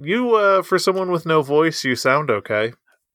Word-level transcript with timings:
you 0.00 0.34
uh, 0.34 0.62
for 0.62 0.78
someone 0.78 1.10
with 1.10 1.26
no 1.26 1.42
voice, 1.42 1.84
you 1.84 1.94
sound 1.94 2.30
okay. 2.30 2.72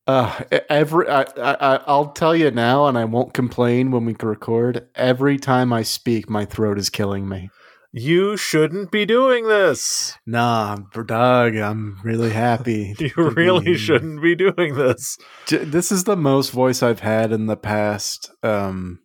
Uh, 0.07 0.43
every 0.69 1.09
I, 1.09 1.21
I 1.21 1.79
I'll 1.87 2.11
tell 2.11 2.35
you 2.35 2.51
now, 2.51 2.85
and 2.85 2.97
I 2.97 3.05
won't 3.05 3.33
complain 3.33 3.91
when 3.91 4.05
we 4.05 4.15
record. 4.21 4.87
Every 4.93 5.37
time 5.37 5.73
I 5.73 5.81
speak, 5.81 6.29
my 6.29 6.45
throat 6.45 6.77
is 6.77 6.89
killing 6.89 7.27
me. 7.27 7.49
You 7.91 8.35
shouldn't 8.35 8.91
be 8.91 9.05
doing 9.05 9.47
this. 9.47 10.17
Nah, 10.25 10.75
Doug, 11.05 11.55
I'm 11.55 11.97
really 12.03 12.29
happy. 12.29 12.93
you 12.99 13.13
really 13.15 13.65
be... 13.65 13.77
shouldn't 13.77 14.21
be 14.21 14.35
doing 14.35 14.75
this. 14.75 15.17
This 15.47 15.91
is 15.91 16.03
the 16.03 16.17
most 16.17 16.51
voice 16.51 16.83
I've 16.83 16.99
had 16.99 17.31
in 17.31 17.47
the 17.47 17.57
past 17.57 18.29
um, 18.43 18.99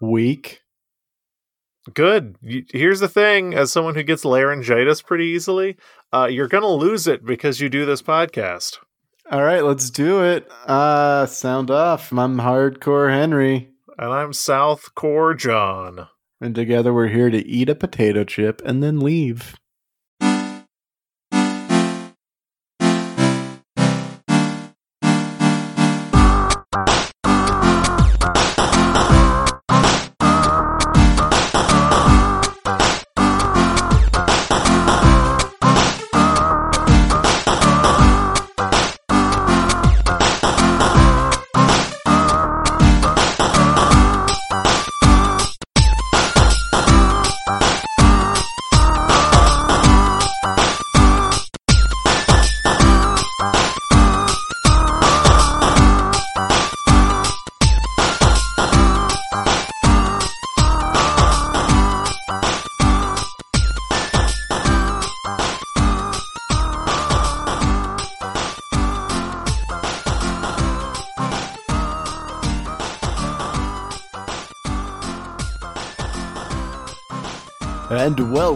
week. 0.00 0.62
Good. 1.94 2.36
Here's 2.42 3.00
the 3.00 3.08
thing: 3.08 3.54
as 3.54 3.72
someone 3.72 3.94
who 3.94 4.02
gets 4.02 4.24
laryngitis 4.24 5.00
pretty 5.00 5.26
easily, 5.26 5.76
uh, 6.12 6.26
you're 6.30 6.48
gonna 6.48 6.68
lose 6.68 7.06
it 7.06 7.24
because 7.24 7.60
you 7.60 7.68
do 7.68 7.84
this 7.86 8.02
podcast. 8.02 8.78
All 9.30 9.42
right, 9.42 9.64
let's 9.64 9.88
do 9.90 10.22
it. 10.22 10.50
Uh, 10.66 11.26
sound 11.26 11.70
off. 11.70 12.12
I'm 12.12 12.38
Hardcore 12.38 13.10
Henry. 13.10 13.70
And 13.98 14.12
I'm 14.12 14.32
Southcore 14.32 15.36
John. 15.36 16.08
And 16.40 16.54
together 16.54 16.92
we're 16.92 17.08
here 17.08 17.30
to 17.30 17.46
eat 17.46 17.68
a 17.68 17.74
potato 17.74 18.24
chip 18.24 18.60
and 18.64 18.82
then 18.82 19.00
leave. 19.00 19.56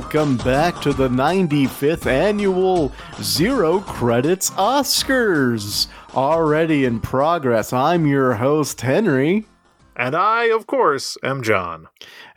Welcome 0.06 0.36
back 0.36 0.80
to 0.80 0.92
the 0.92 1.08
95th 1.08 2.06
annual 2.06 2.92
Zero 3.20 3.80
Credits 3.80 4.50
Oscars. 4.50 5.88
Already 6.14 6.84
in 6.84 7.00
progress, 7.00 7.72
I'm 7.72 8.06
your 8.06 8.34
host, 8.34 8.80
Henry. 8.80 9.46
And 9.96 10.14
I, 10.14 10.44
of 10.44 10.68
course, 10.68 11.18
am 11.24 11.42
John. 11.42 11.88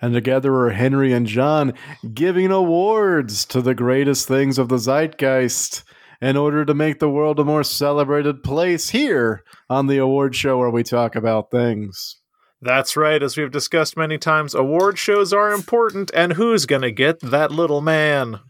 And 0.01 0.15
together 0.15 0.51
we're 0.51 0.71
Henry 0.71 1.13
and 1.13 1.27
John 1.27 1.75
giving 2.11 2.49
awards 2.49 3.45
to 3.45 3.61
the 3.61 3.75
greatest 3.75 4.27
things 4.27 4.57
of 4.57 4.69
the 4.69 4.79
zeitgeist 4.79 5.83
in 6.19 6.37
order 6.37 6.65
to 6.65 6.73
make 6.73 6.97
the 6.97 7.09
world 7.09 7.39
a 7.39 7.45
more 7.45 7.63
celebrated 7.63 8.41
place 8.41 8.89
here 8.89 9.43
on 9.69 9.85
the 9.85 9.99
award 9.99 10.35
show 10.35 10.57
where 10.57 10.71
we 10.71 10.81
talk 10.81 11.15
about 11.15 11.51
things. 11.51 12.18
That's 12.61 12.97
right, 12.97 13.23
as 13.23 13.37
we've 13.37 13.51
discussed 13.51 13.95
many 13.95 14.17
times, 14.17 14.53
award 14.53 14.99
shows 14.99 15.31
are 15.31 15.53
important, 15.53 16.11
and 16.13 16.33
who's 16.33 16.65
gonna 16.65 16.91
get 16.91 17.21
that 17.21 17.51
little 17.51 17.79
man? 17.79 18.41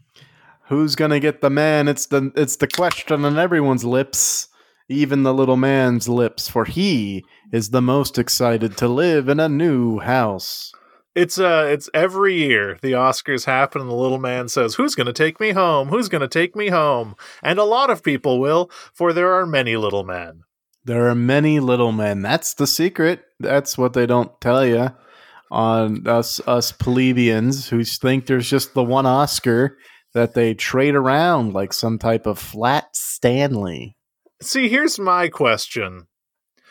Who's 0.68 0.96
gonna 0.96 1.20
get 1.20 1.40
the 1.40 1.50
man? 1.50 1.86
It's 1.86 2.06
the 2.06 2.32
it's 2.34 2.56
the 2.56 2.66
question 2.66 3.24
on 3.24 3.38
everyone's 3.38 3.84
lips, 3.84 4.48
even 4.88 5.22
the 5.22 5.34
little 5.34 5.56
man's 5.56 6.08
lips, 6.08 6.48
for 6.48 6.64
he 6.64 7.24
is 7.52 7.70
the 7.70 7.82
most 7.82 8.18
excited 8.18 8.76
to 8.78 8.88
live 8.88 9.28
in 9.28 9.38
a 9.38 9.48
new 9.48 10.00
house. 10.00 10.72
It's 11.14 11.38
uh 11.38 11.66
it's 11.68 11.88
every 11.94 12.34
year 12.34 12.78
the 12.82 12.92
Oscars 12.92 13.46
happen 13.46 13.80
and 13.80 13.90
the 13.90 13.94
little 13.94 14.18
man 14.18 14.48
says, 14.48 14.74
Who's 14.74 14.96
gonna 14.96 15.12
take 15.12 15.38
me 15.38 15.50
home? 15.50 15.88
Who's 15.88 16.08
gonna 16.08 16.28
take 16.28 16.56
me 16.56 16.68
home? 16.68 17.14
And 17.44 17.60
a 17.60 17.64
lot 17.64 17.90
of 17.90 18.02
people 18.02 18.40
will, 18.40 18.70
for 18.92 19.12
there 19.12 19.32
are 19.34 19.46
many 19.46 19.76
little 19.76 20.04
men. 20.04 20.42
There 20.84 21.08
are 21.08 21.14
many 21.14 21.60
little 21.60 21.92
men. 21.92 22.22
That's 22.22 22.54
the 22.54 22.66
secret. 22.66 23.22
That's 23.38 23.76
what 23.76 23.92
they 23.92 24.06
don't 24.06 24.40
tell 24.40 24.64
you 24.64 24.90
on 25.50 26.06
us 26.06 26.40
us 26.46 26.72
plebeians 26.72 27.68
who 27.68 27.84
think 27.84 28.26
there's 28.26 28.48
just 28.48 28.74
the 28.74 28.84
one 28.84 29.06
Oscar 29.06 29.76
that 30.14 30.34
they 30.34 30.54
trade 30.54 30.94
around 30.94 31.52
like 31.52 31.72
some 31.72 31.98
type 31.98 32.26
of 32.26 32.38
flat 32.38 32.94
Stanley. 32.94 33.96
See, 34.42 34.68
here's 34.68 34.98
my 34.98 35.28
question. 35.28 36.06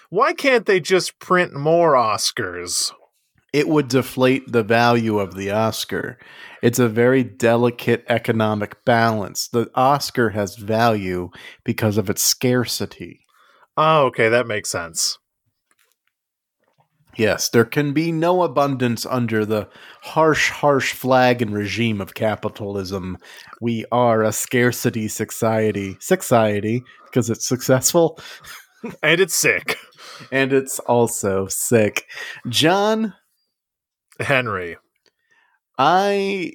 Why 0.10 0.34
can't 0.34 0.66
they 0.66 0.80
just 0.80 1.20
print 1.20 1.54
more 1.54 1.94
Oscars? 1.94 2.92
It 3.54 3.68
would 3.68 3.88
deflate 3.88 4.52
the 4.52 4.64
value 4.64 5.20
of 5.20 5.36
the 5.36 5.52
Oscar. 5.52 6.18
It's 6.62 6.80
a 6.80 6.90
very 6.90 7.24
delicate 7.24 8.06
economic 8.08 8.84
balance. 8.86 9.48
The 9.48 9.70
Oscar 9.76 10.30
has 10.30 10.56
value 10.56 11.30
because 11.64 11.98
of 11.98 12.10
its 12.10 12.24
scarcity. 12.24 13.22
Oh, 13.82 14.08
okay, 14.08 14.28
that 14.28 14.46
makes 14.46 14.70
sense. 14.70 15.18
Yes, 17.16 17.48
there 17.48 17.64
can 17.64 17.94
be 17.94 18.12
no 18.12 18.44
abundance 18.44 19.06
under 19.06 19.46
the 19.46 19.70
harsh, 20.02 20.50
harsh 20.50 20.92
flag 20.92 21.42
and 21.42 21.54
regime 21.54 22.02
of 22.02 22.14
capitalism. 22.14 23.18
We 23.62 23.86
are 23.90 24.22
a 24.22 24.34
scarcity 24.34 25.08
society. 25.08 25.96
Society, 26.02 26.84
because 27.06 27.30
it's 27.30 27.48
successful. 27.48 28.20
and 29.02 29.22
it's 29.22 29.36
sick. 29.36 29.78
and 30.30 30.52
it's 30.52 30.80
also 30.80 31.48
sick. 31.48 32.06
John 32.50 33.14
Henry. 34.20 34.76
I 35.78 36.52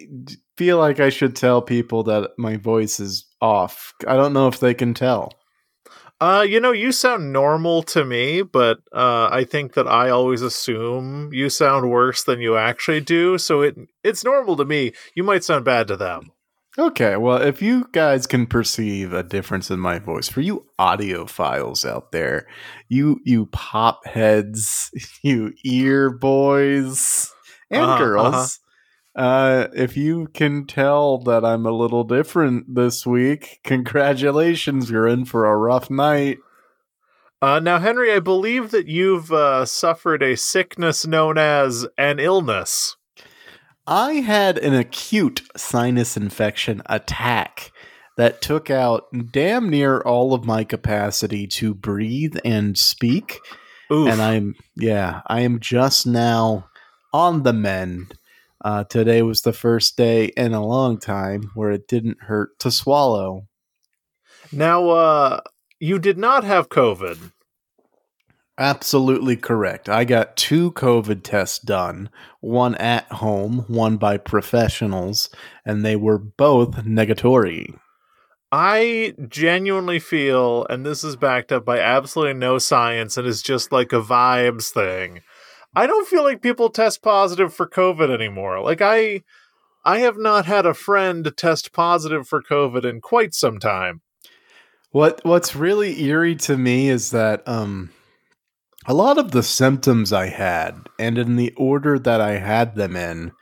feel 0.58 0.76
like 0.76 1.00
I 1.00 1.08
should 1.08 1.36
tell 1.36 1.62
people 1.62 2.02
that 2.02 2.32
my 2.36 2.58
voice 2.58 3.00
is 3.00 3.24
off. 3.40 3.94
I 4.06 4.14
don't 4.14 4.34
know 4.34 4.48
if 4.48 4.60
they 4.60 4.74
can 4.74 4.92
tell. 4.92 5.32
Uh, 6.20 6.46
you 6.48 6.60
know, 6.60 6.72
you 6.72 6.92
sound 6.92 7.32
normal 7.32 7.82
to 7.82 8.04
me, 8.04 8.42
but 8.42 8.78
uh, 8.92 9.28
I 9.30 9.44
think 9.44 9.74
that 9.74 9.88
I 9.88 10.10
always 10.10 10.42
assume 10.42 11.32
you 11.32 11.50
sound 11.50 11.90
worse 11.90 12.24
than 12.24 12.40
you 12.40 12.56
actually 12.56 13.00
do. 13.00 13.36
So 13.36 13.62
it 13.62 13.76
it's 14.02 14.24
normal 14.24 14.56
to 14.56 14.64
me. 14.64 14.92
You 15.14 15.24
might 15.24 15.44
sound 15.44 15.64
bad 15.64 15.88
to 15.88 15.96
them. 15.96 16.30
Okay, 16.76 17.16
well, 17.16 17.40
if 17.40 17.62
you 17.62 17.88
guys 17.92 18.26
can 18.26 18.46
perceive 18.46 19.12
a 19.12 19.22
difference 19.22 19.70
in 19.70 19.78
my 19.78 20.00
voice, 20.00 20.28
for 20.28 20.40
you 20.40 20.66
audiophiles 20.78 21.88
out 21.88 22.10
there, 22.10 22.48
you 22.88 23.20
you 23.24 23.46
pop 23.46 24.04
heads, 24.06 24.90
you 25.22 25.52
ear 25.64 26.10
boys 26.10 27.30
and 27.70 27.82
uh-huh, 27.82 27.98
girls, 27.98 28.34
uh-huh. 28.34 28.46
Uh, 29.14 29.68
if 29.74 29.96
you 29.96 30.26
can 30.34 30.66
tell 30.66 31.18
that 31.18 31.44
I'm 31.44 31.66
a 31.66 31.70
little 31.70 32.04
different 32.04 32.74
this 32.74 33.06
week, 33.06 33.60
congratulations, 33.64 34.90
you're 34.90 35.06
in 35.06 35.24
for 35.24 35.46
a 35.46 35.56
rough 35.56 35.90
night. 35.90 36.38
Uh, 37.40 37.60
now, 37.60 37.78
Henry, 37.78 38.12
I 38.12 38.20
believe 38.20 38.70
that 38.70 38.88
you've 38.88 39.30
uh, 39.30 39.66
suffered 39.66 40.22
a 40.22 40.36
sickness 40.36 41.06
known 41.06 41.36
as 41.36 41.86
an 41.98 42.18
illness. 42.18 42.96
I 43.86 44.14
had 44.14 44.56
an 44.56 44.74
acute 44.74 45.42
sinus 45.54 46.16
infection 46.16 46.82
attack 46.86 47.70
that 48.16 48.40
took 48.40 48.70
out 48.70 49.04
damn 49.30 49.68
near 49.68 50.00
all 50.00 50.32
of 50.32 50.46
my 50.46 50.64
capacity 50.64 51.46
to 51.48 51.74
breathe 51.74 52.36
and 52.44 52.78
speak. 52.78 53.38
Oof. 53.92 54.08
And 54.10 54.22
I'm, 54.22 54.54
yeah, 54.74 55.20
I 55.26 55.40
am 55.40 55.60
just 55.60 56.06
now 56.06 56.68
on 57.12 57.42
the 57.42 57.52
mend 57.52 58.16
uh, 58.64 58.84
today 58.84 59.22
was 59.22 59.42
the 59.42 59.52
first 59.52 59.96
day 59.96 60.26
in 60.36 60.54
a 60.54 60.66
long 60.66 60.98
time 60.98 61.50
where 61.54 61.70
it 61.70 61.86
didn't 61.86 62.22
hurt 62.22 62.58
to 62.60 62.70
swallow. 62.70 63.46
Now, 64.50 64.88
uh, 64.88 65.40
you 65.78 65.98
did 65.98 66.16
not 66.16 66.44
have 66.44 66.70
COVID. 66.70 67.32
Absolutely 68.56 69.36
correct. 69.36 69.88
I 69.88 70.04
got 70.04 70.36
two 70.36 70.72
COVID 70.72 71.24
tests 71.24 71.58
done, 71.58 72.08
one 72.40 72.76
at 72.76 73.04
home, 73.12 73.64
one 73.68 73.96
by 73.96 74.16
professionals, 74.16 75.28
and 75.66 75.84
they 75.84 75.96
were 75.96 76.18
both 76.18 76.84
negatory. 76.84 77.76
I 78.52 79.14
genuinely 79.28 79.98
feel, 79.98 80.64
and 80.70 80.86
this 80.86 81.02
is 81.02 81.16
backed 81.16 81.50
up 81.50 81.64
by 81.64 81.80
absolutely 81.80 82.34
no 82.34 82.58
science 82.58 83.16
and 83.16 83.26
is 83.26 83.42
just 83.42 83.72
like 83.72 83.92
a 83.92 84.00
vibes 84.00 84.70
thing, 84.70 85.22
I 85.76 85.86
don't 85.86 86.06
feel 86.06 86.22
like 86.22 86.42
people 86.42 86.70
test 86.70 87.02
positive 87.02 87.52
for 87.52 87.68
COVID 87.68 88.12
anymore. 88.12 88.60
Like 88.60 88.80
I 88.80 89.22
I 89.84 89.98
have 89.98 90.16
not 90.16 90.46
had 90.46 90.64
a 90.66 90.74
friend 90.74 91.30
test 91.36 91.72
positive 91.72 92.26
for 92.26 92.42
COVID 92.42 92.84
in 92.84 93.00
quite 93.00 93.34
some 93.34 93.58
time. 93.58 94.00
What 94.90 95.20
What's 95.24 95.56
really 95.56 96.02
eerie 96.04 96.36
to 96.36 96.56
me 96.56 96.88
is 96.88 97.10
that 97.10 97.46
um, 97.48 97.90
a 98.86 98.94
lot 98.94 99.18
of 99.18 99.32
the 99.32 99.42
symptoms 99.42 100.12
I 100.12 100.26
had, 100.26 100.78
and 100.98 101.18
in 101.18 101.36
the 101.36 101.52
order 101.56 101.98
that 101.98 102.20
I 102.20 102.38
had 102.38 102.76
them 102.76 102.94
in, 102.94 103.32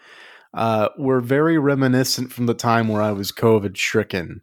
uh, 0.54 0.88
were 0.96 1.20
very 1.20 1.58
reminiscent 1.58 2.32
from 2.32 2.46
the 2.46 2.54
time 2.54 2.88
where 2.88 3.02
I 3.02 3.12
was 3.12 3.32
COVID 3.32 3.76
stricken. 3.76 4.42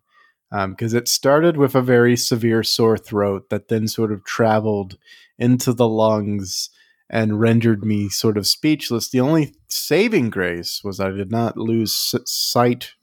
Because 0.51 0.93
um, 0.93 0.97
it 0.97 1.07
started 1.07 1.57
with 1.57 1.75
a 1.75 1.81
very 1.81 2.17
severe 2.17 2.63
sore 2.63 2.97
throat 2.97 3.51
that 3.51 3.67
then 3.67 3.87
sort 3.87 4.11
of 4.11 4.23
traveled 4.23 4.97
into 5.37 5.73
the 5.73 5.87
lungs 5.87 6.71
and 7.09 7.39
rendered 7.39 7.83
me 7.83 8.09
sort 8.09 8.37
of 8.37 8.47
speechless. 8.47 9.09
The 9.09 9.19
only 9.19 9.55
saving 9.67 10.29
grace 10.29 10.81
was 10.83 10.99
I 10.99 11.09
did 11.09 11.31
not 11.31 11.57
lose 11.57 12.13
sight 12.25 12.93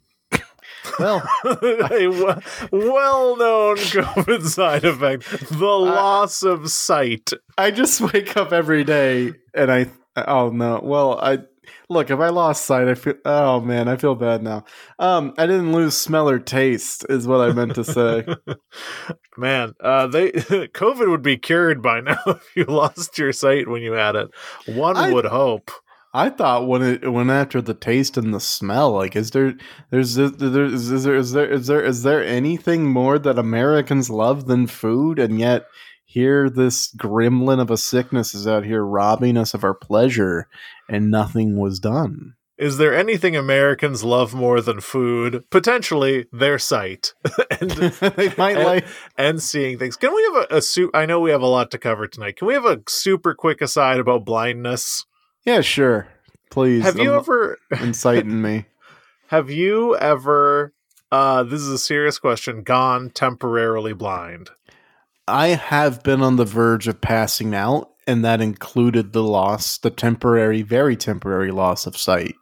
well, 0.98 1.22
a 1.44 2.40
well-known 2.70 3.76
COVID 3.76 4.46
side 4.46 4.84
effect: 4.84 5.48
the 5.50 5.66
loss 5.66 6.42
of 6.42 6.70
sight. 6.70 7.32
I 7.58 7.70
just 7.70 8.00
wake 8.00 8.36
up 8.36 8.52
every 8.52 8.84
day 8.84 9.32
and 9.54 9.70
I. 9.70 9.90
Oh 10.16 10.50
no! 10.50 10.80
Well, 10.82 11.18
I 11.20 11.40
look 11.88 12.10
if 12.10 12.18
I 12.18 12.28
lost 12.28 12.64
sight, 12.64 12.88
I 12.88 12.94
feel. 12.94 13.14
Oh 13.24 13.60
man, 13.60 13.88
I 13.88 13.96
feel 13.96 14.14
bad 14.14 14.42
now. 14.42 14.64
Um, 14.98 15.34
I 15.38 15.46
didn't 15.46 15.72
lose 15.72 15.96
smell 15.96 16.28
or 16.28 16.38
taste, 16.38 17.06
is 17.08 17.26
what 17.26 17.40
I 17.40 17.52
meant 17.52 17.74
to 17.76 17.84
say. 17.84 18.26
man, 19.36 19.74
uh, 19.80 20.06
they 20.06 20.32
COVID 20.32 21.10
would 21.10 21.22
be 21.22 21.36
cured 21.36 21.82
by 21.82 22.00
now 22.00 22.18
if 22.26 22.56
you 22.56 22.64
lost 22.64 23.18
your 23.18 23.32
sight 23.32 23.68
when 23.68 23.82
you 23.82 23.92
had 23.92 24.16
it. 24.16 24.28
One 24.66 24.96
I, 24.96 25.12
would 25.12 25.26
hope. 25.26 25.70
I 26.14 26.30
thought 26.30 26.66
when 26.66 26.82
it 26.82 27.12
went 27.12 27.30
after 27.30 27.60
the 27.60 27.74
taste 27.74 28.16
and 28.16 28.32
the 28.32 28.40
smell, 28.40 28.92
like 28.92 29.14
is 29.14 29.32
there 29.32 29.54
there's 29.90 30.14
there 30.14 30.64
is, 30.64 30.90
is 30.90 31.04
there 31.04 31.16
is 31.16 31.32
there 31.32 31.50
is 31.50 31.66
there 31.66 31.84
is 31.84 32.02
there 32.02 32.24
anything 32.24 32.86
more 32.86 33.18
that 33.18 33.38
Americans 33.38 34.08
love 34.08 34.46
than 34.46 34.66
food, 34.66 35.18
and 35.18 35.38
yet 35.38 35.66
here 36.06 36.48
this 36.48 36.90
gremlin 36.94 37.60
of 37.60 37.70
a 37.70 37.76
sickness 37.76 38.34
is 38.34 38.46
out 38.46 38.64
here 38.64 38.82
robbing 38.82 39.36
us 39.36 39.52
of 39.52 39.64
our 39.64 39.74
pleasure, 39.74 40.48
and 40.88 41.10
nothing 41.10 41.56
was 41.56 41.80
done. 41.80 42.34
Is 42.58 42.78
there 42.78 42.94
anything 42.94 43.36
Americans 43.36 44.02
love 44.02 44.32
more 44.32 44.62
than 44.62 44.80
food? 44.80 45.44
Potentially 45.50 46.26
their 46.32 46.58
sight, 46.58 47.12
and 47.60 47.70
they 47.70 48.32
might 48.38 48.56
and, 48.56 48.64
like 48.64 48.86
and 49.18 49.42
seeing 49.42 49.78
things. 49.78 49.96
Can 49.96 50.14
we 50.14 50.22
have 50.32 50.46
a, 50.50 50.56
a? 50.56 50.88
I 50.94 51.04
know 51.04 51.20
we 51.20 51.30
have 51.30 51.42
a 51.42 51.46
lot 51.46 51.70
to 51.72 51.78
cover 51.78 52.06
tonight. 52.06 52.36
Can 52.36 52.48
we 52.48 52.54
have 52.54 52.64
a 52.64 52.82
super 52.88 53.34
quick 53.34 53.60
aside 53.60 54.00
about 54.00 54.24
blindness? 54.24 55.04
Yeah, 55.44 55.60
sure. 55.60 56.08
Please. 56.50 56.82
Have 56.84 56.98
you 56.98 57.14
ever 57.14 57.58
inciting 57.80 58.40
me? 58.40 58.66
Have 59.28 59.50
you 59.50 59.94
ever 59.96 60.72
uh 61.12 61.42
this 61.42 61.60
is 61.60 61.68
a 61.68 61.78
serious 61.78 62.18
question, 62.18 62.62
gone 62.62 63.10
temporarily 63.10 63.92
blind? 63.92 64.48
I 65.28 65.48
have 65.48 66.02
been 66.02 66.22
on 66.22 66.36
the 66.36 66.44
verge 66.44 66.88
of 66.88 67.00
passing 67.00 67.54
out, 67.54 67.90
and 68.06 68.24
that 68.24 68.40
included 68.40 69.12
the 69.12 69.22
loss, 69.22 69.78
the 69.78 69.90
temporary, 69.90 70.62
very 70.62 70.96
temporary 70.96 71.50
loss 71.50 71.86
of 71.86 71.96
sight. 71.96 72.34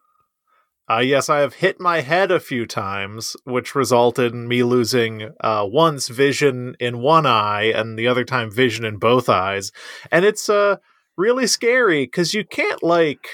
Uh, 0.90 0.98
yes, 0.98 1.30
I 1.30 1.38
have 1.38 1.54
hit 1.54 1.80
my 1.80 2.02
head 2.02 2.30
a 2.30 2.38
few 2.38 2.66
times, 2.66 3.36
which 3.44 3.74
resulted 3.74 4.34
in 4.34 4.46
me 4.46 4.62
losing 4.62 5.30
uh, 5.40 5.66
once 5.66 6.08
vision 6.08 6.76
in 6.78 6.98
one 6.98 7.24
eye 7.24 7.72
and 7.74 7.98
the 7.98 8.06
other 8.06 8.24
time 8.24 8.50
vision 8.50 8.84
in 8.84 8.98
both 8.98 9.30
eyes. 9.30 9.72
And 10.12 10.26
it's 10.26 10.50
uh, 10.50 10.76
really 11.16 11.46
scary 11.46 12.04
because 12.04 12.34
you 12.34 12.44
can't 12.44 12.82
like 12.82 13.26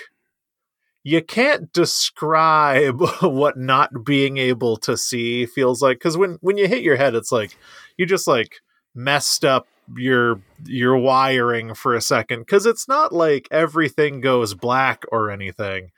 you 1.03 1.23
can't 1.23 1.73
describe 1.73 3.01
what 3.23 3.57
not 3.57 4.05
being 4.05 4.37
able 4.37 4.77
to 4.77 4.97
see 4.97 5.47
feels 5.47 5.83
like 5.83 5.99
because 5.99 6.17
when 6.17 6.39
when 6.43 6.57
you 6.57 6.69
hit 6.69 6.83
your 6.83 6.97
head 6.97 7.15
it's 7.15 7.33
like 7.33 7.57
you 7.97 8.05
just 8.05 8.27
like 8.27 8.57
messed 8.95 9.45
up 9.45 9.67
your 9.97 10.43
your 10.65 10.97
wiring 10.97 11.75
for 11.75 11.95
a 11.95 12.01
second 12.01 12.41
because 12.41 12.67
it's 12.67 12.87
not 12.87 13.13
like 13.13 13.49
everything 13.51 14.21
goes 14.21 14.55
black 14.55 15.05
or 15.11 15.31
anything 15.31 15.91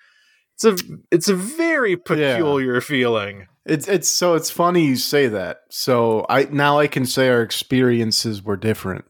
it's 0.54 0.64
a 0.64 0.76
it's 1.10 1.28
a 1.28 1.34
very 1.34 1.96
peculiar 1.96 2.74
yeah. 2.74 2.80
feeling 2.80 3.46
it's 3.64 3.88
it's 3.88 4.08
so 4.08 4.34
it's 4.34 4.50
funny 4.50 4.84
you 4.84 4.96
say 4.96 5.26
that 5.28 5.58
so 5.70 6.24
i 6.28 6.44
now 6.44 6.78
i 6.78 6.86
can 6.86 7.04
say 7.06 7.28
our 7.28 7.42
experiences 7.42 8.42
were 8.42 8.56
different 8.56 9.04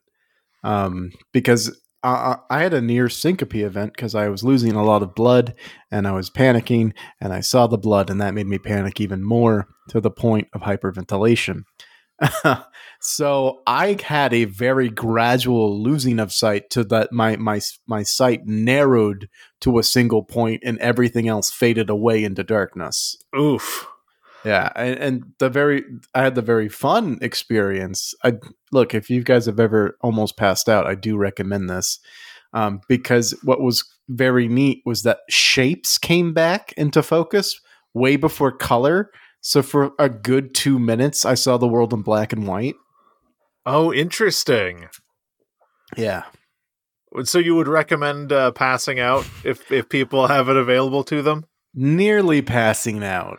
um 0.64 1.10
because 1.32 1.76
uh, 2.04 2.36
I 2.50 2.62
had 2.62 2.74
a 2.74 2.80
near 2.80 3.08
syncope 3.08 3.54
event 3.54 3.92
because 3.94 4.14
I 4.14 4.28
was 4.28 4.42
losing 4.42 4.72
a 4.72 4.84
lot 4.84 5.02
of 5.02 5.14
blood 5.14 5.54
and 5.90 6.06
I 6.06 6.12
was 6.12 6.30
panicking, 6.30 6.92
and 7.20 7.32
I 7.32 7.40
saw 7.40 7.66
the 7.66 7.78
blood, 7.78 8.10
and 8.10 8.20
that 8.20 8.34
made 8.34 8.46
me 8.46 8.58
panic 8.58 9.00
even 9.00 9.22
more 9.22 9.68
to 9.90 10.00
the 10.00 10.10
point 10.10 10.48
of 10.52 10.62
hyperventilation. 10.62 11.62
so 13.00 13.62
I 13.66 13.98
had 14.02 14.32
a 14.32 14.44
very 14.44 14.88
gradual 14.88 15.82
losing 15.82 16.18
of 16.18 16.32
sight 16.32 16.70
to 16.70 16.84
that 16.84 17.12
my 17.12 17.36
my 17.36 17.60
my 17.86 18.02
sight 18.02 18.46
narrowed 18.46 19.28
to 19.60 19.78
a 19.78 19.82
single 19.82 20.22
point, 20.22 20.62
and 20.64 20.78
everything 20.78 21.28
else 21.28 21.50
faded 21.50 21.90
away 21.90 22.24
into 22.24 22.42
darkness. 22.42 23.16
Oof. 23.38 23.86
Yeah, 24.44 24.72
and, 24.74 24.98
and, 24.98 25.22
the 25.38 25.48
very 25.48 25.84
I 26.16 26.22
had 26.22 26.34
the 26.34 26.42
very 26.42 26.68
fun 26.68 27.18
experience. 27.22 28.12
I 28.24 28.34
look 28.72 28.92
if 28.92 29.08
you 29.08 29.22
guys 29.22 29.46
have 29.46 29.60
ever 29.60 29.96
almost 30.00 30.36
passed 30.36 30.68
out, 30.68 30.86
I 30.86 30.96
do 30.96 31.16
recommend 31.16 31.70
this 31.70 32.00
um, 32.52 32.80
because 32.88 33.38
what 33.42 33.60
was 33.60 33.84
very 34.08 34.48
neat 34.48 34.82
was 34.84 35.02
that 35.02 35.20
shapes 35.28 35.96
came 35.98 36.34
back 36.34 36.72
into 36.76 37.02
focus 37.02 37.60
way 37.94 38.16
before 38.16 38.52
color. 38.52 39.10
So 39.42 39.60
for 39.62 39.92
a 39.98 40.08
good 40.08 40.54
two 40.54 40.78
minutes, 40.78 41.26
I 41.26 41.34
saw 41.34 41.58
the 41.58 41.68
world 41.68 41.92
in 41.92 42.02
black 42.02 42.32
and 42.32 42.46
white. 42.46 42.76
Oh, 43.66 43.92
interesting. 43.92 44.88
Yeah. 45.96 46.24
So 47.24 47.38
you 47.38 47.54
would 47.56 47.68
recommend 47.68 48.32
uh, 48.32 48.52
passing 48.52 48.98
out 48.98 49.26
if 49.44 49.70
if 49.70 49.88
people 49.88 50.28
have 50.28 50.48
it 50.48 50.56
available 50.56 51.04
to 51.04 51.22
them? 51.22 51.44
Nearly 51.74 52.40
passing 52.40 53.04
out. 53.04 53.38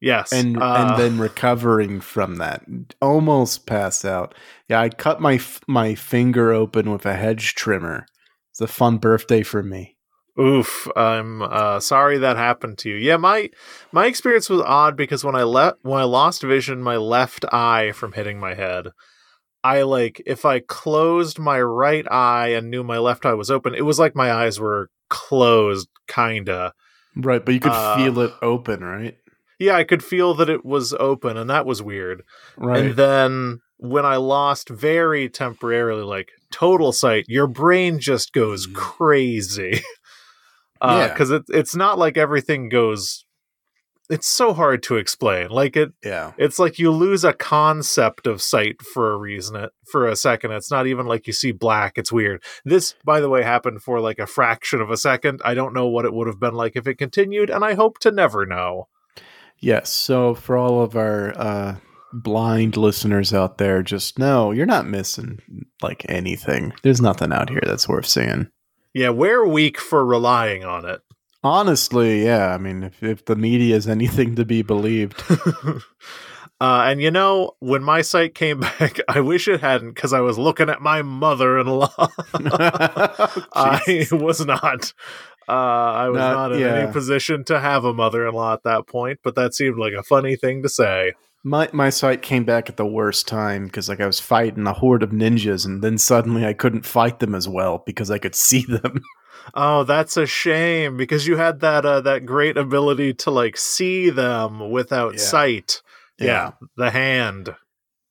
Yes, 0.00 0.32
and 0.32 0.62
uh, 0.62 0.74
and 0.90 1.00
then 1.02 1.18
recovering 1.18 2.00
from 2.00 2.36
that, 2.36 2.64
almost 3.00 3.66
pass 3.66 4.04
out. 4.04 4.34
Yeah, 4.68 4.80
I 4.80 4.90
cut 4.90 5.20
my 5.20 5.40
my 5.66 5.94
finger 5.94 6.52
open 6.52 6.90
with 6.90 7.06
a 7.06 7.14
hedge 7.14 7.54
trimmer. 7.54 8.06
It's 8.52 8.60
a 8.60 8.66
fun 8.66 8.98
birthday 8.98 9.42
for 9.42 9.62
me. 9.62 9.95
Oof, 10.38 10.86
I'm 10.94 11.42
uh, 11.42 11.80
sorry 11.80 12.18
that 12.18 12.36
happened 12.36 12.78
to 12.78 12.90
you. 12.90 12.96
Yeah, 12.96 13.16
my 13.16 13.50
my 13.92 14.06
experience 14.06 14.50
was 14.50 14.60
odd 14.60 14.96
because 14.96 15.24
when 15.24 15.34
I 15.34 15.44
let 15.44 15.74
when 15.82 16.00
I 16.00 16.04
lost 16.04 16.42
vision, 16.42 16.82
my 16.82 16.96
left 16.96 17.44
eye 17.52 17.92
from 17.92 18.12
hitting 18.12 18.38
my 18.38 18.54
head, 18.54 18.88
I 19.64 19.82
like 19.82 20.22
if 20.26 20.44
I 20.44 20.60
closed 20.60 21.38
my 21.38 21.60
right 21.60 22.06
eye 22.10 22.48
and 22.48 22.70
knew 22.70 22.84
my 22.84 22.98
left 22.98 23.24
eye 23.24 23.34
was 23.34 23.50
open, 23.50 23.74
it 23.74 23.84
was 23.84 23.98
like 23.98 24.14
my 24.14 24.30
eyes 24.30 24.60
were 24.60 24.90
closed, 25.08 25.88
kinda. 26.06 26.72
Right, 27.16 27.42
but 27.42 27.54
you 27.54 27.60
could 27.60 27.72
uh, 27.72 27.96
feel 27.96 28.18
it 28.20 28.34
open, 28.42 28.84
right? 28.84 29.16
yeah, 29.58 29.76
I 29.76 29.84
could 29.84 30.04
feel 30.04 30.34
that 30.34 30.50
it 30.50 30.64
was 30.64 30.92
open, 30.94 31.36
and 31.36 31.48
that 31.50 31.66
was 31.66 31.82
weird. 31.82 32.22
Right. 32.56 32.84
And 32.84 32.96
then 32.96 33.60
when 33.78 34.04
I 34.04 34.16
lost 34.16 34.68
very 34.68 35.28
temporarily, 35.28 36.02
like 36.02 36.30
total 36.50 36.92
sight, 36.92 37.24
your 37.28 37.46
brain 37.46 37.98
just 37.98 38.32
goes 38.32 38.66
mm-hmm. 38.66 38.74
crazy. 40.80 41.00
uh, 41.00 41.08
Because 41.08 41.30
it, 41.30 41.42
it's 41.48 41.74
not 41.76 41.98
like 41.98 42.16
everything 42.16 42.68
goes. 42.68 43.24
It's 44.08 44.28
so 44.28 44.52
hard 44.54 44.84
to 44.84 44.96
explain. 44.96 45.48
Like 45.48 45.76
it, 45.76 45.90
yeah. 46.04 46.32
It's 46.38 46.60
like 46.60 46.78
you 46.78 46.92
lose 46.92 47.24
a 47.24 47.32
concept 47.32 48.28
of 48.28 48.40
sight 48.40 48.80
for 48.80 49.12
a 49.12 49.16
reason. 49.16 49.56
It 49.56 49.70
for 49.90 50.06
a 50.06 50.14
second. 50.14 50.52
It's 50.52 50.70
not 50.70 50.86
even 50.86 51.06
like 51.06 51.26
you 51.26 51.32
see 51.32 51.50
black. 51.50 51.94
It's 51.98 52.12
weird. 52.12 52.40
This, 52.64 52.94
by 53.04 53.20
the 53.20 53.28
way, 53.28 53.42
happened 53.42 53.82
for 53.82 53.98
like 53.98 54.20
a 54.20 54.26
fraction 54.26 54.80
of 54.80 54.90
a 54.90 54.96
second. 54.96 55.40
I 55.44 55.54
don't 55.54 55.74
know 55.74 55.88
what 55.88 56.04
it 56.04 56.14
would 56.14 56.28
have 56.28 56.38
been 56.38 56.54
like 56.54 56.76
if 56.76 56.86
it 56.86 56.98
continued, 56.98 57.50
and 57.50 57.64
I 57.64 57.74
hope 57.74 57.98
to 58.00 58.12
never 58.12 58.46
know. 58.46 58.86
Yes. 59.58 59.90
So 59.90 60.34
for 60.36 60.56
all 60.56 60.82
of 60.82 60.94
our 60.96 61.36
uh, 61.36 61.76
blind 62.12 62.76
listeners 62.76 63.34
out 63.34 63.58
there, 63.58 63.82
just 63.82 64.20
know 64.20 64.52
you're 64.52 64.66
not 64.66 64.86
missing 64.86 65.40
like 65.82 66.06
anything. 66.08 66.72
There's 66.82 67.00
nothing 67.00 67.32
out 67.32 67.50
here 67.50 67.62
that's 67.66 67.88
worth 67.88 68.06
seeing. 68.06 68.50
Yeah, 68.96 69.10
we're 69.10 69.46
weak 69.46 69.78
for 69.78 70.06
relying 70.06 70.64
on 70.64 70.86
it. 70.86 71.02
Honestly, 71.44 72.24
yeah. 72.24 72.54
I 72.54 72.56
mean, 72.56 72.82
if, 72.82 73.02
if 73.02 73.26
the 73.26 73.36
media 73.36 73.76
is 73.76 73.86
anything 73.86 74.36
to 74.36 74.46
be 74.46 74.62
believed. 74.62 75.22
uh, 75.30 75.80
and 76.60 77.02
you 77.02 77.10
know, 77.10 77.50
when 77.58 77.82
my 77.82 78.00
sight 78.00 78.34
came 78.34 78.60
back, 78.78 78.98
I 79.06 79.20
wish 79.20 79.48
it 79.48 79.60
hadn't 79.60 79.92
because 79.92 80.14
I 80.14 80.20
was 80.20 80.38
looking 80.38 80.70
at 80.70 80.80
my 80.80 81.02
mother 81.02 81.58
in 81.58 81.66
law. 81.66 81.92
I 83.52 84.06
was 84.10 84.46
not. 84.46 84.94
Uh, 85.46 85.52
I 85.52 86.08
was 86.08 86.18
not, 86.18 86.32
not 86.32 86.52
in 86.52 86.60
yeah. 86.60 86.74
any 86.76 86.90
position 86.90 87.44
to 87.44 87.60
have 87.60 87.84
a 87.84 87.92
mother-in-law 87.92 88.54
at 88.54 88.62
that 88.62 88.86
point, 88.86 89.20
but 89.22 89.34
that 89.34 89.54
seemed 89.54 89.78
like 89.78 89.92
a 89.92 90.02
funny 90.02 90.36
thing 90.36 90.62
to 90.62 90.70
say. 90.70 91.12
My 91.46 91.68
my 91.72 91.90
sight 91.90 92.22
came 92.22 92.42
back 92.42 92.68
at 92.68 92.76
the 92.76 92.84
worst 92.84 93.28
time 93.28 93.66
because 93.66 93.88
like 93.88 94.00
I 94.00 94.06
was 94.06 94.18
fighting 94.18 94.66
a 94.66 94.72
horde 94.72 95.04
of 95.04 95.10
ninjas, 95.10 95.64
and 95.64 95.80
then 95.80 95.96
suddenly 95.96 96.44
I 96.44 96.52
couldn't 96.52 96.84
fight 96.84 97.20
them 97.20 97.36
as 97.36 97.48
well 97.48 97.84
because 97.86 98.10
I 98.10 98.18
could 98.18 98.34
see 98.48 98.64
them. 98.64 99.00
Oh, 99.54 99.84
that's 99.84 100.16
a 100.16 100.26
shame 100.26 100.96
because 100.96 101.28
you 101.28 101.36
had 101.36 101.60
that 101.60 101.86
uh, 101.86 102.00
that 102.00 102.26
great 102.26 102.56
ability 102.56 103.14
to 103.14 103.30
like 103.30 103.56
see 103.56 104.10
them 104.10 104.72
without 104.72 105.14
yeah. 105.14 105.20
sight. 105.20 105.82
Yeah. 106.18 106.26
yeah, 106.26 106.50
the 106.76 106.90
hand. 106.90 107.54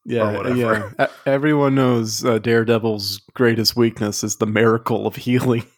Yeah, 0.06 0.32
whatever. 0.32 0.94
yeah. 0.98 1.08
Everyone 1.25 1.75
knows 1.75 2.24
uh, 2.24 2.39
Daredevil's 2.39 3.20
greatest 3.34 3.75
weakness 3.75 4.24
is 4.24 4.38
the 4.38 4.46
miracle 4.46 5.06
of 5.06 5.18
healing. 5.18 5.65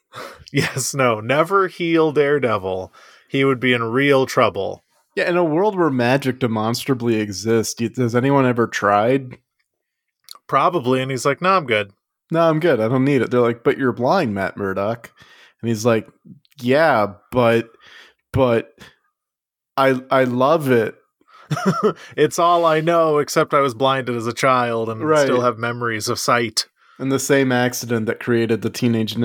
Yes, 0.53 0.95
no, 0.95 1.19
never 1.19 1.67
heal 1.67 2.13
Daredevil. 2.13 2.93
He 3.29 3.43
would 3.43 3.59
be 3.59 3.73
in 3.73 3.83
real 3.83 4.25
trouble. 4.25 4.85
Yeah, 5.17 5.27
in 5.27 5.35
a 5.35 5.43
world 5.43 5.75
where 5.75 5.89
magic 5.89 6.37
demonstrably 6.37 7.15
exists, 7.15 7.81
has 7.97 8.15
anyone 8.15 8.45
ever 8.45 8.67
tried? 8.67 9.39
Probably. 10.45 11.01
And 11.01 11.09
he's 11.09 11.25
like, 11.25 11.41
no, 11.41 11.57
I'm 11.57 11.65
good. 11.65 11.91
No, 12.29 12.47
I'm 12.47 12.59
good. 12.59 12.79
I 12.79 12.87
don't 12.87 13.03
need 13.03 13.23
it. 13.23 13.31
They're 13.31 13.39
like, 13.41 13.63
but 13.63 13.79
you're 13.79 13.93
blind, 13.93 14.35
Matt 14.35 14.57
Murdock. 14.57 15.11
And 15.59 15.69
he's 15.69 15.87
like, 15.87 16.07
yeah, 16.61 17.13
but, 17.31 17.67
but 18.31 18.75
I, 19.75 19.99
I 20.11 20.25
love 20.25 20.69
it. 20.69 20.93
it's 22.15 22.37
all 22.37 22.63
I 22.63 22.79
know, 22.79 23.17
except 23.17 23.55
I 23.55 23.61
was 23.61 23.73
blinded 23.73 24.15
as 24.15 24.27
a 24.27 24.33
child 24.33 24.87
and 24.87 25.01
Right. 25.01 25.23
still 25.23 25.41
have 25.41 25.57
memories 25.57 26.09
of 26.09 26.19
sight. 26.19 26.67
And 26.99 27.11
the 27.11 27.17
same 27.17 27.51
accident 27.51 28.05
that 28.05 28.19
created 28.19 28.61
the 28.61 28.69
teenage 28.69 29.15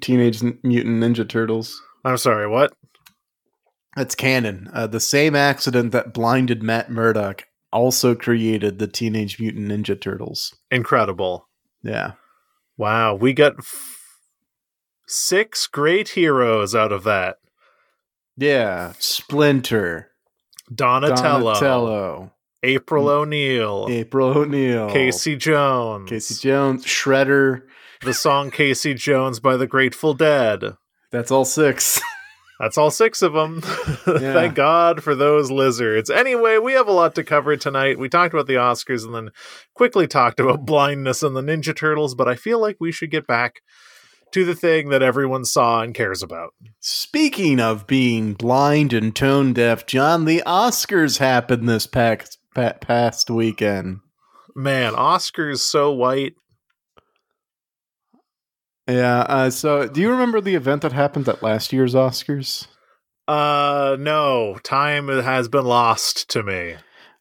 teenage 0.00 0.40
mutant 0.40 1.02
ninja 1.02 1.28
turtles. 1.28 1.82
I'm 2.04 2.16
sorry, 2.16 2.46
what? 2.46 2.72
That's 3.96 4.14
canon. 4.14 4.70
Uh, 4.72 4.86
the 4.86 5.00
same 5.00 5.36
accident 5.36 5.92
that 5.92 6.14
blinded 6.14 6.62
Matt 6.62 6.90
Murdock 6.90 7.44
also 7.72 8.14
created 8.14 8.78
the 8.78 8.86
teenage 8.86 9.38
mutant 9.38 9.68
ninja 9.68 10.00
turtles. 10.00 10.54
Incredible. 10.70 11.48
Yeah. 11.82 12.12
Wow, 12.76 13.14
we 13.14 13.32
got 13.34 13.54
f- 13.58 14.18
six 15.06 15.66
great 15.66 16.10
heroes 16.10 16.74
out 16.74 16.92
of 16.92 17.04
that. 17.04 17.36
Yeah. 18.36 18.92
Splinter. 18.98 20.08
Donatello, 20.74 21.54
Donatello. 21.54 22.32
April 22.62 23.08
O'Neil, 23.08 23.88
April 23.90 24.28
O'Neil. 24.28 24.88
Casey 24.88 25.36
Jones, 25.36 26.08
Casey 26.08 26.34
Jones. 26.40 26.84
Shredder. 26.86 27.62
the 28.02 28.14
song 28.14 28.50
Casey 28.50 28.94
Jones 28.94 29.38
by 29.40 29.56
the 29.56 29.66
Grateful 29.66 30.14
Dead. 30.14 30.76
That's 31.10 31.30
all 31.30 31.44
six. 31.44 32.00
That's 32.62 32.78
all 32.78 32.92
six 32.92 33.22
of 33.22 33.34
them. 33.34 33.62
Yeah. 34.06 34.32
Thank 34.34 34.56
God 34.56 35.02
for 35.02 35.14
those 35.14 35.50
lizards. 35.50 36.10
Anyway, 36.10 36.58
we 36.58 36.72
have 36.72 36.88
a 36.88 36.92
lot 36.92 37.14
to 37.14 37.24
cover 37.24 37.56
tonight. 37.56 37.98
We 37.98 38.08
talked 38.08 38.34
about 38.34 38.46
the 38.46 38.54
Oscars 38.54 39.04
and 39.04 39.14
then 39.14 39.30
quickly 39.74 40.06
talked 40.06 40.40
about 40.40 40.66
blindness 40.66 41.22
and 41.22 41.36
the 41.36 41.40
Ninja 41.40 41.74
Turtles, 41.74 42.14
but 42.14 42.28
I 42.28 42.34
feel 42.34 42.60
like 42.60 42.76
we 42.78 42.92
should 42.92 43.10
get 43.10 43.26
back 43.26 43.62
to 44.32 44.44
the 44.44 44.54
thing 44.54 44.88
that 44.90 45.02
everyone 45.02 45.44
saw 45.44 45.82
and 45.82 45.94
cares 45.94 46.22
about. 46.22 46.50
Speaking 46.80 47.60
of 47.60 47.86
being 47.86 48.34
blind 48.34 48.92
and 48.92 49.14
tone 49.14 49.52
deaf, 49.52 49.86
John, 49.86 50.24
the 50.24 50.42
Oscars 50.46 51.18
happened 51.18 51.68
this 51.68 51.86
past, 51.86 52.38
past 52.54 53.30
weekend. 53.30 54.00
Man, 54.54 54.92
Oscars 54.94 55.60
so 55.60 55.92
white. 55.92 56.34
Yeah. 58.88 59.20
Uh, 59.20 59.50
so, 59.50 59.86
do 59.88 60.00
you 60.00 60.10
remember 60.10 60.40
the 60.40 60.54
event 60.54 60.82
that 60.82 60.92
happened 60.92 61.28
at 61.28 61.42
last 61.42 61.72
year's 61.72 61.94
Oscars? 61.94 62.66
Uh, 63.28 63.96
no, 63.98 64.58
time 64.62 65.08
has 65.08 65.48
been 65.48 65.64
lost 65.64 66.28
to 66.30 66.42
me. 66.42 66.74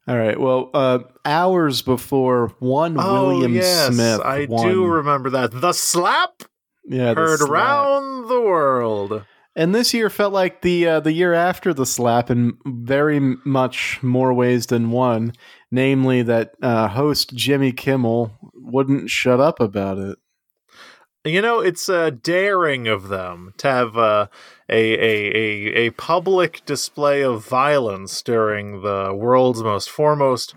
All 0.08 0.18
right. 0.18 0.40
Well, 0.40 0.72
uh, 0.74 1.00
hours 1.24 1.82
before 1.84 2.56
one 2.60 2.96
William 2.96 3.52
oh, 3.52 3.56
yes, 3.56 3.94
Smith, 3.94 4.20
I 4.22 4.46
won- 4.50 4.68
do 4.68 4.86
remember 4.86 5.30
that. 5.32 5.52
The 5.52 5.74
slap 5.74 6.44
yeah, 6.86 7.14
the 7.14 7.22
heard 7.22 7.40
slap. 7.40 7.50
around 7.52 8.28
the 8.28 8.42
world. 8.42 9.24
And 9.56 9.76
this 9.76 9.94
year 9.94 10.10
felt 10.10 10.34
like 10.34 10.62
the 10.62 10.88
uh, 10.88 11.00
the 11.02 11.12
year 11.12 11.34
after 11.34 11.74
the 11.74 11.86
slap 11.86 12.32
in 12.32 12.58
very 12.66 13.20
much 13.20 14.02
more 14.02 14.34
ways 14.34 14.68
than 14.68 14.92
one. 14.92 15.34
Namely, 15.72 16.22
that 16.24 16.54
uh, 16.62 16.88
host 16.88 17.34
Jimmy 17.36 17.72
Kimmel 17.72 18.32
wouldn't 18.54 19.10
shut 19.10 19.40
up 19.40 19.60
about 19.60 19.98
it. 19.98 20.18
You 21.24 21.42
know, 21.42 21.60
it's 21.60 21.88
uh, 21.88 22.10
daring 22.24 22.88
of 22.88 23.10
them 23.10 23.54
to 23.58 23.68
have 23.68 23.96
uh, 23.96 24.28
a, 24.68 24.94
a 24.94 25.28
a 25.36 25.74
a 25.88 25.90
public 25.92 26.66
display 26.66 27.22
of 27.24 27.46
violence 27.46 28.22
during 28.24 28.82
the 28.82 29.14
world's 29.14 29.62
most 29.62 29.90
foremost 29.90 30.56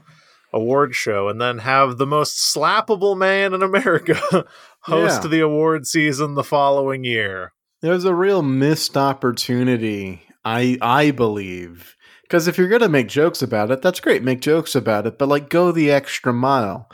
award 0.55 0.95
show, 0.95 1.29
and 1.29 1.39
then 1.41 1.59
have 1.59 1.99
the 1.99 2.07
most 2.07 2.37
slappable 2.39 3.17
man 3.17 3.53
in 3.53 3.63
America 3.63 4.15
host 4.81 5.25
Yeah. 5.25 5.29
the 5.29 5.41
award 5.41 5.87
season 5.87 6.35
the 6.35 6.45
following 6.45 7.05
year. 7.05 7.53
There's 7.83 8.05
a 8.07 8.15
real 8.15 8.41
missed 8.41 8.97
opportunity, 8.97 10.23
I 10.47 10.79
I 10.81 11.11
believe. 11.11 11.94
Because 12.25 12.49
if 12.49 12.57
you're 12.57 12.69
gonna 12.69 12.89
make 12.89 13.09
jokes 13.09 13.43
about 13.43 13.71
it, 13.71 13.83
that's 13.83 14.01
great. 14.01 14.23
Make 14.23 14.41
jokes 14.41 14.75
about 14.75 15.07
it, 15.07 15.19
but 15.19 15.29
like 15.29 15.51
go 15.51 15.71
the 15.71 15.91
extra 15.91 16.33
mile. 16.33 16.89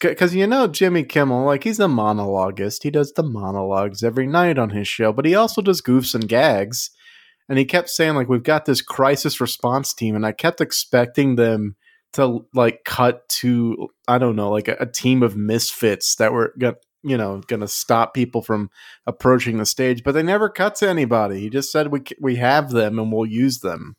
Because 0.00 0.34
you 0.34 0.46
know 0.46 0.66
Jimmy 0.66 1.04
Kimmel, 1.04 1.44
like 1.44 1.64
he's 1.64 1.80
a 1.80 1.84
monologuist. 1.84 2.82
He 2.82 2.90
does 2.90 3.12
the 3.12 3.22
monologues 3.22 4.02
every 4.02 4.26
night 4.26 4.58
on 4.58 4.70
his 4.70 4.86
show, 4.86 5.12
but 5.12 5.24
he 5.24 5.34
also 5.34 5.62
does 5.62 5.82
goofs 5.82 6.14
and 6.14 6.28
gags. 6.28 6.90
And 7.48 7.58
he 7.58 7.64
kept 7.64 7.90
saying 7.90 8.14
like 8.14 8.28
we've 8.28 8.42
got 8.42 8.66
this 8.66 8.82
crisis 8.82 9.40
response 9.40 9.94
team, 9.94 10.14
and 10.16 10.26
I 10.26 10.32
kept 10.32 10.60
expecting 10.60 11.36
them 11.36 11.76
to 12.14 12.46
like 12.54 12.84
cut 12.84 13.28
to 13.28 13.88
I 14.06 14.18
don't 14.18 14.36
know 14.36 14.50
like 14.50 14.68
a, 14.68 14.76
a 14.80 14.86
team 14.86 15.22
of 15.22 15.36
misfits 15.36 16.16
that 16.16 16.32
were 16.32 16.54
gonna 16.58 16.76
you 17.02 17.16
know 17.16 17.42
gonna 17.46 17.68
stop 17.68 18.14
people 18.14 18.42
from 18.42 18.70
approaching 19.06 19.58
the 19.58 19.66
stage, 19.66 20.02
but 20.04 20.12
they 20.12 20.22
never 20.22 20.48
cut 20.48 20.76
to 20.76 20.88
anybody. 20.88 21.40
He 21.40 21.50
just 21.50 21.72
said 21.72 21.88
we 21.88 22.02
we 22.20 22.36
have 22.36 22.70
them 22.70 22.98
and 22.98 23.12
we'll 23.12 23.26
use 23.26 23.60
them. 23.60 23.96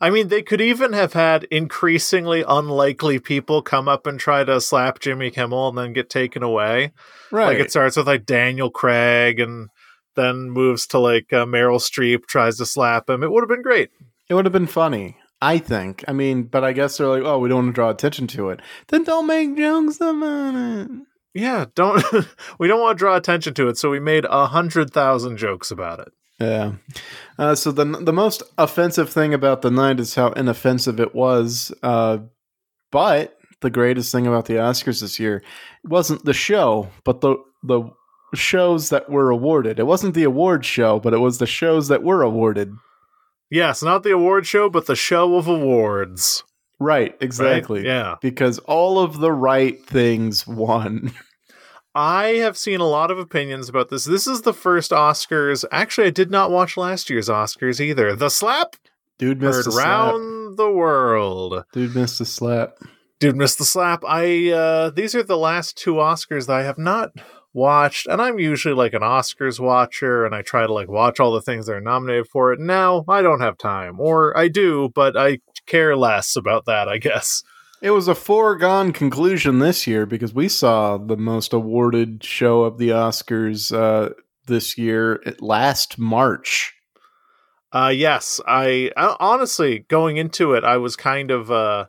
I 0.00 0.10
mean, 0.10 0.28
they 0.28 0.42
could 0.42 0.60
even 0.60 0.92
have 0.92 1.12
had 1.14 1.44
increasingly 1.44 2.44
unlikely 2.46 3.18
people 3.18 3.62
come 3.62 3.88
up 3.88 4.06
and 4.06 4.20
try 4.20 4.44
to 4.44 4.60
slap 4.60 5.00
Jimmy 5.00 5.30
Kimmel 5.30 5.68
and 5.68 5.78
then 5.78 5.92
get 5.92 6.10
taken 6.10 6.42
away. 6.42 6.92
Right. 7.30 7.46
Like 7.46 7.58
it 7.58 7.70
starts 7.70 7.96
with 7.96 8.06
like 8.06 8.26
Daniel 8.26 8.70
Craig 8.70 9.40
and 9.40 9.68
then 10.14 10.50
moves 10.50 10.86
to 10.88 10.98
like 10.98 11.32
uh, 11.32 11.44
Meryl 11.46 11.80
Streep 11.80 12.26
tries 12.26 12.56
to 12.58 12.66
slap 12.66 13.08
him. 13.08 13.22
It 13.22 13.30
would 13.30 13.42
have 13.42 13.48
been 13.48 13.62
great. 13.62 13.90
it 14.28 14.34
would 14.34 14.44
have 14.44 14.52
been 14.52 14.66
funny. 14.66 15.16
I 15.40 15.58
think. 15.58 16.02
I 16.08 16.12
mean, 16.12 16.44
but 16.44 16.64
I 16.64 16.72
guess 16.72 16.96
they're 16.96 17.08
like, 17.08 17.22
oh, 17.22 17.38
we 17.38 17.48
don't 17.48 17.64
want 17.64 17.68
to 17.74 17.74
draw 17.74 17.90
attention 17.90 18.26
to 18.28 18.50
it. 18.50 18.60
Then 18.88 19.04
don't 19.04 19.26
make 19.26 19.56
jokes 19.56 19.96
about 20.00 20.54
it. 20.54 20.90
Yeah, 21.34 21.66
don't 21.74 22.02
we 22.58 22.66
don't 22.66 22.80
want 22.80 22.98
to 22.98 23.02
draw 23.02 23.16
attention 23.16 23.52
to 23.54 23.68
it, 23.68 23.76
so 23.76 23.90
we 23.90 24.00
made 24.00 24.24
a 24.24 24.46
hundred 24.46 24.92
thousand 24.92 25.36
jokes 25.36 25.70
about 25.70 26.00
it. 26.00 26.08
Yeah. 26.38 26.72
Uh, 27.38 27.54
so 27.54 27.72
the 27.72 27.84
the 27.84 28.12
most 28.12 28.42
offensive 28.58 29.10
thing 29.10 29.32
about 29.32 29.62
the 29.62 29.70
night 29.70 30.00
is 30.00 30.14
how 30.14 30.28
inoffensive 30.32 31.00
it 31.00 31.14
was. 31.14 31.72
Uh, 31.82 32.18
but 32.92 33.38
the 33.62 33.70
greatest 33.70 34.12
thing 34.12 34.26
about 34.26 34.46
the 34.46 34.54
Oscars 34.54 35.00
this 35.00 35.18
year 35.18 35.42
wasn't 35.84 36.24
the 36.24 36.34
show, 36.34 36.88
but 37.04 37.20
the 37.20 37.36
the 37.62 37.90
shows 38.34 38.90
that 38.90 39.08
were 39.08 39.30
awarded. 39.30 39.78
It 39.78 39.86
wasn't 39.86 40.14
the 40.14 40.24
award 40.24 40.64
show, 40.64 41.00
but 41.00 41.14
it 41.14 41.18
was 41.18 41.38
the 41.38 41.46
shows 41.46 41.88
that 41.88 42.02
were 42.02 42.22
awarded. 42.22 42.72
Yes, 43.50 43.82
not 43.82 44.02
the 44.02 44.12
award 44.12 44.46
show, 44.46 44.68
but 44.68 44.86
the 44.86 44.96
show 44.96 45.36
of 45.36 45.46
awards. 45.46 46.42
Right, 46.78 47.12
right? 47.12 47.16
exactly. 47.20 47.84
Yeah. 47.86 48.16
Because 48.20 48.58
all 48.60 48.98
of 48.98 49.20
the 49.20 49.32
right 49.32 49.82
things 49.86 50.46
won. 50.46 51.12
I 51.96 52.34
have 52.40 52.58
seen 52.58 52.80
a 52.80 52.86
lot 52.86 53.10
of 53.10 53.18
opinions 53.18 53.70
about 53.70 53.88
this. 53.88 54.04
This 54.04 54.26
is 54.26 54.42
the 54.42 54.52
first 54.52 54.90
Oscars. 54.90 55.64
Actually, 55.72 56.08
I 56.08 56.10
did 56.10 56.30
not 56.30 56.50
watch 56.50 56.76
last 56.76 57.08
year's 57.08 57.30
Oscars 57.30 57.80
either. 57.80 58.14
The 58.14 58.28
slap 58.28 58.76
Dude 59.16 59.40
missed 59.40 59.56
heard 59.56 59.66
a 59.68 59.72
slap. 59.72 59.86
around 59.86 60.56
the 60.58 60.70
world. 60.70 61.64
Dude 61.72 61.96
missed 61.96 62.20
a 62.20 62.26
slap. 62.26 62.76
Dude 63.18 63.36
missed 63.36 63.56
the 63.56 63.64
slap. 63.64 64.02
I 64.06 64.50
uh 64.50 64.90
these 64.90 65.14
are 65.14 65.22
the 65.22 65.38
last 65.38 65.78
two 65.78 65.94
Oscars 65.94 66.48
that 66.48 66.56
I 66.56 66.64
have 66.64 66.76
not 66.76 67.12
watched, 67.54 68.06
and 68.06 68.20
I'm 68.20 68.38
usually 68.38 68.74
like 68.74 68.92
an 68.92 69.00
Oscars 69.00 69.58
watcher 69.58 70.26
and 70.26 70.34
I 70.34 70.42
try 70.42 70.66
to 70.66 70.72
like 70.74 70.88
watch 70.90 71.18
all 71.18 71.32
the 71.32 71.40
things 71.40 71.64
that 71.64 71.76
are 71.76 71.80
nominated 71.80 72.28
for 72.28 72.52
it. 72.52 72.60
Now 72.60 73.06
I 73.08 73.22
don't 73.22 73.40
have 73.40 73.56
time. 73.56 73.98
Or 74.00 74.36
I 74.36 74.48
do, 74.48 74.90
but 74.94 75.16
I 75.16 75.38
care 75.64 75.96
less 75.96 76.36
about 76.36 76.66
that, 76.66 76.88
I 76.88 76.98
guess. 76.98 77.42
It 77.86 77.94
was 77.94 78.08
a 78.08 78.16
foregone 78.16 78.92
conclusion 78.92 79.60
this 79.60 79.86
year 79.86 80.06
because 80.06 80.34
we 80.34 80.48
saw 80.48 80.96
the 80.96 81.16
most 81.16 81.52
awarded 81.52 82.24
show 82.24 82.64
of 82.64 82.78
the 82.78 82.88
Oscars 82.88 83.72
uh, 83.72 84.12
this 84.48 84.76
year 84.76 85.22
last 85.38 85.96
March. 85.96 86.74
Uh 87.72 87.92
yes, 87.94 88.40
I, 88.44 88.90
I 88.96 89.14
honestly 89.20 89.86
going 89.86 90.16
into 90.16 90.54
it, 90.54 90.64
I 90.64 90.78
was 90.78 90.96
kind 90.96 91.30
of 91.30 91.52
uh 91.52 91.86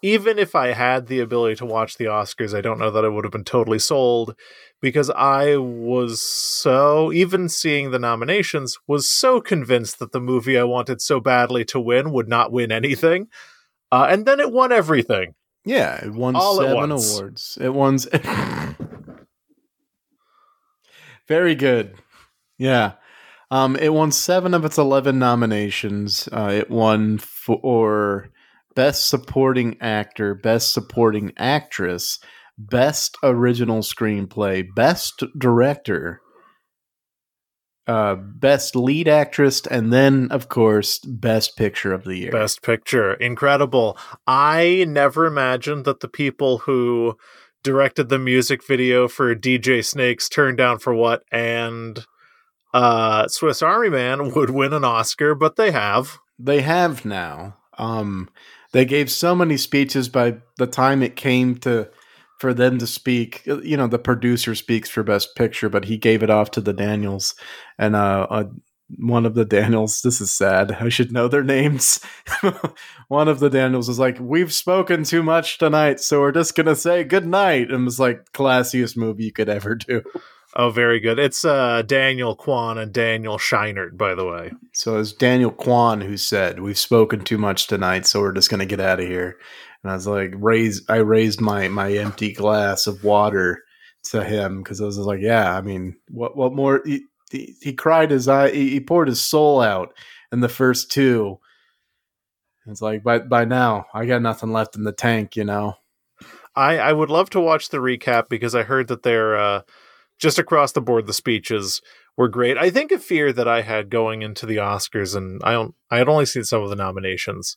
even 0.00 0.38
if 0.38 0.54
I 0.54 0.68
had 0.68 1.08
the 1.08 1.20
ability 1.20 1.56
to 1.56 1.66
watch 1.66 1.98
the 1.98 2.06
Oscars, 2.06 2.56
I 2.56 2.62
don't 2.62 2.78
know 2.78 2.90
that 2.90 3.04
I 3.04 3.08
would 3.08 3.26
have 3.26 3.32
been 3.32 3.44
totally 3.44 3.78
sold 3.78 4.34
because 4.80 5.10
I 5.10 5.58
was 5.58 6.22
so 6.22 7.12
even 7.12 7.50
seeing 7.50 7.90
the 7.90 7.98
nominations 7.98 8.78
was 8.86 9.10
so 9.10 9.42
convinced 9.42 9.98
that 9.98 10.12
the 10.12 10.20
movie 10.20 10.58
I 10.58 10.64
wanted 10.64 11.02
so 11.02 11.20
badly 11.20 11.66
to 11.66 11.78
win 11.78 12.12
would 12.12 12.28
not 12.30 12.50
win 12.50 12.72
anything. 12.72 13.28
Uh, 13.94 14.06
and 14.10 14.26
then 14.26 14.40
it 14.40 14.50
won 14.50 14.72
everything. 14.72 15.36
Yeah, 15.64 16.04
it 16.04 16.12
won 16.12 16.34
All 16.34 16.56
seven 16.56 16.90
awards. 16.90 17.56
It 17.60 17.72
won. 17.72 17.96
Very 21.28 21.54
good. 21.54 21.94
Yeah. 22.58 22.94
Um, 23.52 23.76
it 23.76 23.94
won 23.94 24.10
seven 24.10 24.52
of 24.52 24.64
its 24.64 24.78
11 24.78 25.16
nominations. 25.20 26.28
Uh, 26.32 26.50
it 26.52 26.68
won 26.70 27.18
for 27.18 28.30
Best 28.74 29.08
Supporting 29.08 29.76
Actor, 29.80 30.34
Best 30.34 30.72
Supporting 30.72 31.32
Actress, 31.36 32.18
Best 32.58 33.16
Original 33.22 33.82
Screenplay, 33.82 34.66
Best 34.74 35.22
Director, 35.38 36.20
uh, 37.86 38.14
Best 38.14 38.74
Lead 38.76 39.08
Actress, 39.08 39.66
and 39.66 39.92
then, 39.92 40.28
of 40.30 40.48
course, 40.48 40.98
Best 41.00 41.56
Picture 41.56 41.92
of 41.92 42.04
the 42.04 42.16
Year. 42.16 42.30
Best 42.32 42.62
Picture. 42.62 43.14
Incredible. 43.14 43.98
I 44.26 44.84
never 44.88 45.26
imagined 45.26 45.84
that 45.84 46.00
the 46.00 46.08
people 46.08 46.58
who 46.58 47.16
directed 47.62 48.08
the 48.08 48.18
music 48.18 48.66
video 48.66 49.08
for 49.08 49.34
DJ 49.34 49.84
Snakes 49.84 50.28
Turn 50.28 50.56
Down 50.56 50.78
for 50.78 50.94
What 50.94 51.24
and 51.32 52.04
uh, 52.72 53.28
Swiss 53.28 53.62
Army 53.62 53.90
Man 53.90 54.32
would 54.34 54.50
win 54.50 54.72
an 54.72 54.84
Oscar, 54.84 55.34
but 55.34 55.56
they 55.56 55.70
have. 55.70 56.18
They 56.38 56.62
have 56.62 57.04
now. 57.04 57.56
Um, 57.78 58.28
they 58.72 58.84
gave 58.84 59.10
so 59.10 59.34
many 59.34 59.56
speeches 59.56 60.08
by 60.08 60.38
the 60.58 60.66
time 60.66 61.02
it 61.02 61.16
came 61.16 61.56
to 61.58 61.88
for 62.38 62.54
them 62.54 62.78
to 62.78 62.86
speak. 62.86 63.44
You 63.46 63.76
know, 63.76 63.86
the 63.86 63.98
producer 63.98 64.54
speaks 64.54 64.88
for 64.88 65.02
Best 65.02 65.36
Picture, 65.36 65.68
but 65.68 65.86
he 65.86 65.96
gave 65.96 66.22
it 66.22 66.30
off 66.30 66.50
to 66.52 66.60
the 66.60 66.72
Daniels, 66.72 67.34
and 67.78 67.96
uh, 67.96 68.26
uh 68.30 68.44
one 68.98 69.26
of 69.26 69.34
the 69.34 69.44
Daniels. 69.44 70.02
This 70.02 70.20
is 70.20 70.32
sad. 70.32 70.72
I 70.72 70.88
should 70.88 71.12
know 71.12 71.28
their 71.28 71.42
names. 71.42 72.00
one 73.08 73.28
of 73.28 73.40
the 73.40 73.50
Daniels 73.50 73.88
was 73.88 73.98
like, 73.98 74.18
"We've 74.20 74.52
spoken 74.52 75.04
too 75.04 75.22
much 75.22 75.58
tonight, 75.58 76.00
so 76.00 76.20
we're 76.20 76.32
just 76.32 76.54
gonna 76.54 76.76
say 76.76 77.04
good 77.04 77.26
night." 77.26 77.70
And 77.70 77.82
it 77.82 77.84
was 77.84 78.00
like 78.00 78.32
classiest 78.32 78.96
movie 78.96 79.24
you 79.24 79.32
could 79.32 79.48
ever 79.48 79.74
do. 79.74 80.02
Oh, 80.56 80.70
very 80.70 81.00
good. 81.00 81.18
It's 81.18 81.44
uh, 81.44 81.82
Daniel 81.82 82.36
Kwan 82.36 82.78
and 82.78 82.92
Daniel 82.92 83.38
Scheinert, 83.38 83.96
by 83.96 84.14
the 84.14 84.24
way. 84.24 84.52
So 84.72 84.98
it's 84.98 85.12
Daniel 85.12 85.50
Kwan 85.50 86.00
who 86.00 86.16
said, 86.16 86.60
"We've 86.60 86.78
spoken 86.78 87.24
too 87.24 87.38
much 87.38 87.66
tonight, 87.66 88.06
so 88.06 88.20
we're 88.20 88.32
just 88.32 88.50
gonna 88.50 88.66
get 88.66 88.80
out 88.80 89.00
of 89.00 89.06
here." 89.06 89.38
And 89.84 89.92
I 89.92 89.94
was 89.94 90.06
like, 90.06 90.32
raise. 90.34 90.82
I 90.88 90.96
raised 90.96 91.40
my 91.40 91.68
my 91.68 91.92
empty 91.92 92.32
glass 92.32 92.86
of 92.86 93.04
water 93.04 93.62
to 94.04 94.24
him 94.24 94.62
because 94.62 94.80
I 94.80 94.84
was 94.86 94.98
like, 94.98 95.20
"Yeah, 95.20 95.54
I 95.54 95.60
mean, 95.60 95.96
what 96.08 96.36
what 96.36 96.54
more?" 96.54 96.80
He, 96.84 97.04
he, 97.30 97.54
he 97.60 97.72
cried 97.74 98.10
his 98.10 98.26
eye. 98.26 98.50
He, 98.50 98.70
he 98.70 98.80
poured 98.80 99.08
his 99.08 99.22
soul 99.22 99.60
out 99.60 99.94
in 100.32 100.40
the 100.40 100.48
first 100.48 100.90
two. 100.90 101.38
It's 102.66 102.80
like 102.80 103.04
by 103.04 103.18
by 103.18 103.44
now 103.44 103.84
I 103.92 104.06
got 104.06 104.22
nothing 104.22 104.52
left 104.52 104.74
in 104.74 104.84
the 104.84 104.92
tank, 104.92 105.36
you 105.36 105.44
know. 105.44 105.74
I 106.56 106.78
I 106.78 106.92
would 106.92 107.10
love 107.10 107.28
to 107.30 107.40
watch 107.40 107.68
the 107.68 107.78
recap 107.78 108.30
because 108.30 108.54
I 108.54 108.62
heard 108.62 108.88
that 108.88 109.02
they're. 109.02 109.36
Uh, 109.36 109.60
just 110.18 110.38
across 110.38 110.72
the 110.72 110.80
board, 110.80 111.06
the 111.06 111.12
speeches 111.12 111.82
were 112.16 112.28
great. 112.28 112.56
I 112.56 112.70
think 112.70 112.92
a 112.92 112.98
fear 112.98 113.32
that 113.32 113.48
I 113.48 113.62
had 113.62 113.90
going 113.90 114.22
into 114.22 114.46
the 114.46 114.56
Oscars, 114.56 115.16
and 115.16 115.40
I 115.42 115.52
don't, 115.52 115.74
I 115.90 115.98
had 115.98 116.08
only 116.08 116.26
seen 116.26 116.44
some 116.44 116.62
of 116.62 116.70
the 116.70 116.76
nominations, 116.76 117.56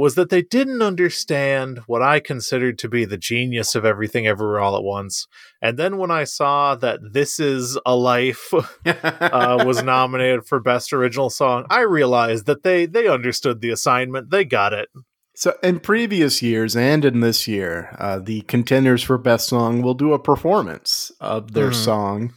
was 0.00 0.14
that 0.14 0.30
they 0.30 0.40
didn't 0.40 0.80
understand 0.80 1.80
what 1.86 2.00
I 2.00 2.20
considered 2.20 2.78
to 2.78 2.88
be 2.88 3.04
the 3.04 3.18
genius 3.18 3.74
of 3.74 3.84
everything 3.84 4.26
everywhere 4.26 4.58
all 4.58 4.74
at 4.74 4.82
once. 4.82 5.28
And 5.60 5.78
then 5.78 5.98
when 5.98 6.10
I 6.10 6.24
saw 6.24 6.74
that 6.76 7.00
This 7.12 7.38
Is 7.38 7.78
a 7.84 7.94
Life 7.94 8.54
uh, 8.86 9.62
was 9.66 9.82
nominated 9.84 10.46
for 10.46 10.58
Best 10.58 10.94
Original 10.94 11.28
Song, 11.28 11.66
I 11.68 11.82
realized 11.82 12.46
that 12.46 12.62
they 12.62 12.86
they 12.86 13.08
understood 13.08 13.60
the 13.60 13.68
assignment. 13.68 14.30
They 14.30 14.46
got 14.46 14.72
it. 14.72 14.88
So, 15.36 15.54
in 15.62 15.80
previous 15.80 16.40
years 16.40 16.74
and 16.76 17.04
in 17.04 17.20
this 17.20 17.46
year, 17.46 17.94
uh, 17.98 18.20
the 18.20 18.40
contenders 18.42 19.02
for 19.02 19.18
best 19.18 19.48
song 19.48 19.82
will 19.82 19.94
do 19.94 20.14
a 20.14 20.18
performance 20.18 21.12
of 21.20 21.52
their 21.52 21.70
mm. 21.70 21.74
song. 21.74 22.34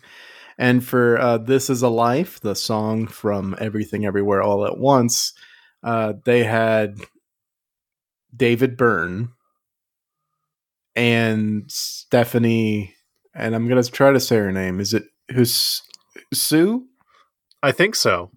And 0.58 0.86
for 0.86 1.18
uh, 1.18 1.38
This 1.38 1.70
Is 1.70 1.82
a 1.82 1.90
Life, 1.90 2.42
the 2.42 2.56
song 2.56 3.08
from 3.08 3.56
Everything 3.58 4.06
Everywhere 4.06 4.44
All 4.44 4.66
at 4.66 4.78
Once, 4.78 5.34
uh, 5.82 6.14
they 6.26 6.44
had 6.44 6.98
David 8.36 8.78
Byrne 8.78 9.30
and 10.96 11.66
Stephanie, 11.70 12.94
and 13.34 13.56
I'm 13.56 13.68
going 13.68 13.82
to 13.82 13.92
try 13.92 14.12
to 14.12 14.20
say 14.20 14.38
her 14.38 14.52
name. 14.52 14.80
Is 14.80 14.94
it 14.94 15.04
who's 15.32 15.82
Sue? 16.34 16.86
I 17.62 17.72
think 17.72 17.96
so. 17.96 18.32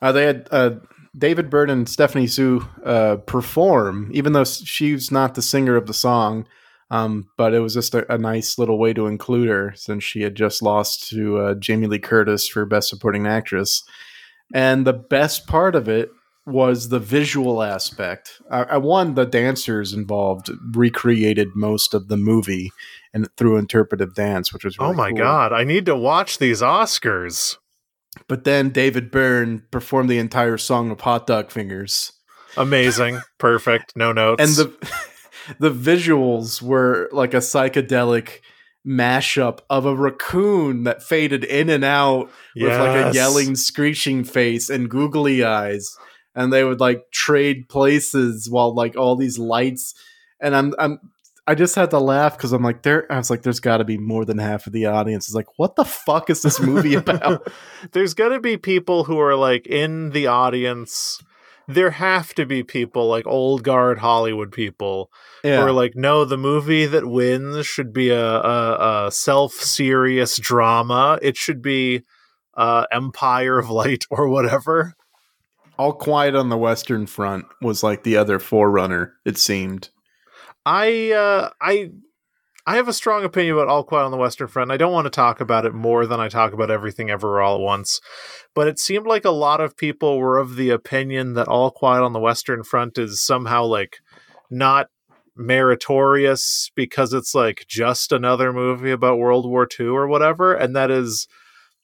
Uh, 0.00 0.12
they 0.12 0.24
had 0.24 0.48
uh, 0.50 0.70
David 1.16 1.50
Byrne 1.50 1.70
and 1.70 1.88
Stephanie 1.88 2.26
Hsu 2.26 2.64
uh, 2.84 3.16
perform, 3.26 4.10
even 4.12 4.32
though 4.32 4.44
she's 4.44 5.10
not 5.10 5.34
the 5.34 5.42
singer 5.42 5.76
of 5.76 5.86
the 5.86 5.94
song. 5.94 6.46
Um, 6.90 7.30
but 7.38 7.54
it 7.54 7.60
was 7.60 7.72
just 7.72 7.94
a, 7.94 8.12
a, 8.12 8.18
nice 8.18 8.58
little 8.58 8.78
way 8.78 8.92
to 8.92 9.06
include 9.06 9.48
her 9.48 9.72
since 9.74 10.04
she 10.04 10.20
had 10.20 10.34
just 10.34 10.60
lost 10.60 11.08
to 11.08 11.38
uh, 11.38 11.54
Jamie 11.54 11.86
Lee 11.86 11.98
Curtis 11.98 12.46
for 12.46 12.66
Best 12.66 12.90
Supporting 12.90 13.26
Actress. 13.26 13.82
And 14.52 14.86
the 14.86 14.92
best 14.92 15.46
part 15.46 15.74
of 15.74 15.88
it 15.88 16.10
was 16.46 16.88
the 16.88 16.98
visual 16.98 17.62
aspect. 17.62 18.42
I, 18.50 18.62
I 18.62 18.76
won 18.78 19.14
the 19.14 19.24
dancers 19.24 19.92
involved 19.92 20.50
recreated 20.74 21.48
most 21.54 21.94
of 21.94 22.08
the 22.08 22.16
movie 22.16 22.72
and 23.14 23.28
through 23.36 23.58
interpretive 23.58 24.14
dance, 24.14 24.52
which 24.52 24.64
was 24.64 24.78
really 24.78 24.90
oh 24.90 24.94
my 24.94 25.10
cool. 25.10 25.18
god! 25.18 25.52
I 25.52 25.64
need 25.64 25.86
to 25.86 25.96
watch 25.96 26.38
these 26.38 26.60
Oscars. 26.62 27.56
But 28.28 28.44
then 28.44 28.70
David 28.70 29.10
Byrne 29.10 29.64
performed 29.70 30.10
the 30.10 30.18
entire 30.18 30.58
song 30.58 30.90
of 30.90 31.00
Hot 31.00 31.26
Dog 31.26 31.50
Fingers. 31.50 32.12
Amazing. 32.56 33.20
Perfect. 33.38 33.94
No 33.96 34.12
notes. 34.12 34.42
And 34.42 34.50
the 34.54 34.92
the 35.58 35.70
visuals 35.70 36.60
were 36.60 37.08
like 37.12 37.34
a 37.34 37.38
psychedelic 37.38 38.40
mashup 38.86 39.60
of 39.70 39.86
a 39.86 39.94
raccoon 39.94 40.82
that 40.84 41.02
faded 41.02 41.44
in 41.44 41.70
and 41.70 41.84
out 41.84 42.30
yes. 42.54 42.70
with 42.70 42.78
like 42.80 43.12
a 43.12 43.14
yelling, 43.14 43.54
screeching 43.54 44.24
face 44.24 44.68
and 44.68 44.90
googly 44.90 45.44
eyes. 45.44 45.96
And 46.34 46.52
they 46.52 46.64
would 46.64 46.80
like 46.80 47.10
trade 47.12 47.68
places 47.68 48.48
while 48.50 48.74
like 48.74 48.96
all 48.96 49.16
these 49.16 49.38
lights 49.38 49.94
and 50.42 50.54
I'm 50.54 50.74
I'm 50.78 50.98
I 51.46 51.54
just 51.54 51.74
had 51.74 51.90
to 51.90 51.98
laugh 51.98 52.36
because 52.36 52.52
I'm 52.52 52.62
like, 52.62 52.82
there. 52.82 53.10
I 53.10 53.16
was 53.16 53.30
like, 53.30 53.42
there's 53.42 53.60
got 53.60 53.78
to 53.78 53.84
be 53.84 53.98
more 53.98 54.24
than 54.24 54.38
half 54.38 54.66
of 54.66 54.72
the 54.72 54.86
audience 54.86 55.28
is 55.28 55.34
like, 55.34 55.48
what 55.56 55.74
the 55.74 55.84
fuck 55.84 56.30
is 56.30 56.42
this 56.42 56.60
movie 56.60 56.94
about? 56.96 57.50
there's 57.92 58.14
got 58.14 58.28
to 58.28 58.40
be 58.40 58.56
people 58.56 59.04
who 59.04 59.18
are 59.18 59.34
like 59.34 59.66
in 59.66 60.10
the 60.10 60.26
audience. 60.26 61.20
There 61.68 61.90
have 61.90 62.34
to 62.34 62.44
be 62.44 62.62
people 62.62 63.08
like 63.08 63.26
old 63.26 63.62
guard 63.62 63.98
Hollywood 63.98 64.52
people 64.52 65.10
yeah. 65.42 65.60
who 65.60 65.66
are 65.66 65.72
like, 65.72 65.94
no, 65.94 66.24
the 66.24 66.36
movie 66.36 66.86
that 66.86 67.06
wins 67.06 67.66
should 67.66 67.92
be 67.92 68.10
a, 68.10 68.24
a, 68.24 69.06
a 69.06 69.12
self 69.12 69.52
serious 69.54 70.36
drama. 70.36 71.18
It 71.22 71.36
should 71.36 71.62
be 71.62 72.02
uh, 72.54 72.86
Empire 72.92 73.58
of 73.58 73.70
Light 73.70 74.04
or 74.10 74.28
whatever. 74.28 74.94
All 75.82 75.92
Quiet 75.92 76.36
on 76.36 76.48
the 76.48 76.56
Western 76.56 77.06
Front 77.06 77.46
was 77.60 77.82
like 77.82 78.04
the 78.04 78.16
other 78.16 78.38
forerunner. 78.38 79.14
It 79.24 79.36
seemed. 79.36 79.88
I 80.64 81.10
uh, 81.10 81.50
I 81.60 81.90
I 82.64 82.76
have 82.76 82.86
a 82.86 82.92
strong 82.92 83.24
opinion 83.24 83.56
about 83.56 83.66
All 83.66 83.82
Quiet 83.82 84.04
on 84.04 84.12
the 84.12 84.16
Western 84.16 84.46
Front. 84.46 84.70
I 84.70 84.76
don't 84.76 84.92
want 84.92 85.06
to 85.06 85.10
talk 85.10 85.40
about 85.40 85.66
it 85.66 85.74
more 85.74 86.06
than 86.06 86.20
I 86.20 86.28
talk 86.28 86.52
about 86.52 86.70
everything 86.70 87.10
ever 87.10 87.40
all 87.40 87.56
at 87.56 87.60
once. 87.60 88.00
But 88.54 88.68
it 88.68 88.78
seemed 88.78 89.08
like 89.08 89.24
a 89.24 89.32
lot 89.32 89.60
of 89.60 89.76
people 89.76 90.18
were 90.18 90.38
of 90.38 90.54
the 90.54 90.70
opinion 90.70 91.34
that 91.34 91.48
All 91.48 91.72
Quiet 91.72 92.04
on 92.04 92.12
the 92.12 92.20
Western 92.20 92.62
Front 92.62 92.96
is 92.96 93.20
somehow 93.20 93.64
like 93.64 93.96
not 94.52 94.86
meritorious 95.34 96.70
because 96.76 97.12
it's 97.12 97.34
like 97.34 97.64
just 97.66 98.12
another 98.12 98.52
movie 98.52 98.92
about 98.92 99.18
World 99.18 99.50
War 99.50 99.66
II 99.80 99.86
or 99.86 100.06
whatever, 100.06 100.54
and 100.54 100.76
that 100.76 100.92
is 100.92 101.26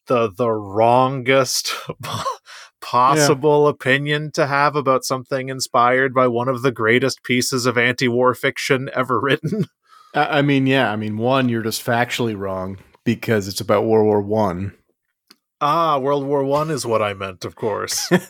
the 0.07 0.31
the 0.31 0.51
wrongest 0.51 1.75
possible 2.81 3.65
yeah. 3.65 3.71
opinion 3.71 4.31
to 4.33 4.47
have 4.47 4.77
about 4.77 5.05
something 5.05 5.49
inspired 5.49 6.15
by 6.15 6.27
one 6.27 6.49
of 6.49 6.63
the 6.63 6.73
greatest 6.73 7.23
pieces 7.23 7.67
of 7.67 7.79
anti-war 7.79 8.35
fiction 8.35 8.91
ever 8.95 9.21
written. 9.23 9.67
I 10.15 10.43
mean, 10.43 10.67
yeah, 10.67 10.91
I 10.91 10.97
mean, 10.97 11.19
one, 11.19 11.49
you're 11.49 11.63
just 11.63 11.85
factually 11.85 12.37
wrong 12.37 12.79
because 13.05 13.47
it's 13.47 13.61
about 13.61 13.85
World 13.85 14.07
War 14.07 14.21
One. 14.21 14.75
Ah, 15.61 15.99
World 15.99 16.25
War 16.25 16.45
One 16.45 16.71
is 16.71 16.87
what 16.87 17.03
I 17.03 17.15
meant, 17.15 17.45
of 17.45 17.57
course. 17.57 18.09
but 18.11 18.23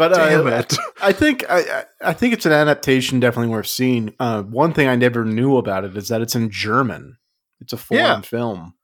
uh, 0.00 0.46
it. 0.46 0.76
I 1.02 1.12
think 1.12 1.44
I, 1.48 1.84
I 2.02 2.12
think 2.12 2.34
it's 2.34 2.46
an 2.46 2.52
adaptation 2.52 3.20
definitely 3.20 3.50
worth 3.50 3.66
seeing. 3.66 4.14
Uh, 4.20 4.42
one 4.42 4.72
thing 4.72 4.88
I 4.88 4.96
never 4.96 5.24
knew 5.24 5.56
about 5.56 5.84
it 5.84 5.96
is 5.96 6.08
that 6.08 6.20
it's 6.20 6.34
in 6.34 6.50
German. 6.50 7.16
It's 7.60 7.72
a 7.72 7.78
foreign 7.78 8.02
yeah. 8.02 8.20
film. 8.20 8.74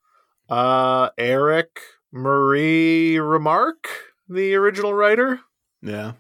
Uh, 0.48 1.10
Erich 1.18 1.80
Marie 2.14 3.18
Remarque, 3.18 3.88
the 4.28 4.54
original 4.54 4.94
writer. 4.94 5.40
Yeah, 5.82 6.12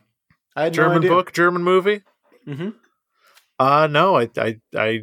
I 0.56 0.68
German 0.68 1.02
no 1.02 1.08
book, 1.08 1.32
German 1.32 1.62
movie. 1.62 2.02
Mm-hmm. 2.46 2.70
Uh 3.58 3.86
no, 3.86 4.18
I, 4.18 4.28
I 4.36 4.56
I 4.76 5.02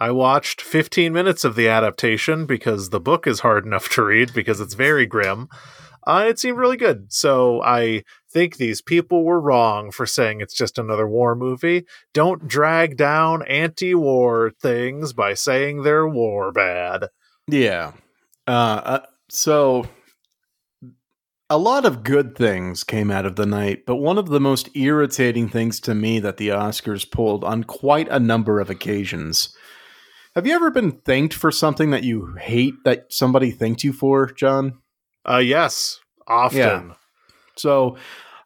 I 0.00 0.10
watched 0.12 0.62
15 0.62 1.12
minutes 1.12 1.44
of 1.44 1.56
the 1.56 1.68
adaptation 1.68 2.46
because 2.46 2.88
the 2.88 3.00
book 3.00 3.26
is 3.26 3.40
hard 3.40 3.66
enough 3.66 3.90
to 3.90 4.02
read 4.02 4.32
because 4.32 4.60
it's 4.60 4.74
very 4.74 5.06
grim. 5.06 5.48
Uh, 6.06 6.24
it 6.26 6.38
seemed 6.38 6.56
really 6.56 6.78
good. 6.78 7.12
So 7.12 7.62
I 7.62 8.04
think 8.32 8.56
these 8.56 8.80
people 8.80 9.22
were 9.22 9.38
wrong 9.38 9.90
for 9.90 10.06
saying 10.06 10.40
it's 10.40 10.54
just 10.54 10.78
another 10.78 11.06
war 11.06 11.34
movie. 11.34 11.84
Don't 12.14 12.48
drag 12.48 12.96
down 12.96 13.42
anti 13.46 13.94
war 13.94 14.50
things 14.62 15.12
by 15.12 15.34
saying 15.34 15.82
they're 15.82 16.08
war 16.08 16.50
bad. 16.50 17.08
Yeah. 17.46 17.92
Uh, 18.48 18.80
uh, 18.82 19.06
so 19.28 19.86
a 21.50 21.58
lot 21.58 21.84
of 21.84 22.04
good 22.04 22.36
things 22.36 22.84
came 22.84 23.10
out 23.10 23.26
of 23.26 23.34
the 23.34 23.44
night, 23.44 23.84
but 23.84 23.96
one 23.96 24.18
of 24.18 24.28
the 24.28 24.40
most 24.40 24.68
irritating 24.74 25.48
things 25.48 25.80
to 25.80 25.96
me 25.96 26.20
that 26.20 26.36
the 26.36 26.48
Oscars 26.48 27.10
pulled 27.10 27.42
on 27.42 27.64
quite 27.64 28.08
a 28.08 28.20
number 28.20 28.60
of 28.60 28.70
occasions. 28.70 29.54
Have 30.36 30.46
you 30.46 30.54
ever 30.54 30.70
been 30.70 30.92
thanked 30.92 31.34
for 31.34 31.50
something 31.50 31.90
that 31.90 32.04
you 32.04 32.36
hate 32.40 32.74
that 32.84 33.12
somebody 33.12 33.50
thanked 33.50 33.82
you 33.82 33.92
for, 33.92 34.26
John? 34.30 34.78
Uh, 35.28 35.38
yes, 35.38 35.98
often. 36.28 36.58
Yeah. 36.58 36.94
So 37.56 37.96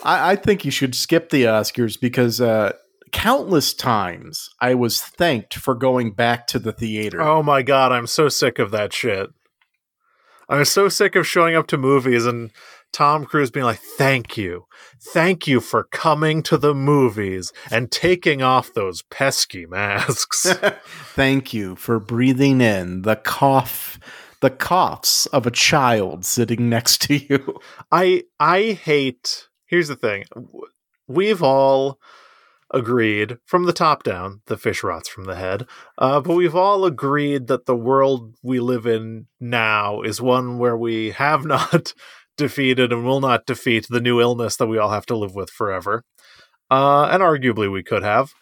I, 0.02 0.32
I 0.32 0.36
think 0.36 0.64
you 0.64 0.70
should 0.70 0.94
skip 0.94 1.28
the 1.28 1.44
Oscars 1.44 2.00
because 2.00 2.40
uh, 2.40 2.72
countless 3.12 3.74
times 3.74 4.48
I 4.62 4.74
was 4.74 5.02
thanked 5.02 5.54
for 5.54 5.74
going 5.74 6.12
back 6.12 6.46
to 6.48 6.58
the 6.58 6.72
theater. 6.72 7.20
Oh 7.20 7.42
my 7.42 7.60
god, 7.60 7.92
I'm 7.92 8.06
so 8.06 8.30
sick 8.30 8.58
of 8.58 8.70
that 8.70 8.94
shit. 8.94 9.28
I'm 10.48 10.64
so 10.64 10.88
sick 10.88 11.16
of 11.16 11.26
showing 11.26 11.54
up 11.54 11.66
to 11.68 11.78
movies 11.78 12.26
and 12.26 12.50
Tom 12.94 13.24
Cruise 13.24 13.50
being 13.50 13.66
like, 13.66 13.80
"Thank 13.98 14.36
you, 14.36 14.66
thank 15.12 15.48
you 15.48 15.60
for 15.60 15.82
coming 15.90 16.44
to 16.44 16.56
the 16.56 16.74
movies 16.74 17.52
and 17.68 17.90
taking 17.90 18.40
off 18.40 18.72
those 18.72 19.02
pesky 19.02 19.66
masks." 19.66 20.46
Thank 21.14 21.52
you 21.52 21.74
for 21.74 21.98
breathing 21.98 22.60
in 22.60 23.02
the 23.02 23.16
cough, 23.16 23.98
the 24.40 24.50
coughs 24.50 25.26
of 25.26 25.44
a 25.44 25.50
child 25.50 26.24
sitting 26.24 26.68
next 26.68 27.02
to 27.02 27.16
you. 27.16 27.58
I 27.92 28.22
I 28.38 28.78
hate. 28.80 29.48
Here's 29.66 29.88
the 29.88 29.96
thing: 29.96 30.24
we've 31.08 31.42
all 31.42 31.98
agreed 32.70 33.38
from 33.44 33.64
the 33.64 33.72
top 33.72 34.02
down, 34.02 34.40
the 34.46 34.56
fish 34.56 34.82
rots 34.82 35.08
from 35.08 35.24
the 35.24 35.36
head. 35.36 35.66
Uh, 35.98 36.20
but 36.20 36.34
we've 36.34 36.56
all 36.56 36.84
agreed 36.84 37.46
that 37.46 37.66
the 37.66 37.76
world 37.76 38.34
we 38.42 38.60
live 38.60 38.86
in 38.86 39.26
now 39.40 40.02
is 40.02 40.20
one 40.20 40.58
where 40.58 40.76
we 40.76 41.10
have 41.10 41.44
not 41.46 41.92
defeated 42.36 42.92
and 42.92 43.04
will 43.04 43.20
not 43.20 43.46
defeat 43.46 43.86
the 43.88 44.00
new 44.00 44.20
illness 44.20 44.56
that 44.56 44.66
we 44.66 44.78
all 44.78 44.90
have 44.90 45.06
to 45.06 45.16
live 45.16 45.34
with 45.34 45.50
forever. 45.50 46.04
Uh, 46.70 47.04
and 47.04 47.22
arguably 47.22 47.70
we 47.70 47.82
could 47.82 48.02
have. 48.02 48.32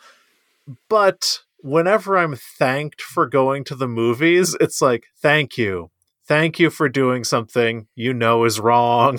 But 0.88 1.40
whenever 1.58 2.16
I'm 2.16 2.36
thanked 2.36 3.02
for 3.02 3.26
going 3.26 3.64
to 3.64 3.74
the 3.74 3.88
movies, 3.88 4.56
it's 4.60 4.80
like, 4.80 5.04
thank 5.20 5.58
you. 5.58 5.90
Thank 6.26 6.58
you 6.58 6.70
for 6.70 6.88
doing 6.88 7.24
something 7.24 7.88
you 7.94 8.14
know 8.14 8.44
is 8.44 8.60
wrong. 8.60 9.18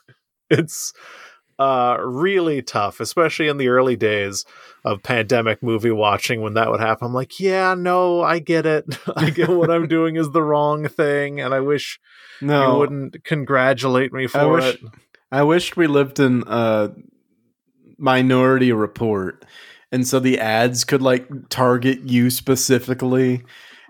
it's 0.50 0.92
uh, 1.62 1.96
really 2.00 2.60
tough, 2.60 2.98
especially 2.98 3.46
in 3.46 3.56
the 3.56 3.68
early 3.68 3.94
days 3.94 4.44
of 4.84 5.02
pandemic 5.02 5.62
movie 5.62 5.92
watching 5.92 6.42
when 6.42 6.54
that 6.54 6.70
would 6.70 6.80
happen. 6.80 7.06
I'm 7.06 7.14
like, 7.14 7.38
yeah, 7.38 7.74
no, 7.74 8.20
I 8.20 8.40
get 8.40 8.66
it. 8.66 8.84
I 9.16 9.30
get 9.30 9.48
what 9.48 9.70
I'm 9.70 9.86
doing 9.88 10.16
is 10.16 10.30
the 10.30 10.42
wrong 10.42 10.88
thing, 10.88 11.40
and 11.40 11.54
I 11.54 11.60
wish 11.60 12.00
no. 12.40 12.72
you 12.72 12.78
wouldn't 12.78 13.24
congratulate 13.24 14.12
me 14.12 14.26
for 14.26 14.38
I 14.38 14.44
wish, 14.46 14.74
it. 14.74 14.80
I 15.30 15.42
wished 15.44 15.76
we 15.76 15.86
lived 15.86 16.18
in 16.18 16.42
a 16.48 16.90
minority 17.96 18.72
report. 18.72 19.44
And 19.92 20.08
so 20.08 20.18
the 20.18 20.40
ads 20.40 20.84
could 20.84 21.02
like 21.02 21.28
target 21.48 22.00
you 22.00 22.30
specifically. 22.30 23.44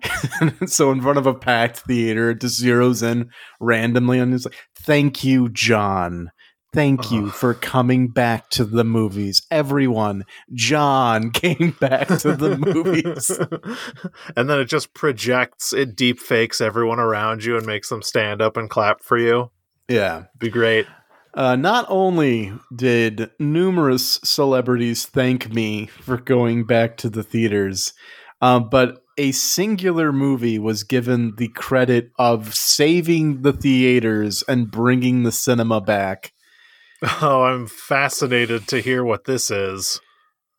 so 0.67 0.91
in 0.91 1.01
front 1.01 1.19
of 1.19 1.27
a 1.27 1.35
packed 1.35 1.79
theater, 1.79 2.31
it 2.31 2.41
just 2.41 2.63
zeroes 2.63 3.03
in 3.03 3.31
randomly 3.61 4.19
and 4.19 4.35
it's 4.35 4.45
like, 4.45 4.57
thank 4.75 5.25
you, 5.25 5.49
John. 5.49 6.33
Thank 6.73 7.13
you 7.13 7.29
for 7.29 7.53
coming 7.53 8.09
back 8.09 8.49
to 8.51 8.65
the 8.65 8.83
movies. 8.83 9.43
Everyone, 9.51 10.25
John 10.55 11.31
came 11.33 11.77
back 11.79 12.09
to 12.09 12.35
the 12.35 12.57
movies. 12.57 13.31
and 14.37 14.49
then 14.49 14.59
it 14.59 14.65
just 14.67 14.95
projects, 14.95 15.75
it 15.75 15.95
deep 15.95 16.19
fakes 16.19 16.63
everyone 16.63 16.99
around 16.99 17.45
you 17.45 17.59
and 17.59 17.67
makes 17.67 17.91
them 17.91 18.01
stand 18.01 18.41
up 18.41 18.57
and 18.57 18.71
clap 18.71 19.03
for 19.03 19.19
you. 19.19 19.51
Yeah. 19.87 20.25
Be 20.39 20.49
great. 20.49 20.87
Uh, 21.35 21.57
not 21.57 21.85
only 21.91 22.53
did 22.75 23.31
numerous 23.39 24.19
celebrities 24.25 25.05
thank 25.05 25.53
me 25.53 25.87
for 25.87 26.17
going 26.17 26.65
back 26.65 26.97
to 26.99 27.11
the 27.11 27.23
theaters, 27.23 27.93
uh, 28.41 28.61
but 28.61 29.03
a 29.19 29.33
singular 29.33 30.11
movie 30.11 30.59
was 30.59 30.85
given 30.85 31.35
the 31.37 31.49
credit 31.49 32.11
of 32.19 32.55
saving 32.55 33.43
the 33.43 33.53
theaters 33.53 34.43
and 34.49 34.71
bringing 34.71 35.23
the 35.23 35.33
cinema 35.33 35.81
back. 35.81 36.33
Oh, 37.21 37.43
I'm 37.43 37.67
fascinated 37.67 38.69
to 38.69 38.81
hear 38.81 39.05
what 39.05 39.25
this 39.25 39.51
is. 39.51 40.01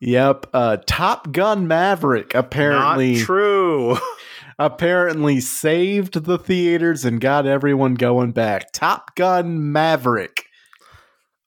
Yep, 0.01 0.47
uh, 0.53 0.77
Top 0.85 1.31
Gun 1.31 1.67
Maverick 1.67 2.35
apparently 2.35 3.13
Not 3.13 3.25
true. 3.25 3.97
apparently 4.59 5.39
saved 5.39 6.25
the 6.25 6.37
theaters 6.37 7.05
and 7.05 7.21
got 7.21 7.45
everyone 7.45 7.95
going 7.95 8.31
back. 8.31 8.73
Top 8.73 9.15
Gun 9.15 9.71
Maverick. 9.71 10.45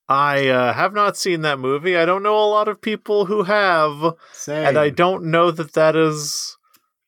I 0.09 0.49
uh, 0.49 0.73
have 0.73 0.95
not 0.95 1.17
seen 1.17 1.43
that 1.43 1.59
movie. 1.59 1.97
I 1.97 2.07
don't 2.07 2.23
know 2.23 2.39
a 2.39 2.47
lot 2.49 2.69
of 2.69 2.81
people 2.81 3.27
who 3.27 3.43
have, 3.43 4.15
Same. 4.33 4.67
and 4.67 4.79
I 4.79 4.89
don't 4.91 5.25
know 5.25 5.51
that 5.51 5.75
that 5.75 5.97
is 5.97 6.57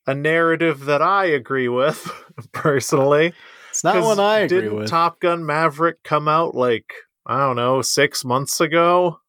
a 0.06 0.14
narrative 0.14 0.84
that 0.86 1.00
I 1.00 1.26
agree 1.26 1.68
with 1.68 2.10
personally. 2.52 3.32
It's 3.70 3.84
not 3.84 4.02
one 4.02 4.18
I 4.18 4.40
agree 4.40 4.62
didn't 4.62 4.76
with. 4.76 4.90
Top 4.90 5.20
Gun 5.20 5.46
Maverick 5.46 6.02
come 6.02 6.26
out 6.26 6.54
like 6.54 6.92
I 7.28 7.38
don't 7.38 7.56
know, 7.56 7.82
six 7.82 8.24
months 8.24 8.60
ago. 8.60 9.20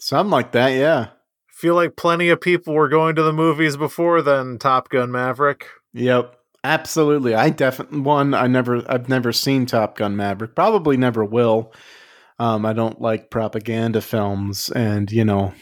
Something 0.00 0.30
like 0.30 0.52
that, 0.52 0.70
yeah. 0.70 1.08
I 1.10 1.52
feel 1.52 1.74
like 1.74 1.96
plenty 1.96 2.30
of 2.30 2.40
people 2.40 2.72
were 2.72 2.88
going 2.88 3.14
to 3.16 3.22
the 3.22 3.32
movies 3.32 3.76
before 3.76 4.22
then 4.22 4.58
Top 4.58 4.88
Gun 4.88 5.10
Maverick. 5.12 5.66
Yep. 5.92 6.36
Absolutely. 6.62 7.34
I 7.34 7.50
definitely 7.50 8.00
one 8.00 8.34
I 8.34 8.46
never 8.46 8.84
I've 8.90 9.08
never 9.08 9.32
seen 9.32 9.64
Top 9.64 9.96
Gun 9.96 10.16
Maverick. 10.16 10.54
Probably 10.54 10.96
never 10.96 11.24
will. 11.24 11.72
Um, 12.38 12.66
I 12.66 12.72
don't 12.72 13.00
like 13.00 13.30
propaganda 13.30 14.00
films 14.00 14.68
and 14.70 15.10
you 15.10 15.24
know 15.24 15.54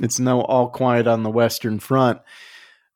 it's 0.00 0.20
no 0.20 0.42
all 0.42 0.68
quiet 0.68 1.06
on 1.06 1.22
the 1.22 1.30
western 1.30 1.80
front. 1.80 2.20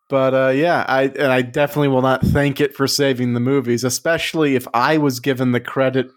But 0.08 0.34
uh, 0.34 0.48
yeah, 0.50 0.84
I 0.86 1.04
and 1.04 1.32
I 1.32 1.42
definitely 1.42 1.88
will 1.88 2.02
not 2.02 2.22
thank 2.22 2.60
it 2.60 2.76
for 2.76 2.86
saving 2.86 3.34
the 3.34 3.40
movies, 3.40 3.82
especially 3.82 4.54
if 4.54 4.68
I 4.72 4.98
was 4.98 5.18
given 5.18 5.50
the 5.50 5.60
credit 5.60 6.10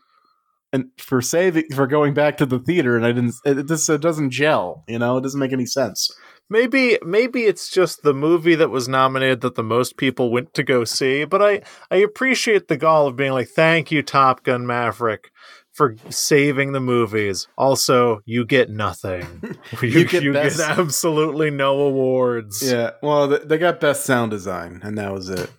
and 0.71 0.89
for 0.97 1.21
saving 1.21 1.65
for 1.73 1.87
going 1.87 2.13
back 2.13 2.37
to 2.37 2.45
the 2.45 2.59
theater 2.59 2.95
and 2.95 3.05
I 3.05 3.11
didn't 3.11 3.35
it 3.45 3.67
just 3.67 3.89
it 3.89 4.01
doesn't 4.01 4.31
gel, 4.31 4.83
you 4.87 4.99
know, 4.99 5.17
it 5.17 5.21
doesn't 5.21 5.39
make 5.39 5.53
any 5.53 5.65
sense. 5.65 6.11
Maybe 6.49 6.97
maybe 7.03 7.43
it's 7.43 7.69
just 7.69 8.01
the 8.01 8.13
movie 8.13 8.55
that 8.55 8.69
was 8.69 8.87
nominated 8.87 9.41
that 9.41 9.55
the 9.55 9.63
most 9.63 9.97
people 9.97 10.31
went 10.31 10.53
to 10.55 10.63
go 10.63 10.83
see, 10.83 11.25
but 11.25 11.41
I 11.41 11.61
I 11.91 11.97
appreciate 11.97 12.67
the 12.67 12.77
gall 12.77 13.07
of 13.07 13.15
being 13.15 13.33
like 13.33 13.49
thank 13.49 13.91
you 13.91 14.01
Top 14.01 14.43
Gun 14.43 14.65
Maverick 14.65 15.31
for 15.79 15.95
saving 16.09 16.73
the 16.73 16.79
movies. 16.81 17.47
Also, 17.57 18.19
you 18.25 18.45
get 18.45 18.69
nothing. 18.69 19.25
You, 19.81 19.87
you, 19.87 20.05
get, 20.05 20.23
you 20.23 20.33
get, 20.33 20.59
absolutely 20.59 21.51
no 21.51 21.79
awards. 21.79 22.61
Yeah, 22.61 22.91
well, 23.01 23.27
they 23.27 23.57
got 23.57 23.79
best 23.79 24.03
sound 24.05 24.31
design, 24.31 24.81
and 24.83 24.97
that 24.97 25.13
was 25.13 25.29
it. 25.29 25.49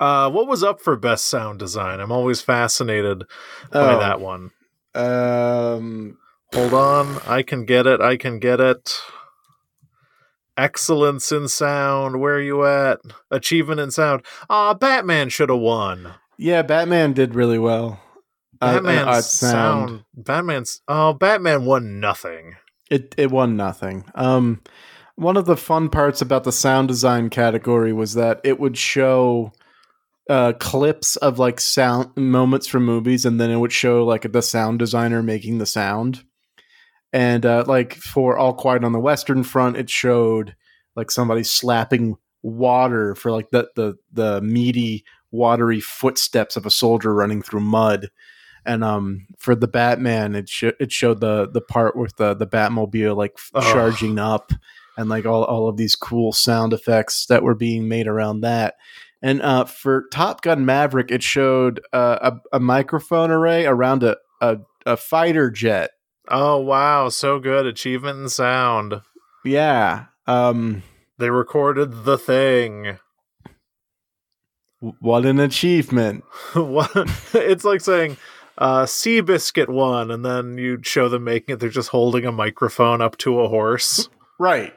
Uh, 0.00 0.30
what 0.30 0.48
was 0.48 0.64
up 0.64 0.80
for 0.80 0.96
best 0.96 1.26
sound 1.28 1.58
design? 1.58 2.00
I'm 2.00 2.10
always 2.10 2.40
fascinated 2.40 3.24
by 3.70 3.94
Oh. 3.94 3.98
that 4.00 4.20
one. 4.20 4.50
Um, 4.94 6.16
Hold 6.54 6.74
on, 6.74 7.20
I 7.28 7.42
can 7.42 7.64
get 7.64 7.86
it. 7.86 8.00
I 8.00 8.16
can 8.16 8.40
get 8.40 8.58
it. 8.60 8.98
Excellence 10.56 11.30
in 11.32 11.48
sound. 11.48 12.20
Where 12.20 12.34
are 12.34 12.40
you 12.40 12.64
at? 12.66 12.98
Achievement 13.30 13.80
in 13.80 13.90
sound. 13.90 14.22
Ah, 14.50 14.74
Batman 14.74 15.28
should 15.28 15.48
have 15.48 15.58
won. 15.60 16.14
yeah, 16.38 16.62
Batman 16.62 17.12
did 17.12 17.34
really 17.34 17.58
well. 17.58 18.00
Batman's 18.60 19.06
uh, 19.08 19.20
sound. 19.22 20.04
Batman's. 20.14 20.82
Oh, 20.88 21.12
Batman 21.14 21.64
won 21.64 21.98
nothing. 22.00 22.56
It 22.90 23.14
it 23.16 23.30
won 23.30 23.56
nothing. 23.56 24.04
Um, 24.14 24.60
one 25.14 25.36
of 25.36 25.46
the 25.46 25.56
fun 25.56 25.88
parts 25.88 26.20
about 26.20 26.44
the 26.44 26.52
sound 26.52 26.88
design 26.88 27.30
category 27.30 27.92
was 27.92 28.14
that 28.14 28.40
it 28.44 28.58
would 28.60 28.76
show 28.76 29.52
uh, 30.30 30.52
clips 30.54 31.16
of 31.16 31.40
like 31.40 31.60
sound 31.60 32.16
moments 32.16 32.68
from 32.68 32.84
movies, 32.84 33.26
and 33.26 33.40
then 33.40 33.50
it 33.50 33.58
would 33.58 33.72
show 33.72 34.04
like 34.04 34.30
the 34.30 34.42
sound 34.42 34.78
designer 34.78 35.22
making 35.22 35.58
the 35.58 35.66
sound. 35.66 36.22
And 37.12 37.44
uh, 37.44 37.64
like 37.66 37.94
for 37.94 38.38
All 38.38 38.54
Quiet 38.54 38.84
on 38.84 38.92
the 38.92 39.00
Western 39.00 39.42
Front, 39.42 39.76
it 39.76 39.90
showed 39.90 40.54
like 40.94 41.10
somebody 41.10 41.42
slapping 41.42 42.16
water 42.42 43.14
for 43.16 43.32
like 43.32 43.50
the 43.50 43.68
the 43.74 43.96
the 44.12 44.40
meaty 44.40 45.04
watery 45.32 45.80
footsteps 45.80 46.56
of 46.56 46.64
a 46.64 46.70
soldier 46.70 47.12
running 47.12 47.42
through 47.42 47.60
mud 47.60 48.08
and 48.64 48.82
um 48.82 49.26
for 49.38 49.54
the 49.54 49.68
batman 49.68 50.34
it 50.34 50.48
sh- 50.48 50.64
it 50.80 50.90
showed 50.90 51.20
the 51.20 51.48
the 51.52 51.60
part 51.60 51.96
with 51.96 52.16
the 52.16 52.32
the 52.34 52.46
batmobile 52.46 53.14
like 53.14 53.36
Ugh. 53.54 53.62
charging 53.62 54.18
up 54.18 54.52
and 54.96 55.10
like 55.10 55.26
all, 55.26 55.44
all 55.44 55.68
of 55.68 55.76
these 55.76 55.94
cool 55.94 56.32
sound 56.32 56.72
effects 56.72 57.26
that 57.26 57.42
were 57.42 57.54
being 57.54 57.88
made 57.88 58.06
around 58.06 58.40
that 58.40 58.74
and 59.22 59.40
uh 59.42 59.64
for 59.64 60.04
top 60.12 60.42
gun 60.42 60.64
maverick 60.64 61.10
it 61.10 61.22
showed 61.22 61.80
uh, 61.92 62.30
a, 62.52 62.56
a 62.56 62.60
microphone 62.60 63.30
array 63.30 63.66
around 63.66 64.02
a, 64.02 64.16
a 64.40 64.58
a 64.86 64.96
fighter 64.96 65.50
jet 65.50 65.90
Oh 66.32 66.58
wow, 66.58 67.08
so 67.08 67.40
good. 67.40 67.66
Achievement 67.66 68.20
in 68.20 68.28
sound. 68.28 69.00
yeah 69.44 70.04
um 70.28 70.82
They 71.18 71.28
recorded 71.30 72.04
the 72.04 72.16
thing. 72.18 72.98
what 75.00 75.26
an 75.26 75.40
achievement 75.40 76.24
what? 76.54 76.90
It's 77.34 77.64
like 77.64 77.80
saying, 77.80 78.16
uh, 78.58 78.84
Seabiscuit 78.84 79.68
won, 79.68 80.10
and 80.10 80.24
then 80.24 80.56
you'd 80.58 80.86
show 80.86 81.08
them 81.08 81.24
making 81.24 81.54
it. 81.54 81.60
They're 81.60 81.68
just 81.68 81.88
holding 81.90 82.24
a 82.24 82.32
microphone 82.32 83.00
up 83.00 83.16
to 83.18 83.40
a 83.40 83.48
horse. 83.48 84.08
Right. 84.38 84.72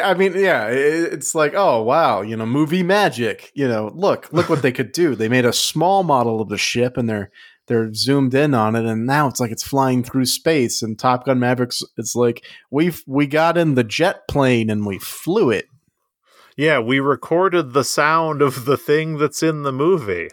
I 0.00 0.14
mean, 0.14 0.32
yeah, 0.34 0.68
it's 0.68 1.34
like, 1.34 1.54
oh 1.54 1.82
wow, 1.82 2.22
you 2.22 2.36
know, 2.36 2.46
movie 2.46 2.82
magic. 2.82 3.50
You 3.54 3.68
know, 3.68 3.90
look, 3.94 4.32
look 4.32 4.48
what 4.48 4.62
they 4.62 4.72
could 4.72 4.92
do. 4.92 5.14
They 5.14 5.28
made 5.28 5.44
a 5.44 5.52
small 5.52 6.02
model 6.02 6.40
of 6.40 6.48
the 6.48 6.58
ship, 6.58 6.96
and 6.96 7.08
they're 7.08 7.30
they're 7.66 7.92
zoomed 7.92 8.34
in 8.34 8.54
on 8.54 8.74
it, 8.74 8.84
and 8.84 9.06
now 9.06 9.28
it's 9.28 9.40
like 9.40 9.50
it's 9.50 9.62
flying 9.62 10.02
through 10.02 10.26
space. 10.26 10.82
And 10.82 10.98
Top 10.98 11.26
Gun 11.26 11.38
Mavericks, 11.38 11.82
it's 11.96 12.14
like 12.14 12.44
we've 12.70 13.02
we 13.06 13.26
got 13.26 13.58
in 13.58 13.74
the 13.74 13.84
jet 13.84 14.26
plane 14.28 14.70
and 14.70 14.86
we 14.86 14.98
flew 14.98 15.50
it. 15.50 15.66
Yeah, 16.56 16.80
we 16.80 17.00
recorded 17.00 17.72
the 17.72 17.84
sound 17.84 18.42
of 18.42 18.66
the 18.66 18.76
thing 18.76 19.16
that's 19.18 19.42
in 19.42 19.62
the 19.62 19.72
movie. 19.72 20.28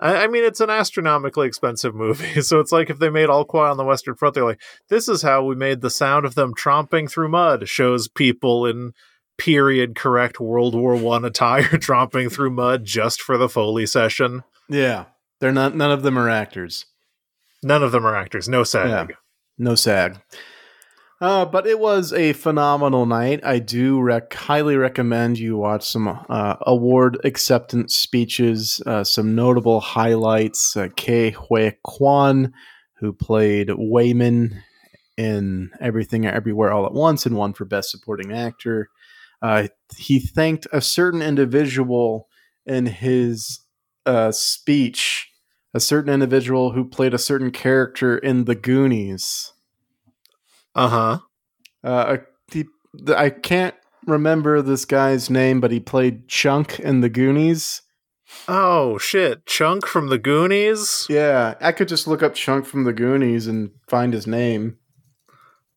I, 0.00 0.24
I 0.24 0.26
mean, 0.26 0.44
it's 0.44 0.60
an 0.60 0.70
astronomically 0.70 1.46
expensive 1.46 1.94
movie, 1.94 2.40
so 2.42 2.58
it's 2.58 2.72
like 2.72 2.90
if 2.90 2.98
they 2.98 3.10
made 3.10 3.28
All 3.28 3.44
Quiet 3.44 3.70
on 3.70 3.76
the 3.76 3.84
Western 3.84 4.14
Front, 4.14 4.34
they're 4.34 4.44
like, 4.44 4.60
"This 4.88 5.08
is 5.08 5.22
how 5.22 5.44
we 5.44 5.54
made 5.54 5.80
the 5.80 5.90
sound 5.90 6.24
of 6.24 6.34
them 6.34 6.54
tromping 6.54 7.10
through 7.10 7.28
mud." 7.28 7.68
Shows 7.68 8.08
people 8.08 8.66
in 8.66 8.92
period 9.38 9.94
correct 9.94 10.40
World 10.40 10.74
War 10.74 10.96
One 10.96 11.24
attire 11.24 11.62
tromping 11.64 12.32
through 12.32 12.50
mud 12.50 12.84
just 12.84 13.20
for 13.20 13.36
the 13.38 13.48
Foley 13.48 13.86
session. 13.86 14.42
Yeah, 14.68 15.06
they're 15.40 15.52
not. 15.52 15.76
None 15.76 15.92
of 15.92 16.02
them 16.02 16.18
are 16.18 16.28
actors. 16.28 16.86
None 17.62 17.82
of 17.82 17.92
them 17.92 18.06
are 18.06 18.16
actors. 18.16 18.48
No 18.48 18.64
SAG. 18.64 19.10
Yeah. 19.10 19.16
No 19.58 19.74
SAG. 19.74 20.20
Uh, 21.20 21.44
but 21.44 21.66
it 21.66 21.78
was 21.78 22.14
a 22.14 22.32
phenomenal 22.32 23.04
night. 23.04 23.40
I 23.44 23.58
do 23.58 24.00
rec- 24.00 24.32
highly 24.32 24.76
recommend 24.76 25.38
you 25.38 25.58
watch 25.58 25.86
some 25.86 26.08
uh, 26.08 26.56
award 26.62 27.18
acceptance 27.24 27.94
speeches, 27.94 28.80
uh, 28.86 29.04
some 29.04 29.34
notable 29.34 29.80
highlights. 29.80 30.74
Uh, 30.76 30.88
Ke 30.88 31.34
Huy 31.34 31.72
Quan, 31.84 32.54
who 33.00 33.12
played 33.12 33.68
Waymond 33.68 34.54
in 35.18 35.70
Everything 35.78 36.24
Everywhere 36.24 36.72
All 36.72 36.86
at 36.86 36.94
Once 36.94 37.26
and 37.26 37.36
won 37.36 37.52
for 37.52 37.66
Best 37.66 37.90
Supporting 37.90 38.32
Actor. 38.32 38.88
Uh, 39.42 39.68
he 39.98 40.20
thanked 40.20 40.66
a 40.72 40.80
certain 40.80 41.20
individual 41.20 42.28
in 42.64 42.86
his 42.86 43.60
uh, 44.06 44.32
speech, 44.32 45.30
a 45.74 45.80
certain 45.80 46.12
individual 46.12 46.72
who 46.72 46.84
played 46.84 47.12
a 47.12 47.18
certain 47.18 47.50
character 47.50 48.16
in 48.16 48.46
The 48.46 48.54
Goonies. 48.54 49.52
Uh-huh. 50.74 51.18
Uh 51.82 52.16
he, 52.52 52.66
I 53.14 53.30
can't 53.30 53.74
remember 54.06 54.62
this 54.62 54.84
guy's 54.84 55.30
name, 55.30 55.60
but 55.60 55.70
he 55.70 55.80
played 55.80 56.28
Chunk 56.28 56.78
in 56.80 57.00
the 57.00 57.08
Goonies. 57.08 57.82
Oh 58.48 58.98
shit, 58.98 59.46
Chunk 59.46 59.86
from 59.86 60.08
the 60.08 60.18
Goonies? 60.18 61.06
Yeah, 61.08 61.54
I 61.60 61.72
could 61.72 61.88
just 61.88 62.06
look 62.06 62.22
up 62.22 62.34
Chunk 62.34 62.66
from 62.66 62.84
the 62.84 62.92
Goonies 62.92 63.46
and 63.46 63.70
find 63.88 64.12
his 64.12 64.26
name. 64.26 64.76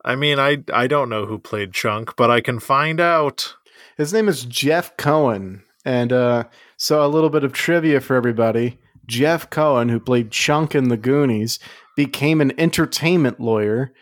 I 0.06 0.16
mean, 0.16 0.40
I 0.40 0.64
I 0.74 0.88
don't 0.88 1.10
know 1.10 1.26
who 1.26 1.40
played 1.40 1.74
Chunk, 1.74 2.16
but 2.16 2.30
I 2.30 2.42
can 2.42 2.60
find 2.60 3.00
out. 3.00 3.56
His 3.98 4.12
name 4.12 4.28
is 4.28 4.46
Jeff 4.46 4.96
Cohen, 4.98 5.64
and 5.86 6.12
uh, 6.12 6.46
so 6.78 7.06
a 7.06 7.08
little 7.08 7.30
bit 7.30 7.44
of 7.44 7.54
trivia 7.54 8.02
for 8.02 8.16
everybody. 8.16 8.80
Jeff 9.06 9.50
Cohen, 9.50 9.90
who 9.90 10.00
played 10.00 10.32
Chunk 10.32 10.76
in 10.76 10.90
the 10.90 10.98
Goonies, 10.98 11.60
became 11.96 12.42
an 12.42 12.58
entertainment 12.60 13.40
lawyer 13.40 13.94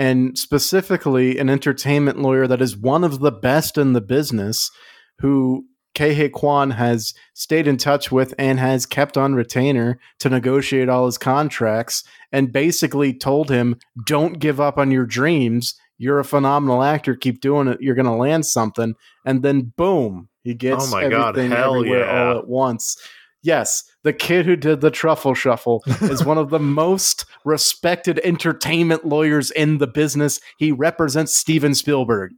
and 0.00 0.38
specifically 0.38 1.36
an 1.36 1.50
entertainment 1.50 2.18
lawyer 2.18 2.46
that 2.46 2.62
is 2.62 2.74
one 2.74 3.04
of 3.04 3.20
the 3.20 3.30
best 3.30 3.76
in 3.76 3.92
the 3.92 4.00
business 4.00 4.70
who 5.18 5.66
Ke 5.94 6.16
Huy 6.16 6.30
Quan 6.30 6.70
has 6.70 7.12
stayed 7.34 7.68
in 7.68 7.76
touch 7.76 8.10
with 8.10 8.32
and 8.38 8.58
has 8.58 8.86
kept 8.86 9.18
on 9.18 9.34
retainer 9.34 10.00
to 10.20 10.30
negotiate 10.30 10.88
all 10.88 11.04
his 11.04 11.18
contracts 11.18 12.02
and 12.32 12.50
basically 12.50 13.12
told 13.12 13.50
him, 13.50 13.76
don't 14.06 14.38
give 14.38 14.58
up 14.58 14.78
on 14.78 14.90
your 14.90 15.04
dreams. 15.04 15.74
You're 15.98 16.18
a 16.18 16.24
phenomenal 16.24 16.82
actor. 16.82 17.14
Keep 17.14 17.42
doing 17.42 17.68
it. 17.68 17.82
You're 17.82 17.94
going 17.94 18.06
to 18.06 18.12
land 18.12 18.46
something. 18.46 18.94
And 19.26 19.42
then 19.42 19.74
boom, 19.76 20.30
he 20.42 20.54
gets 20.54 20.88
oh 20.88 20.90
my 20.90 21.04
everything 21.04 21.50
God, 21.50 21.66
everywhere 21.66 22.06
yeah. 22.06 22.28
all 22.28 22.38
at 22.38 22.48
once. 22.48 22.96
Yes, 23.42 23.84
the 24.02 24.12
kid 24.12 24.44
who 24.44 24.56
did 24.56 24.80
the 24.80 24.90
truffle 24.90 25.34
shuffle 25.34 25.82
is 26.02 26.24
one 26.24 26.38
of 26.38 26.50
the 26.50 26.58
most 26.58 27.24
respected 27.44 28.20
entertainment 28.22 29.04
lawyers 29.06 29.50
in 29.50 29.78
the 29.78 29.86
business. 29.86 30.40
He 30.58 30.72
represents 30.72 31.34
Steven 31.36 31.74
Spielberg. 31.74 32.32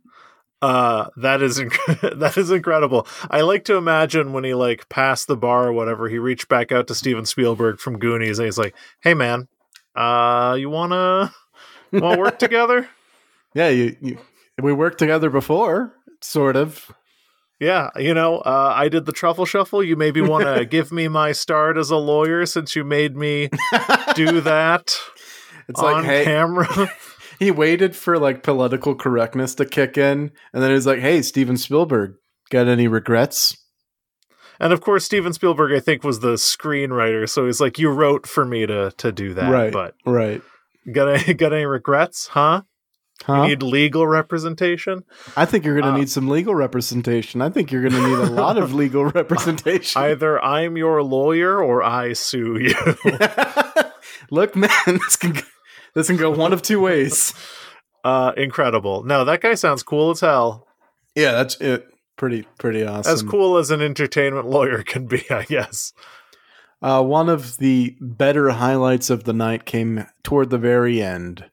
Uh, 0.60 1.08
that 1.16 1.42
is 1.42 1.58
inc- 1.58 2.18
that 2.20 2.38
is 2.38 2.52
incredible. 2.52 3.06
I 3.28 3.40
like 3.40 3.64
to 3.64 3.74
imagine 3.76 4.32
when 4.32 4.44
he 4.44 4.54
like 4.54 4.88
passed 4.88 5.26
the 5.26 5.36
bar 5.36 5.66
or 5.66 5.72
whatever, 5.72 6.08
he 6.08 6.18
reached 6.18 6.48
back 6.48 6.70
out 6.70 6.86
to 6.86 6.94
Steven 6.94 7.26
Spielberg 7.26 7.80
from 7.80 7.98
Goonies 7.98 8.38
and 8.38 8.46
he's 8.46 8.58
like, 8.58 8.76
"Hey 9.00 9.14
man, 9.14 9.48
uh, 9.96 10.56
you 10.56 10.70
wanna 10.70 11.32
want 11.92 12.14
to 12.14 12.20
work 12.20 12.38
together?" 12.38 12.88
Yeah, 13.54 13.70
you, 13.70 13.96
you 14.00 14.18
we 14.62 14.72
worked 14.72 14.98
together 14.98 15.30
before, 15.30 15.94
sort 16.20 16.54
of. 16.54 16.92
Yeah, 17.62 17.90
you 17.94 18.12
know, 18.12 18.38
uh, 18.38 18.72
I 18.74 18.88
did 18.88 19.06
the 19.06 19.12
truffle 19.12 19.46
shuffle. 19.46 19.84
You 19.84 19.94
maybe 19.94 20.20
want 20.20 20.44
to 20.44 20.64
give 20.68 20.90
me 20.90 21.06
my 21.06 21.30
start 21.30 21.78
as 21.78 21.90
a 21.90 21.96
lawyer 21.96 22.44
since 22.44 22.74
you 22.74 22.82
made 22.82 23.16
me 23.16 23.50
do 24.16 24.40
that. 24.40 24.98
It's 25.68 25.80
on 25.80 25.92
like 25.92 26.04
hey, 26.04 26.24
camera. 26.24 26.90
he 27.38 27.52
waited 27.52 27.94
for 27.94 28.18
like 28.18 28.42
political 28.42 28.96
correctness 28.96 29.54
to 29.54 29.64
kick 29.64 29.96
in, 29.96 30.32
and 30.52 30.60
then 30.60 30.72
he's 30.72 30.88
like, 30.88 30.98
"Hey, 30.98 31.22
Steven 31.22 31.56
Spielberg, 31.56 32.14
got 32.50 32.66
any 32.66 32.88
regrets?" 32.88 33.56
And 34.58 34.72
of 34.72 34.80
course, 34.80 35.04
Steven 35.04 35.32
Spielberg, 35.32 35.72
I 35.72 35.78
think, 35.78 36.02
was 36.02 36.18
the 36.18 36.34
screenwriter, 36.34 37.28
so 37.28 37.46
he's 37.46 37.60
like, 37.60 37.78
"You 37.78 37.90
wrote 37.90 38.26
for 38.26 38.44
me 38.44 38.66
to 38.66 38.90
to 38.96 39.12
do 39.12 39.34
that, 39.34 39.52
right? 39.52 39.72
But 39.72 39.94
right, 40.04 40.42
got 40.90 41.06
any 41.06 41.34
got 41.34 41.52
any 41.52 41.66
regrets, 41.66 42.26
huh?" 42.26 42.62
Huh? 43.24 43.42
You 43.42 43.48
need 43.50 43.62
legal 43.62 44.06
representation. 44.06 45.04
I 45.36 45.44
think 45.44 45.64
you're 45.64 45.74
going 45.74 45.84
to 45.84 45.92
uh, 45.92 45.96
need 45.96 46.10
some 46.10 46.28
legal 46.28 46.54
representation. 46.54 47.40
I 47.40 47.50
think 47.50 47.70
you're 47.70 47.88
going 47.88 47.94
to 47.94 48.08
need 48.08 48.18
a 48.18 48.30
lot 48.30 48.58
of 48.58 48.74
legal 48.82 49.04
representation. 49.04 50.02
Either 50.02 50.42
I'm 50.42 50.76
your 50.76 51.02
lawyer 51.02 51.62
or 51.62 51.82
I 51.82 52.14
sue 52.14 52.58
you. 52.58 52.96
Look, 54.30 54.56
man, 54.56 54.70
this 54.86 55.16
can 55.16 55.38
this 55.94 56.08
can 56.08 56.16
go 56.16 56.30
one 56.30 56.52
of 56.52 56.62
two 56.62 56.80
ways. 56.80 57.34
Uh, 58.04 58.32
incredible. 58.36 59.04
No, 59.04 59.24
that 59.24 59.40
guy 59.40 59.54
sounds 59.54 59.84
cool 59.84 60.10
as 60.10 60.18
hell. 60.18 60.66
Yeah, 61.14 61.30
that's 61.34 61.54
it. 61.60 61.86
Pretty 62.16 62.42
pretty 62.58 62.84
awesome. 62.84 63.12
As 63.12 63.22
cool 63.22 63.58
as 63.58 63.70
an 63.70 63.80
entertainment 63.80 64.48
lawyer 64.48 64.82
can 64.82 65.06
be, 65.06 65.24
I 65.30 65.44
guess. 65.44 65.92
Uh, 66.82 67.00
one 67.00 67.28
of 67.28 67.58
the 67.58 67.96
better 68.00 68.50
highlights 68.50 69.08
of 69.08 69.22
the 69.22 69.32
night 69.32 69.66
came 69.66 70.04
toward 70.24 70.50
the 70.50 70.58
very 70.58 71.00
end 71.00 71.48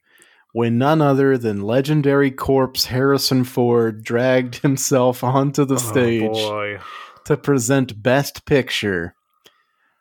when 0.54 0.78
none 0.78 1.02
other 1.02 1.38
than 1.38 1.62
legendary 1.62 2.32
corpse 2.32 2.86
Harrison 2.86 3.44
Ford 3.44 4.04
dragged 4.04 4.56
himself 4.62 5.24
onto 5.24 5.66
the 5.66 5.76
oh, 5.76 5.78
stage 5.78 6.32
boy. 6.32 6.80
to 7.26 7.38
present 7.38 8.02
Best 8.02 8.46
Picture. 8.46 9.16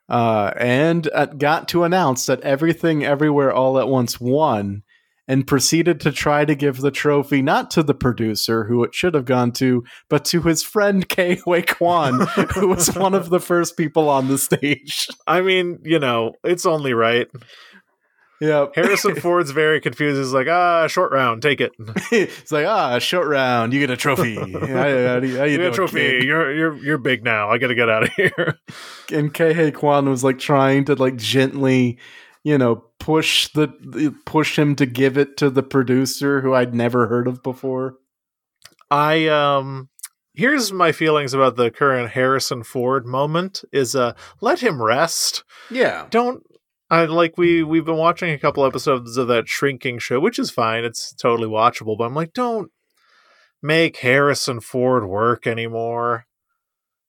Uh, 0.09 0.53
and 0.59 1.09
uh, 1.13 1.27
got 1.27 1.69
to 1.69 1.85
announce 1.85 2.25
that 2.27 2.41
Everything 2.41 3.05
Everywhere 3.05 3.53
All 3.53 3.79
at 3.79 3.89
Once 3.89 4.19
won 4.19 4.83
and 5.29 5.47
proceeded 5.47 6.01
to 6.01 6.11
try 6.11 6.47
to 6.47 6.55
give 6.55 6.81
the 6.81 6.91
trophy 6.91 7.43
not 7.43 7.71
to 7.71 7.83
the 7.83 7.95
producer, 7.95 8.65
who 8.65 8.83
it 8.83 8.95
should 8.95 9.13
have 9.13 9.27
gone 9.27 9.53
to, 9.53 9.85
but 10.09 10.25
to 10.25 10.41
his 10.41 10.63
friend 10.63 11.07
Ke 11.07 11.39
Huy 11.45 11.61
Quan, 11.61 12.27
who 12.55 12.69
was 12.69 12.97
one 12.97 13.13
of 13.13 13.29
the 13.29 13.39
first 13.39 13.77
people 13.77 14.09
on 14.09 14.29
the 14.29 14.39
stage. 14.39 15.07
I 15.27 15.43
mean, 15.43 15.81
you 15.85 15.99
know, 15.99 16.33
it's 16.43 16.65
only 16.65 16.95
right. 16.95 17.29
Yeah. 18.41 18.67
Harrison 18.75 19.15
Ford's 19.21 19.51
very 19.51 19.81
confused. 19.81 20.19
He's 20.19 20.33
like, 20.33 20.49
ah, 20.49 20.87
short 20.87 21.13
round, 21.13 21.43
take 21.43 21.61
it. 21.61 21.73
it's 22.13 22.53
like, 22.53 22.67
ah, 22.67 22.99
short 22.99 23.29
round, 23.29 23.73
you 23.73 23.81
get 23.81 23.91
a 23.91 23.97
trophy. 23.97 24.33
you, 24.47 24.59
how 24.59 24.87
you, 24.87 25.45
you 25.45 25.57
get 25.59 25.61
a 25.61 25.71
trophy. 25.73 25.99
Kid? 25.99 26.25
You're 26.25 26.55
you're 26.55 26.77
you're 26.77 26.99
big 26.99 27.25
now. 27.25 27.51
I 27.51 27.59
got 27.59 27.69
to 27.69 27.75
get 27.75 27.89
out 27.89 28.05
of 28.05 28.11
here. 28.15 28.59
And 29.13 29.33
Ke 29.33 29.75
Quan 29.75 30.09
was 30.09 30.23
like 30.23 30.39
trying 30.39 30.85
to 30.87 30.95
like 30.95 31.17
gently, 31.17 31.99
you 32.45 32.59
know, 32.59 32.85
push 32.99 33.49
the 33.49 34.15
push 34.25 34.59
him 34.59 34.77
to 34.77 34.87
give 34.87 35.19
it 35.19 35.37
to 35.39 35.51
the 35.51 35.63
producer 35.63 36.41
who 36.41 36.55
I'd 36.55 36.75
never 36.75 37.09
heard 37.09 37.27
of 37.27 37.43
before. 37.43 37.97
I 38.91 39.27
um 39.29 39.89
here's 40.35 40.73
my 40.73 40.93
feelings 40.93 41.35
about 41.35 41.57
the 41.57 41.71
current 41.71 42.11
Harrison 42.11 42.63
Ford 42.63 43.07
moment 43.07 43.65
is 43.73 43.97
uh 43.97 44.15
let 44.41 44.61
him 44.61 44.83
rest. 44.83 45.45
Yeah. 45.71 46.07
Don't 46.11 46.43
I 46.91 47.05
like 47.05 47.37
we 47.37 47.63
we've 47.63 47.85
been 47.85 47.97
watching 47.97 48.31
a 48.31 48.39
couple 48.39 48.65
episodes 48.65 49.17
of 49.17 49.29
that 49.29 49.49
shrinking 49.49 49.99
show, 49.99 50.21
which 50.21 50.39
is 50.39 50.51
fine. 50.51 50.85
It's 50.85 51.13
totally 51.13 51.49
watchable, 51.49 51.99
but 51.99 52.05
I'm 52.05 52.15
like, 52.15 52.33
don't 52.33 52.71
make 53.63 53.99
Harrison 53.99 54.61
Ford 54.61 55.07
work 55.07 55.47
anymore. 55.47 56.27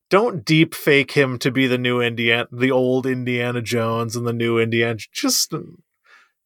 Don't 0.10 0.44
deep 0.44 0.74
fake 0.74 1.12
him 1.12 1.38
to 1.40 1.52
be 1.52 1.68
the 1.68 1.78
new 1.78 2.02
Indiana, 2.02 2.48
the 2.52 2.72
old 2.72 3.06
Indiana 3.06 3.62
Jones 3.62 4.16
and 4.16 4.26
the 4.26 4.34
new 4.34 4.58
Indiana. 4.58 4.98
Just, 5.14 5.54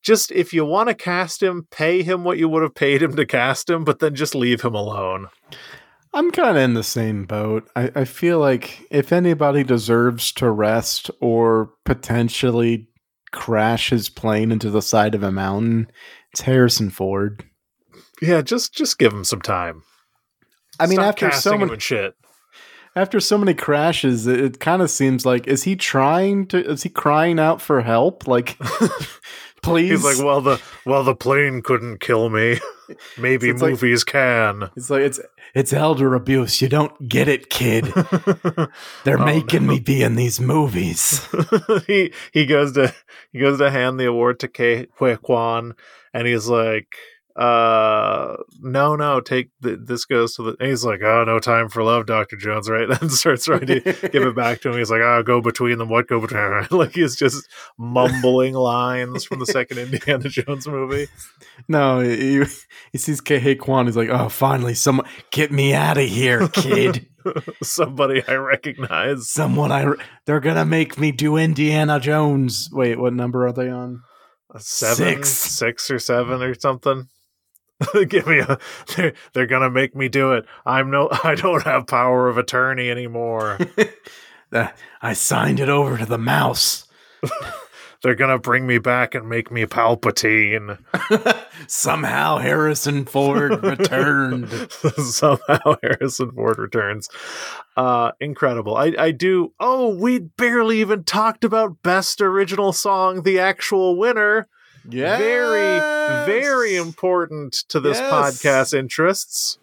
just 0.02 0.32
if 0.34 0.54
you 0.54 0.66
want 0.66 0.90
to 0.90 0.96
cast 0.96 1.42
him, 1.42 1.68
pay 1.72 2.04
him 2.04 2.26
what 2.26 2.38
you 2.38 2.50
would 2.50 2.62
have 2.62 2.76
paid 2.76 3.02
him 3.02 3.16
to 3.16 3.26
cast 3.26 3.70
him, 3.70 3.86
but 3.86 4.00
then 4.00 4.16
just 4.16 4.36
leave 4.36 4.62
him 4.62 4.76
alone. 4.76 5.30
I'm 6.14 6.30
kind 6.32 6.58
of 6.58 6.64
in 6.64 6.74
the 6.74 6.84
same 6.84 7.26
boat. 7.26 7.68
I, 7.76 7.90
I 7.96 8.06
feel 8.06 8.38
like 8.38 8.86
if 8.92 9.14
anybody 9.14 9.64
deserves 9.64 10.34
to 10.34 10.52
rest 10.52 11.10
or 11.22 11.72
potentially 11.86 12.88
crash 13.34 13.90
his 13.90 14.08
plane 14.08 14.52
into 14.52 14.70
the 14.70 14.82
side 14.82 15.14
of 15.16 15.24
a 15.24 15.32
mountain. 15.32 15.92
It's 16.32 16.42
Harrison 16.42 16.90
Ford. 16.90 17.44
Yeah, 18.22 18.42
just 18.42 18.74
just 18.74 18.98
give 18.98 19.12
him 19.12 19.26
some 19.26 19.42
time. 19.42 19.84
I 20.80 20.86
mean, 20.86 20.96
Stop 20.96 21.08
after 21.08 21.32
so 21.32 21.58
many 21.58 21.78
shit. 21.80 22.16
after 22.96 23.20
so 23.20 23.38
many 23.38 23.54
crashes, 23.54 24.26
it, 24.28 24.40
it 24.40 24.60
kind 24.60 24.82
of 24.82 24.90
seems 24.90 25.26
like 25.26 25.48
is 25.48 25.64
he 25.64 25.76
trying 25.76 26.48
to? 26.48 26.64
Is 26.66 26.84
he 26.84 26.90
crying 26.90 27.40
out 27.40 27.62
for 27.62 27.82
help? 27.82 28.28
Like, 28.28 28.58
please. 29.64 29.90
He's 29.90 30.04
like, 30.04 30.24
well, 30.26 30.42
the 30.42 30.62
well, 30.86 31.04
the 31.04 31.16
plane 31.16 31.62
couldn't 31.62 32.00
kill 32.00 32.30
me. 32.30 32.60
Maybe 33.18 33.48
So 33.48 33.52
it's 33.54 33.62
like- 33.62 33.72
movies 33.72 34.04
can. 34.04 34.70
it's 34.76 34.90
like 34.90 35.02
it's 35.02 35.20
it's 35.56 35.74
elder 35.74 36.14
abuse. 36.16 36.62
You 36.62 36.70
don't 36.70 37.08
get 37.08 37.28
it, 37.28 37.50
kid. 37.50 37.86
They're 39.04 39.20
Oh, 39.20 39.26
making 39.26 39.66
no. 39.68 39.74
me 39.74 39.80
be 39.80 40.02
in 40.04 40.16
these 40.16 40.40
movies. 40.40 41.28
he 41.88 42.14
he 42.32 42.46
goes 42.46 42.74
to 42.74 42.94
he 43.32 43.40
goes 43.40 43.60
to 43.60 43.72
hand 43.72 44.00
the 44.00 44.06
award 44.08 44.40
to 44.42 44.48
Ke 44.48 44.90
Huy 45.00 45.16
Quan, 45.18 45.74
and 46.14 46.28
he's 46.28 46.48
like, 46.48 46.88
uh, 47.36 48.36
no, 48.62 48.96
no, 48.96 49.20
take 49.20 49.50
th- 49.64 49.80
this 49.86 50.06
goes 50.06 50.36
to 50.36 50.44
the. 50.44 50.56
And 50.60 50.70
he's 50.70 50.86
like, 50.86 51.02
oh, 51.02 51.24
no 51.26 51.40
time 51.40 51.68
for 51.68 51.82
love, 51.82 52.06
Doctor 52.06 52.36
Jones, 52.36 52.70
right? 52.70 52.88
And 53.02 53.12
starts 53.12 53.46
trying 53.46 53.66
to 53.66 53.80
give 53.80 54.24
it 54.24 54.36
back 54.36 54.62
to 54.62 54.70
him. 54.70 54.78
He's 54.78 54.92
like, 54.92 55.02
oh, 55.02 55.24
go 55.24 55.42
between 55.42 55.80
them. 55.80 55.90
What 55.90 56.08
go 56.08 56.20
between? 56.20 56.68
like 56.72 56.94
he's 56.94 57.16
just 57.16 57.48
mumbling 57.78 58.54
lines 58.54 59.24
from 59.24 59.40
the 59.40 59.48
second 59.48 59.80
Indiana 59.80 60.30
Jones 60.30 60.68
movie. 60.68 61.08
No, 61.68 62.02
he, 62.02 62.44
he 62.92 62.98
sees 63.00 63.20
Ke 63.20 63.58
Quan. 63.60 63.88
He's 63.88 63.98
like, 63.98 64.10
oh, 64.10 64.30
finally, 64.30 64.76
someone 64.76 65.08
get 65.32 65.52
me 65.52 65.74
out 65.74 65.98
of 65.98 66.08
here, 66.08 66.48
kid. 66.50 67.08
Somebody 67.64 68.22
I 68.28 68.36
recognize. 68.36 69.30
Someone 69.30 69.72
I 69.72 69.88
they're 70.26 70.40
gonna 70.40 70.66
make 70.66 71.00
me 71.00 71.12
do 71.12 71.38
Indiana 71.38 72.00
Jones. 72.00 72.70
Wait, 72.72 73.00
what 73.00 73.14
number 73.14 73.48
are 73.48 73.54
they 73.54 73.70
on? 73.70 74.04
seven, 74.60 74.96
Six. 75.24 75.30
six 75.30 75.90
or 75.90 76.00
seven 76.00 76.44
or 76.44 76.54
something. 76.54 77.08
Give 78.08 78.28
me 78.28 78.40
a. 78.40 78.58
They're, 78.96 79.14
they're 79.34 79.48
gonna 79.48 79.70
make 79.70 79.96
me 79.96 80.10
do 80.10 80.34
it. 80.34 80.46
I'm 80.66 80.92
no. 80.92 81.10
I 81.24 81.36
don't 81.36 81.64
have 81.64 81.88
power 81.88 82.30
of 82.30 82.38
attorney 82.38 82.90
anymore. 82.90 83.60
I 85.02 85.14
signed 85.14 85.60
it 85.60 85.70
over 85.70 85.98
to 85.98 86.06
the 86.06 86.18
mouse. 86.20 86.86
they're 88.04 88.14
gonna 88.16 88.38
bring 88.38 88.68
me 88.68 88.78
back 88.78 89.16
and 89.16 89.28
make 89.28 89.50
me 89.50 89.66
Palpatine. 89.66 90.78
Somehow 91.68 92.38
Harrison 92.38 93.06
Ford 93.06 93.64
returned. 93.64 94.50
Somehow 94.98 95.76
Harrison 95.82 96.32
Ford 96.32 96.60
returns. 96.60 97.10
Uh, 97.76 98.12
incredible. 98.20 98.78
I 98.78 98.94
I 98.98 99.12
do. 99.12 99.54
Oh, 99.60 99.96
we 99.96 100.20
barely 100.20 100.82
even 100.82 101.04
talked 101.04 101.44
about 101.44 101.82
best 101.82 102.22
original 102.22 102.74
song. 102.74 103.24
The 103.24 103.40
actual 103.40 103.98
winner. 103.98 104.48
Yeah, 104.90 105.18
Very 105.18 105.80
very 106.26 106.76
important 106.76 107.54
to 107.70 107.80
this 107.80 107.98
Yes. 108.00 108.12
podcast 108.14 108.74
interests. 108.78 109.58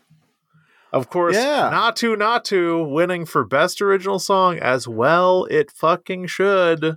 Of 0.93 1.09
course, 1.11 1.37
Yeah. 1.37 1.71
Naatu 1.73 2.17
Naatu 2.17 2.89
winning 2.91 3.25
for 3.27 3.45
best 3.45 3.81
original 3.83 4.19
song 4.19 4.59
as 4.59 4.89
well. 4.89 5.45
It 5.51 5.71
fucking 5.71 6.27
should. 6.27 6.97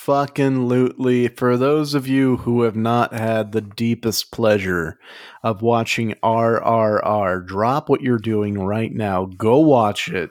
Absolutely. 0.00 1.28
For 1.28 1.56
those 1.56 1.94
of 1.94 2.06
you 2.06 2.36
who 2.38 2.62
have 2.62 2.76
not 2.76 3.12
had 3.14 3.52
the 3.52 3.60
deepest 3.62 4.30
pleasure 4.30 4.98
of 5.42 5.62
watching 5.62 6.14
RRR, 6.22 7.40
drop 7.46 7.88
what 7.88 8.02
you're 8.02 8.18
doing 8.18 8.62
right 8.62 8.92
now. 8.92 9.24
Go 9.24 9.58
watch 9.58 10.08
it. 10.08 10.30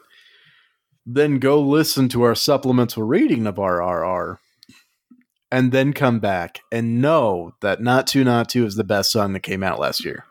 Then 1.05 1.39
go 1.39 1.59
listen 1.59 2.07
to 2.09 2.21
our 2.23 2.35
supplemental 2.35 3.03
reading 3.03 3.47
of 3.47 3.55
RRR. 3.55 4.37
And 5.51 5.71
then 5.71 5.93
come 5.93 6.19
back 6.19 6.59
and 6.71 7.01
know 7.01 7.53
that 7.61 7.79
Naatu 7.79 8.23
Naatu 8.23 8.65
is 8.65 8.75
the 8.75 8.83
best 8.83 9.11
song 9.11 9.33
that 9.33 9.41
came 9.41 9.63
out 9.63 9.79
last 9.79 10.05
year. 10.05 10.25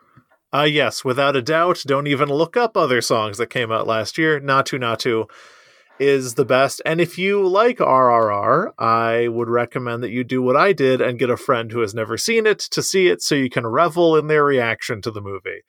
Uh 0.53 0.63
yes, 0.63 1.03
without 1.03 1.35
a 1.35 1.41
doubt. 1.41 1.83
Don't 1.85 2.07
even 2.07 2.29
look 2.29 2.55
up 2.57 2.75
other 2.75 3.01
songs 3.01 3.37
that 3.37 3.49
came 3.49 3.71
out 3.71 3.85
last 3.85 4.17
year. 4.17 4.39
Naatu 4.39 4.79
Naatu 4.79 5.25
is 5.99 6.35
the 6.35 6.45
best. 6.45 6.81
And 6.85 7.01
if 7.01 7.17
you 7.17 7.45
like 7.45 7.77
RRR, 7.77 8.71
I 8.79 9.27
would 9.27 9.49
recommend 9.49 10.01
that 10.03 10.11
you 10.11 10.23
do 10.23 10.41
what 10.41 10.55
I 10.55 10.73
did 10.73 11.01
and 11.01 11.19
get 11.19 11.29
a 11.29 11.37
friend 11.37 11.71
who 11.71 11.81
has 11.81 11.93
never 11.93 12.17
seen 12.17 12.47
it 12.47 12.59
to 12.59 12.81
see 12.81 13.07
it 13.07 13.21
so 13.21 13.35
you 13.35 13.49
can 13.49 13.67
revel 13.67 14.15
in 14.15 14.27
their 14.27 14.45
reaction 14.45 15.01
to 15.01 15.11
the 15.11 15.21
movie. 15.21 15.61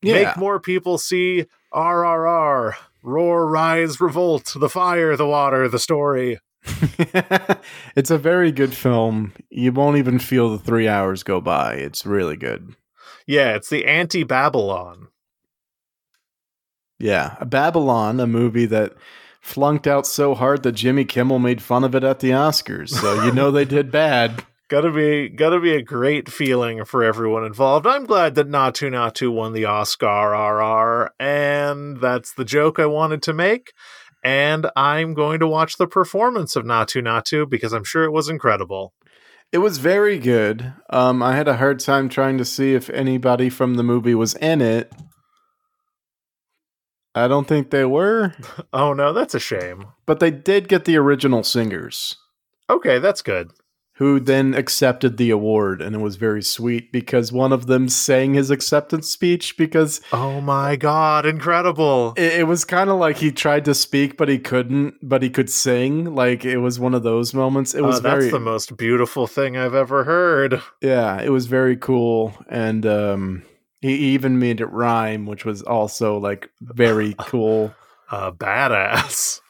Yeah. 0.00 0.24
Make 0.24 0.36
more 0.36 0.58
people 0.58 0.96
see 0.96 1.46
RRR. 1.72 2.74
Roar, 3.02 3.46
rise, 3.46 4.00
revolt, 4.00 4.54
the 4.58 4.68
fire, 4.68 5.16
the 5.16 5.26
water, 5.26 5.68
the 5.68 5.78
story. 5.78 6.40
it's 7.96 8.10
a 8.10 8.18
very 8.18 8.52
good 8.52 8.74
film. 8.74 9.32
You 9.50 9.72
won't 9.72 9.96
even 9.96 10.18
feel 10.18 10.50
the 10.50 10.58
three 10.58 10.88
hours 10.88 11.22
go 11.22 11.40
by. 11.40 11.74
It's 11.74 12.04
really 12.04 12.36
good. 12.36 12.74
Yeah, 13.26 13.54
it's 13.54 13.68
the 13.68 13.86
anti 13.86 14.24
Babylon. 14.24 15.08
Yeah, 16.98 17.36
Babylon, 17.44 18.18
a 18.20 18.26
movie 18.26 18.66
that 18.66 18.94
flunked 19.40 19.86
out 19.86 20.06
so 20.06 20.34
hard 20.34 20.62
that 20.62 20.72
Jimmy 20.72 21.04
Kimmel 21.04 21.38
made 21.38 21.62
fun 21.62 21.84
of 21.84 21.94
it 21.94 22.04
at 22.04 22.20
the 22.20 22.30
Oscars. 22.30 22.90
So 22.90 23.24
you 23.24 23.32
know 23.32 23.50
they 23.50 23.64
did 23.64 23.90
bad. 23.90 24.44
Gotta 24.68 24.92
be 24.92 25.30
gotta 25.30 25.60
be 25.60 25.72
a 25.72 25.80
great 25.80 26.28
feeling 26.28 26.84
for 26.84 27.02
everyone 27.02 27.42
involved. 27.42 27.86
I'm 27.86 28.04
glad 28.04 28.34
that 28.34 28.50
Naatu 28.50 28.90
Naatu 28.90 29.32
won 29.32 29.54
the 29.54 29.64
Oscar 29.64 30.32
RR, 30.32 31.10
and 31.18 31.98
that's 32.02 32.34
the 32.34 32.44
joke 32.44 32.78
I 32.78 32.84
wanted 32.84 33.22
to 33.22 33.32
make. 33.32 33.72
And 34.28 34.70
I'm 34.76 35.14
going 35.14 35.40
to 35.40 35.46
watch 35.46 35.78
the 35.78 35.86
performance 35.86 36.54
of 36.54 36.66
Naatu 36.66 37.00
Naatu 37.02 37.48
because 37.48 37.72
I'm 37.72 37.82
sure 37.82 38.04
it 38.04 38.10
was 38.12 38.28
incredible. 38.28 38.92
It 39.52 39.58
was 39.58 39.78
very 39.78 40.18
good. 40.18 40.74
Um, 40.90 41.22
I 41.22 41.34
had 41.34 41.48
a 41.48 41.56
hard 41.56 41.80
time 41.80 42.10
trying 42.10 42.36
to 42.36 42.44
see 42.44 42.74
if 42.74 42.90
anybody 42.90 43.48
from 43.48 43.76
the 43.76 43.82
movie 43.82 44.14
was 44.14 44.34
in 44.34 44.60
it. 44.60 44.92
I 47.14 47.26
don't 47.26 47.48
think 47.48 47.70
they 47.70 47.86
were, 47.86 48.34
Oh 48.74 48.92
no, 48.92 49.14
that's 49.14 49.34
a 49.34 49.40
shame. 49.40 49.86
but 50.04 50.20
they 50.20 50.30
did 50.30 50.68
get 50.68 50.84
the 50.84 50.98
original 50.98 51.42
singers. 51.42 52.18
Okay, 52.68 52.98
that's 52.98 53.22
good. 53.22 53.50
Who 53.98 54.18
then 54.20 54.54
accepted 54.54 55.16
the 55.16 55.28
award 55.30 55.82
and 55.82 55.94
it 55.94 55.98
was 56.00 56.16
very 56.16 56.42
sweet 56.42 56.92
because 56.92 57.32
one 57.32 57.52
of 57.52 57.66
them 57.66 57.88
sang 57.88 58.34
his 58.34 58.50
acceptance 58.50 59.08
speech 59.10 59.56
because 59.56 60.00
Oh 60.12 60.40
my 60.40 60.76
god, 60.76 61.26
incredible. 61.26 62.14
it, 62.16 62.40
it 62.40 62.44
was 62.46 62.64
kind 62.64 62.90
of 62.90 62.98
like 62.98 63.16
he 63.18 63.30
tried 63.32 63.64
to 63.66 63.74
speak 63.74 64.16
but 64.16 64.28
he 64.28 64.38
couldn't 64.38 64.94
but 65.02 65.22
he 65.22 65.30
could 65.30 65.50
sing 65.50 66.14
like 66.14 66.44
it 66.44 66.58
was 66.58 66.78
one 66.80 66.94
of 66.94 67.02
those 67.02 67.34
moments 67.34 67.74
it 67.74 67.82
Uh, 67.82 67.86
was 67.88 68.00
that's 68.00 68.18
very 68.20 68.30
the 68.30 68.40
most 68.40 68.76
beautiful 68.76 69.26
thing 69.26 69.56
I've 69.56 69.74
ever 69.74 70.04
heard. 70.04 70.62
yeah 70.80 71.20
it 71.20 71.30
was 71.30 71.46
very 71.46 71.76
cool 71.76 72.32
and 72.48 72.86
um 72.86 73.42
he 73.80 73.94
even 74.14 74.38
made 74.38 74.60
it 74.60 74.66
rhyme 74.72 75.26
which 75.26 75.44
was 75.44 75.62
also 75.62 76.18
like 76.18 76.50
very 76.60 77.14
cool 77.18 77.74
Uh, 78.10 78.30
badass. 78.30 79.40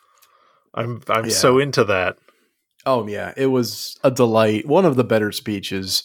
I'm 0.74 1.00
I'm 1.08 1.24
Yeah. 1.26 1.30
so 1.30 1.58
into 1.58 1.84
that. 1.84 2.18
Oh 2.86 3.06
yeah 3.06 3.32
it 3.36 3.46
was 3.46 3.98
a 4.04 4.10
delight 4.10 4.66
one 4.66 4.84
of 4.84 4.96
the 4.96 5.04
better 5.04 5.32
speeches 5.32 6.04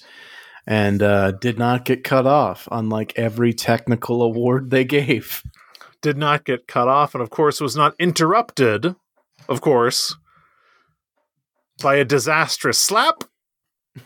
and 0.65 1.03
uh 1.03 1.31
did 1.31 1.57
not 1.57 1.85
get 1.85 2.03
cut 2.03 2.25
off 2.25 2.67
unlike 2.71 3.13
every 3.15 3.53
technical 3.53 4.21
award 4.21 4.69
they 4.69 4.85
gave. 4.85 5.43
Did 6.01 6.17
not 6.17 6.43
get 6.45 6.67
cut 6.67 6.87
off 6.87 7.15
and 7.15 7.21
of 7.21 7.29
course 7.29 7.61
was 7.61 7.75
not 7.75 7.95
interrupted 7.99 8.95
of 9.47 9.61
course 9.61 10.15
by 11.81 11.95
a 11.95 12.05
disastrous 12.05 12.77
slap 12.77 13.23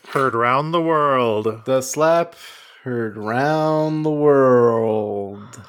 heard 0.09 0.33
round 0.33 0.73
the 0.73 0.81
world. 0.81 1.63
The 1.65 1.81
slap 1.81 2.35
heard 2.83 3.17
round 3.17 4.05
the 4.05 4.11
world. 4.11 5.61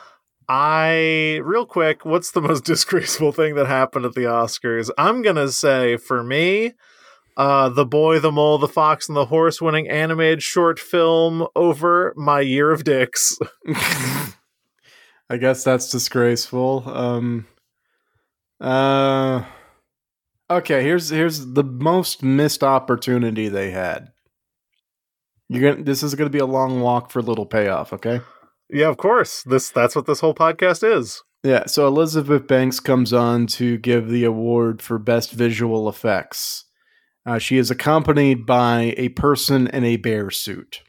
i 0.49 1.41
real 1.43 1.67
quick 1.67 2.05
what's 2.05 2.31
the 2.31 2.41
most 2.41 2.65
disgraceful 2.73 3.33
thing 3.33 3.55
that 3.57 3.67
happened 3.67 4.05
at 4.07 4.15
the 4.15 4.23
oscars? 4.23 4.91
I'm 4.97 5.23
gonna 5.23 5.49
say 5.49 5.97
for 5.97 6.23
me 6.23 6.73
uh, 7.39 7.69
the 7.69 7.87
boy, 7.87 8.19
the 8.19 8.33
mole, 8.33 8.59
the 8.59 8.69
fox, 8.69 9.09
and 9.09 9.17
the 9.17 9.27
horse 9.27 9.63
winning 9.63 9.89
animated 9.89 10.43
short 10.43 10.79
film 10.79 11.47
over 11.57 12.13
my 12.17 12.41
year 12.41 12.71
of 12.71 12.85
dicks. 12.85 13.39
I 15.31 15.37
guess 15.39 15.63
that's 15.63 15.91
disgraceful. 15.91 16.85
Um 16.87 17.47
uh 18.61 19.45
Okay, 20.51 20.83
here's 20.83 21.11
here's 21.11 21.53
the 21.53 21.63
most 21.63 22.23
missed 22.23 22.65
opportunity 22.65 23.49
they 23.49 23.71
had. 23.71 24.09
You're 25.49 25.77
to 25.77 25.83
this 25.83 26.03
is 26.03 26.15
going 26.15 26.27
to 26.27 26.33
be 26.33 26.41
a 26.41 26.47
long 26.47 26.81
walk 26.81 27.11
for 27.11 27.23
little 27.23 27.47
payoff, 27.47 27.93
okay? 27.93 28.21
Yeah, 28.71 28.89
of 28.89 28.97
course. 28.97 29.43
This 29.45 29.71
that's 29.71 29.95
what 29.95 30.07
this 30.07 30.21
whole 30.21 30.35
podcast 30.35 30.83
is. 30.83 31.23
Yeah, 31.45 31.67
so 31.67 31.87
Elizabeth 31.87 32.49
Banks 32.49 32.81
comes 32.81 33.13
on 33.13 33.47
to 33.49 33.79
give 33.79 34.09
the 34.09 34.25
award 34.25 34.83
for 34.83 34.99
best 34.99 35.33
visual 35.33 35.89
effects. 35.89 36.65
Uh, 37.29 37.39
she 37.39 37.59
is 37.59 37.71
accompanied 37.71 38.47
by 38.47 38.95
a 38.97 39.11
person 39.11 39.67
in 39.67 39.85
a 39.85 39.97
bear 39.97 40.31
suit. 40.31 40.81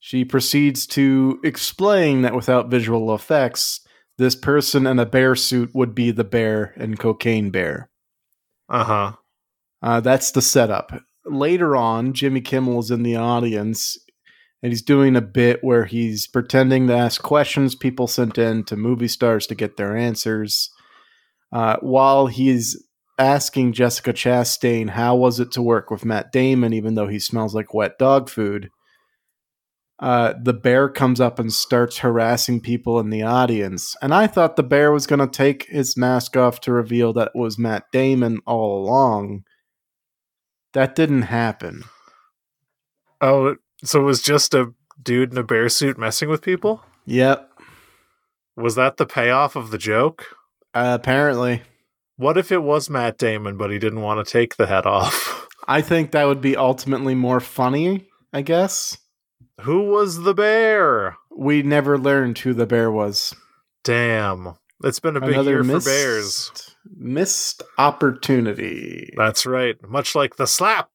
She 0.00 0.24
proceeds 0.24 0.88
to 0.88 1.38
explain 1.44 2.22
that 2.22 2.34
without 2.34 2.68
visual 2.68 3.14
effects, 3.14 3.86
this 4.18 4.34
person 4.34 4.84
in 4.88 4.98
a 4.98 5.06
bear 5.06 5.36
suit 5.36 5.70
would 5.72 5.94
be 5.94 6.10
the 6.10 6.24
bear 6.24 6.74
and 6.76 6.98
Cocaine 6.98 7.50
Bear. 7.50 7.90
Uh 8.68 8.82
huh. 8.82 9.12
Uh, 9.80 10.00
that's 10.00 10.32
the 10.32 10.42
setup. 10.42 10.90
Later 11.24 11.76
on, 11.76 12.12
Jimmy 12.12 12.40
Kimmel 12.40 12.80
is 12.80 12.90
in 12.90 13.04
the 13.04 13.14
audience 13.14 13.96
and 14.64 14.72
he's 14.72 14.82
doing 14.82 15.14
a 15.14 15.20
bit 15.20 15.62
where 15.62 15.84
he's 15.84 16.26
pretending 16.26 16.88
to 16.88 16.96
ask 16.96 17.22
questions 17.22 17.76
people 17.76 18.08
sent 18.08 18.36
in 18.36 18.64
to 18.64 18.76
movie 18.76 19.06
stars 19.06 19.46
to 19.46 19.54
get 19.54 19.76
their 19.76 19.96
answers. 19.96 20.70
Uh, 21.52 21.76
while 21.82 22.26
he's 22.26 22.82
asking 23.22 23.72
Jessica 23.72 24.12
Chastain 24.12 24.90
how 24.90 25.14
was 25.14 25.38
it 25.38 25.52
to 25.52 25.62
work 25.62 25.90
with 25.90 26.04
Matt 26.04 26.32
Damon, 26.32 26.72
even 26.72 26.96
though 26.96 27.06
he 27.06 27.20
smells 27.20 27.54
like 27.54 27.72
wet 27.72 27.96
dog 27.96 28.28
food, 28.28 28.68
uh, 30.00 30.34
the 30.42 30.52
bear 30.52 30.88
comes 30.88 31.20
up 31.20 31.38
and 31.38 31.52
starts 31.52 31.98
harassing 31.98 32.60
people 32.60 32.98
in 32.98 33.10
the 33.10 33.22
audience. 33.22 33.94
And 34.02 34.12
I 34.12 34.26
thought 34.26 34.56
the 34.56 34.64
bear 34.64 34.90
was 34.90 35.06
going 35.06 35.20
to 35.20 35.28
take 35.28 35.66
his 35.68 35.96
mask 35.96 36.36
off 36.36 36.60
to 36.62 36.72
reveal 36.72 37.12
that 37.12 37.30
it 37.32 37.38
was 37.38 37.58
Matt 37.58 37.84
Damon 37.92 38.40
all 38.44 38.82
along. 38.84 39.44
That 40.72 40.96
didn't 40.96 41.22
happen. 41.22 41.84
Oh, 43.20 43.54
so 43.84 44.00
it 44.00 44.04
was 44.04 44.20
just 44.20 44.52
a 44.54 44.74
dude 45.00 45.30
in 45.30 45.38
a 45.38 45.44
bear 45.44 45.68
suit 45.68 45.96
messing 45.96 46.28
with 46.28 46.42
people? 46.42 46.82
Yep. 47.06 47.48
Was 48.56 48.74
that 48.74 48.96
the 48.96 49.06
payoff 49.06 49.54
of 49.54 49.70
the 49.70 49.78
joke? 49.78 50.26
Uh, 50.74 50.98
apparently. 51.00 51.62
What 52.22 52.38
if 52.38 52.52
it 52.52 52.62
was 52.62 52.88
Matt 52.88 53.18
Damon, 53.18 53.56
but 53.56 53.72
he 53.72 53.80
didn't 53.80 54.00
want 54.00 54.24
to 54.24 54.32
take 54.32 54.54
the 54.54 54.68
head 54.68 54.86
off? 54.86 55.48
I 55.66 55.80
think 55.80 56.12
that 56.12 56.24
would 56.24 56.40
be 56.40 56.56
ultimately 56.56 57.16
more 57.16 57.40
funny, 57.40 58.06
I 58.32 58.42
guess. 58.42 58.96
Who 59.62 59.90
was 59.90 60.22
the 60.22 60.32
bear? 60.32 61.16
We 61.36 61.64
never 61.64 61.98
learned 61.98 62.38
who 62.38 62.54
the 62.54 62.64
bear 62.64 62.92
was. 62.92 63.34
Damn. 63.82 64.54
It's 64.84 65.00
been 65.00 65.16
a 65.16 65.20
big 65.20 65.30
Another 65.30 65.50
year 65.50 65.64
missed, 65.64 65.84
for 65.84 65.90
bears. 65.90 66.76
Missed 66.96 67.64
opportunity. 67.76 69.12
That's 69.16 69.44
right. 69.44 69.74
Much 69.88 70.14
like 70.14 70.36
the 70.36 70.46
slap 70.46 70.90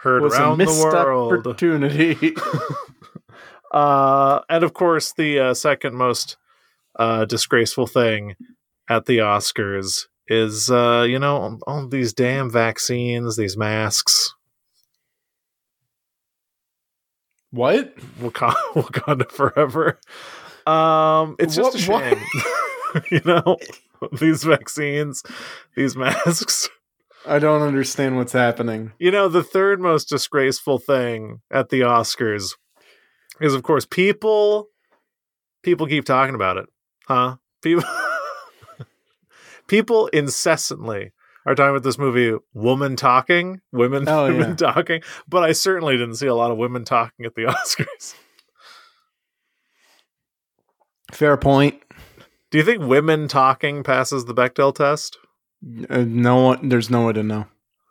heard 0.00 0.22
was 0.22 0.34
a 0.34 0.38
around 0.38 0.58
missed 0.58 0.76
the 0.76 0.86
world. 0.86 1.46
opportunity. 1.46 2.34
Uh, 3.72 4.40
and 4.48 4.64
of 4.64 4.72
course, 4.72 5.12
the 5.12 5.38
uh, 5.38 5.52
second 5.52 5.94
most 5.94 6.36
uh, 6.98 7.24
disgraceful 7.26 7.86
thing 7.86 8.34
at 8.88 9.04
the 9.06 9.18
Oscars 9.18 10.06
is, 10.28 10.70
uh, 10.70 11.06
you 11.08 11.18
know, 11.18 11.58
all 11.66 11.88
these 11.88 12.12
damn 12.12 12.50
vaccines, 12.50 13.36
these 13.36 13.56
masks. 13.56 14.34
what? 17.56 17.96
Wakanda, 18.20 18.54
Wakanda 18.74 19.30
forever. 19.30 19.98
Um, 20.66 21.36
it's 21.38 21.56
just 21.56 21.76
a 21.76 21.78
shame, 21.78 22.18
you 23.10 23.20
know, 23.24 23.56
these 24.20 24.44
vaccines, 24.44 25.22
these 25.74 25.96
masks. 25.96 26.68
I 27.24 27.38
don't 27.38 27.62
understand 27.62 28.16
what's 28.16 28.32
happening. 28.32 28.92
You 28.98 29.10
know, 29.10 29.28
the 29.28 29.42
third 29.42 29.80
most 29.80 30.08
disgraceful 30.08 30.78
thing 30.78 31.40
at 31.50 31.70
the 31.70 31.80
Oscars 31.80 32.54
is, 33.40 33.54
of 33.54 33.62
course, 33.62 33.84
people. 33.84 34.68
People 35.62 35.88
keep 35.88 36.04
talking 36.04 36.36
about 36.36 36.58
it, 36.58 36.66
huh? 37.08 37.36
People, 37.62 37.82
people 39.68 40.06
incessantly 40.08 41.12
are 41.46 41.54
talking 41.54 41.70
about 41.70 41.82
this 41.84 41.98
movie, 41.98 42.36
"Woman 42.54 42.96
Talking," 42.96 43.60
women, 43.72 44.08
Oh, 44.08 44.24
women 44.32 44.50
yeah. 44.50 44.54
talking. 44.56 45.02
But 45.28 45.44
I 45.44 45.52
certainly 45.52 45.96
didn't 45.96 46.16
see 46.16 46.26
a 46.26 46.34
lot 46.34 46.50
of 46.50 46.56
women 46.58 46.84
talking 46.84 47.24
at 47.26 47.34
the 47.34 47.42
Oscars. 47.44 48.14
Fair 51.12 51.36
point. 51.36 51.80
Do 52.50 52.58
you 52.58 52.64
think 52.64 52.82
women 52.82 53.28
talking 53.28 53.82
passes 53.82 54.24
the 54.24 54.34
Bechdel 54.34 54.74
test? 54.74 55.18
Uh, 55.88 56.04
no 56.06 56.36
one. 56.42 56.68
There's 56.68 56.90
no 56.90 57.06
way 57.06 57.12
to 57.14 57.22
know. 57.22 57.46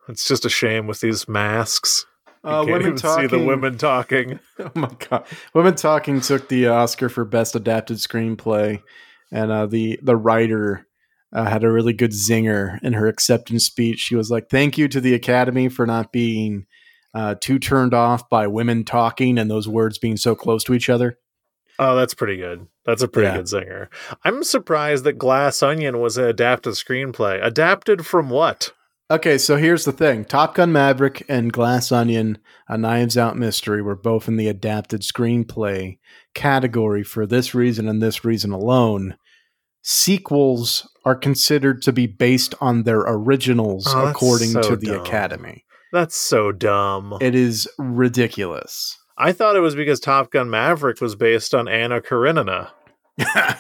It's 0.08 0.28
just 0.28 0.46
a 0.46 0.50
shame 0.50 0.86
with 0.88 1.00
these 1.00 1.28
masks. 1.28 2.06
You 2.44 2.50
Uh, 2.52 2.58
can't 2.60 2.68
women 2.68 2.82
even 2.88 2.96
talking. 2.98 3.30
see 3.30 3.38
the 3.38 3.44
women 3.44 3.78
talking. 3.78 4.40
Oh 4.60 4.72
my 4.76 4.92
god! 5.10 5.26
Women 5.54 5.76
Talking 5.76 6.22
took 6.22 6.48
the 6.48 6.68
Oscar 6.68 7.10
for 7.10 7.26
best 7.26 7.56
adapted 7.56 7.98
screenplay, 7.98 8.82
and 9.32 9.52
uh, 9.52 9.66
the 9.66 10.00
the 10.02 10.16
writer 10.16 10.86
uh, 11.34 11.46
had 11.50 11.64
a 11.64 11.72
really 11.72 11.94
good 11.94 12.12
zinger 12.12 12.80
in 12.84 12.94
her 12.94 13.08
acceptance 13.08 13.66
speech. 13.66 14.00
She 14.00 14.16
was 14.16 14.30
like, 14.30 14.50
"Thank 14.50 14.78
you 14.78 14.88
to 14.90 15.02
the 15.02 15.14
Academy 15.14 15.70
for 15.70 15.86
not 15.86 16.12
being 16.12 16.66
uh, 17.14 17.36
too 17.40 17.60
turned 17.60 17.94
off 17.94 18.30
by 18.30 18.48
women 18.48 18.84
talking 18.84 19.38
and 19.38 19.50
those 19.50 19.68
words 19.68 19.98
being 19.98 20.18
so 20.18 20.36
close 20.36 20.64
to 20.66 20.74
each 20.74 20.90
other." 20.90 21.18
Oh, 21.78 21.96
that's 21.96 22.14
pretty 22.14 22.38
good. 22.38 22.68
That's 22.86 23.02
a 23.02 23.08
pretty 23.08 23.28
Yeah. 23.28 23.38
good 23.38 23.50
singer. 23.50 23.90
I'm 24.24 24.44
surprised 24.44 25.04
that 25.04 25.18
Glass 25.18 25.62
Onion 25.62 26.00
was 26.00 26.18
an 26.18 26.24
adapted 26.26 26.74
screenplay. 26.74 27.44
Adapted 27.46 28.06
from 28.06 28.30
what? 28.30 28.72
Okay, 29.12 29.38
so 29.38 29.58
here's 29.58 29.84
the 29.86 29.92
thing: 29.92 30.24
Top 30.26 30.56
Gun 30.56 30.72
Maverick 30.72 31.24
and 31.28 31.52
Glass 31.54 31.92
Onion, 31.92 32.38
A 32.70 32.78
Knives 32.78 33.18
Out 33.18 33.38
Mystery, 33.38 33.82
were 33.82 33.96
both 33.96 34.28
in 34.28 34.38
the 34.38 34.48
adapted 34.48 35.02
screenplay 35.02 35.98
category 36.34 37.04
for 37.04 37.26
this 37.26 37.54
reason 37.54 37.88
and 37.88 38.02
this 38.02 38.24
reason 38.26 38.52
alone. 38.52 39.16
Sequels 39.88 40.90
are 41.06 41.14
considered 41.16 41.84
to 41.84 41.94
be 41.94 42.08
based 42.08 42.56
on 42.60 42.84
their 42.84 43.02
originals, 43.02 43.86
Oh, 43.88 44.08
according 44.08 44.50
so 44.50 44.62
to 44.64 44.76
the 44.76 44.88
dumb. 44.88 45.02
Academy. 45.02 45.64
That's 45.94 46.16
so 46.16 46.52
dumb. 46.52 47.16
It 47.22 47.36
is 47.36 47.70
ridiculous. 47.78 48.98
I 49.16 49.32
thought 49.32 49.56
it 49.56 49.60
was 49.60 49.76
because 49.76 50.00
Top 50.00 50.32
Gun 50.32 50.50
Maverick 50.50 51.02
was 51.02 51.16
based 51.16 51.54
on 51.54 51.68
Anna 51.68 52.02
Karenina. 52.02 52.72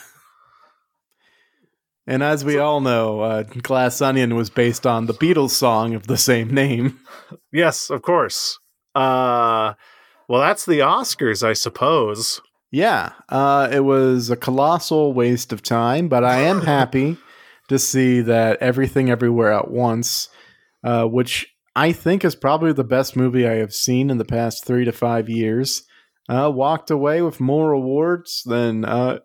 and 2.07 2.23
as 2.23 2.43
we 2.43 2.57
all 2.57 2.81
know, 2.81 3.21
uh, 3.21 3.43
Glass 3.43 4.01
Onion 4.01 4.35
was 4.35 4.49
based 4.49 4.87
on 4.87 5.05
the 5.05 5.13
Beatles 5.13 5.51
song 5.51 5.93
of 5.93 6.07
the 6.07 6.17
same 6.17 6.51
name. 6.51 6.99
Yes, 7.53 7.91
of 7.91 8.01
course. 8.01 8.57
Uh 8.95 9.73
well 10.27 10.41
that's 10.41 10.65
the 10.65 10.79
Oscars, 10.79 11.43
I 11.45 11.53
suppose. 11.53 12.41
Yeah, 12.75 13.13
uh, 13.29 13.69
it 13.71 13.85
was 13.85 14.29
a 14.29 14.35
colossal 14.35 15.13
waste 15.13 15.53
of 15.53 15.63
time, 15.63 16.09
but 16.09 16.25
I 16.25 16.41
am 16.41 16.59
happy 16.59 17.15
to 17.69 17.79
see 17.79 18.19
that 18.19 18.61
Everything 18.61 19.09
Everywhere 19.09 19.53
at 19.53 19.71
Once, 19.71 20.27
uh, 20.83 21.05
which 21.05 21.55
I 21.73 21.93
think 21.93 22.25
is 22.25 22.35
probably 22.35 22.73
the 22.73 22.83
best 22.83 23.15
movie 23.15 23.47
I 23.47 23.53
have 23.59 23.73
seen 23.73 24.09
in 24.09 24.17
the 24.17 24.25
past 24.25 24.65
three 24.65 24.83
to 24.83 24.91
five 24.91 25.29
years, 25.29 25.83
uh, 26.27 26.51
walked 26.53 26.91
away 26.91 27.21
with 27.21 27.39
more 27.39 27.71
awards 27.71 28.43
than 28.45 28.83
uh, 28.83 29.19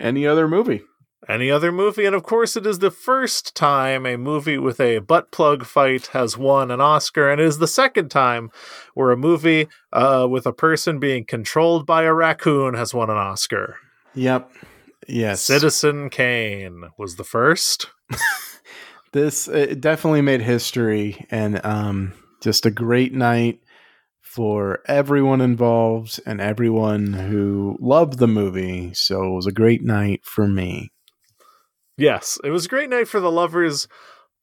any 0.00 0.26
other 0.26 0.48
movie. 0.48 0.82
Any 1.28 1.50
other 1.50 1.70
movie, 1.70 2.06
and 2.06 2.14
of 2.14 2.22
course, 2.22 2.56
it 2.56 2.64
is 2.64 2.78
the 2.78 2.90
first 2.90 3.54
time 3.54 4.06
a 4.06 4.16
movie 4.16 4.56
with 4.56 4.80
a 4.80 5.00
butt 5.00 5.30
plug 5.30 5.66
fight 5.66 6.06
has 6.08 6.38
won 6.38 6.70
an 6.70 6.80
Oscar, 6.80 7.30
and 7.30 7.38
it 7.38 7.46
is 7.46 7.58
the 7.58 7.66
second 7.66 8.10
time 8.10 8.50
where 8.94 9.10
a 9.10 9.16
movie 9.16 9.68
uh, 9.92 10.26
with 10.30 10.46
a 10.46 10.54
person 10.54 10.98
being 10.98 11.26
controlled 11.26 11.84
by 11.84 12.04
a 12.04 12.14
raccoon 12.14 12.72
has 12.72 12.94
won 12.94 13.10
an 13.10 13.18
Oscar. 13.18 13.76
Yep. 14.14 14.50
Yes. 15.06 15.42
Citizen 15.42 16.08
Kane 16.08 16.84
was 16.96 17.16
the 17.16 17.24
first. 17.24 17.90
this 19.12 19.48
it 19.48 19.82
definitely 19.82 20.22
made 20.22 20.40
history 20.40 21.26
and 21.30 21.64
um, 21.64 22.14
just 22.40 22.64
a 22.64 22.70
great 22.70 23.12
night 23.12 23.60
for 24.22 24.80
everyone 24.86 25.40
involved 25.40 26.20
and 26.24 26.40
everyone 26.40 27.12
who 27.12 27.76
loved 27.80 28.18
the 28.18 28.28
movie. 28.28 28.92
So 28.94 29.24
it 29.24 29.34
was 29.34 29.46
a 29.46 29.52
great 29.52 29.82
night 29.82 30.20
for 30.24 30.46
me. 30.46 30.90
Yes, 31.98 32.38
it 32.42 32.50
was 32.50 32.66
a 32.66 32.68
great 32.68 32.88
night 32.88 33.08
for 33.08 33.20
the 33.20 33.30
lovers 33.30 33.88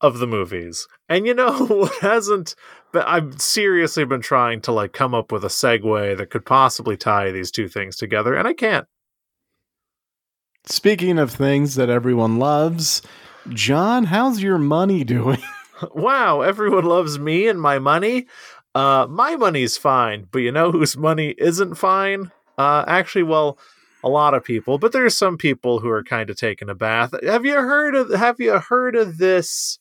of 0.01 0.19
the 0.19 0.27
movies. 0.27 0.87
And 1.09 1.25
you 1.25 1.33
know 1.33 1.65
what 1.65 1.95
hasn't 2.01 2.55
but 2.95 3.09
I've 3.09 3.41
seriously 3.41 4.05
been 4.05 4.21
trying 4.21 4.61
to 4.61 4.71
like 4.71 4.93
come 4.93 5.13
up 5.13 5.29
with 5.29 5.43
a 5.43 5.49
segue 5.49 6.15
that 6.15 6.29
could 6.29 6.45
possibly 6.45 6.95
tie 6.95 7.29
these 7.29 7.51
two 7.51 7.67
things 7.67 7.97
together, 7.97 8.33
and 8.33 8.47
I 8.47 8.53
can't. 8.53 8.87
Speaking 10.65 11.19
of 11.19 11.29
things 11.29 11.75
that 11.75 11.89
everyone 11.89 12.39
loves, 12.39 13.01
John, 13.49 14.05
how's 14.05 14.41
your 14.41 14.57
money 14.57 15.03
doing? 15.03 15.43
wow, 15.93 16.39
everyone 16.39 16.85
loves 16.85 17.19
me 17.19 17.49
and 17.49 17.61
my 17.61 17.79
money. 17.79 18.27
Uh, 18.73 19.07
my 19.09 19.35
money's 19.35 19.75
fine, 19.75 20.29
but 20.31 20.39
you 20.39 20.53
know 20.53 20.71
whose 20.71 20.95
money 20.95 21.35
isn't 21.37 21.75
fine? 21.75 22.31
Uh, 22.57 22.85
actually, 22.87 23.23
well, 23.23 23.59
a 24.05 24.09
lot 24.09 24.35
of 24.35 24.43
people, 24.43 24.77
but 24.77 24.91
there's 24.91 25.17
some 25.17 25.35
people 25.35 25.79
who 25.79 25.89
are 25.89 26.03
kind 26.03 26.29
of 26.29 26.37
taking 26.37 26.69
a 26.69 26.75
bath. 26.75 27.13
Have 27.23 27.43
you 27.43 27.55
heard 27.55 27.95
of? 27.95 28.11
Have 28.11 28.39
you 28.39 28.59
heard 28.59 28.95
of 28.95 29.17
this? 29.17 29.79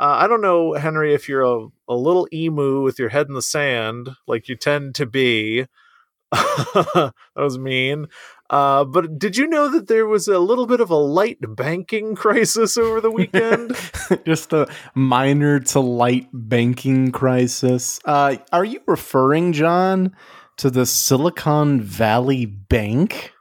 Uh, 0.00 0.16
I 0.20 0.26
don't 0.26 0.40
know, 0.40 0.72
Henry, 0.72 1.14
if 1.14 1.28
you're 1.28 1.42
a, 1.42 1.68
a 1.86 1.94
little 1.94 2.26
emu 2.32 2.82
with 2.82 2.98
your 2.98 3.10
head 3.10 3.28
in 3.28 3.34
the 3.34 3.42
sand, 3.42 4.08
like 4.26 4.48
you 4.48 4.56
tend 4.56 4.94
to 4.96 5.06
be. 5.06 5.66
that 6.32 7.12
was 7.36 7.58
mean. 7.58 8.06
Uh, 8.48 8.84
but 8.84 9.18
did 9.18 9.36
you 9.36 9.46
know 9.46 9.68
that 9.68 9.88
there 9.88 10.06
was 10.06 10.28
a 10.28 10.38
little 10.38 10.66
bit 10.66 10.80
of 10.80 10.90
a 10.90 10.96
light 10.96 11.38
banking 11.40 12.14
crisis 12.16 12.78
over 12.78 13.00
the 13.00 13.10
weekend? 13.10 13.76
Just 14.26 14.52
a 14.52 14.66
minor 14.94 15.60
to 15.60 15.80
light 15.80 16.28
banking 16.32 17.12
crisis. 17.12 18.00
Uh, 18.06 18.36
are 18.50 18.64
you 18.64 18.80
referring, 18.86 19.52
John, 19.52 20.16
to 20.56 20.70
the 20.70 20.86
Silicon 20.86 21.82
Valley 21.82 22.46
Bank? 22.46 23.31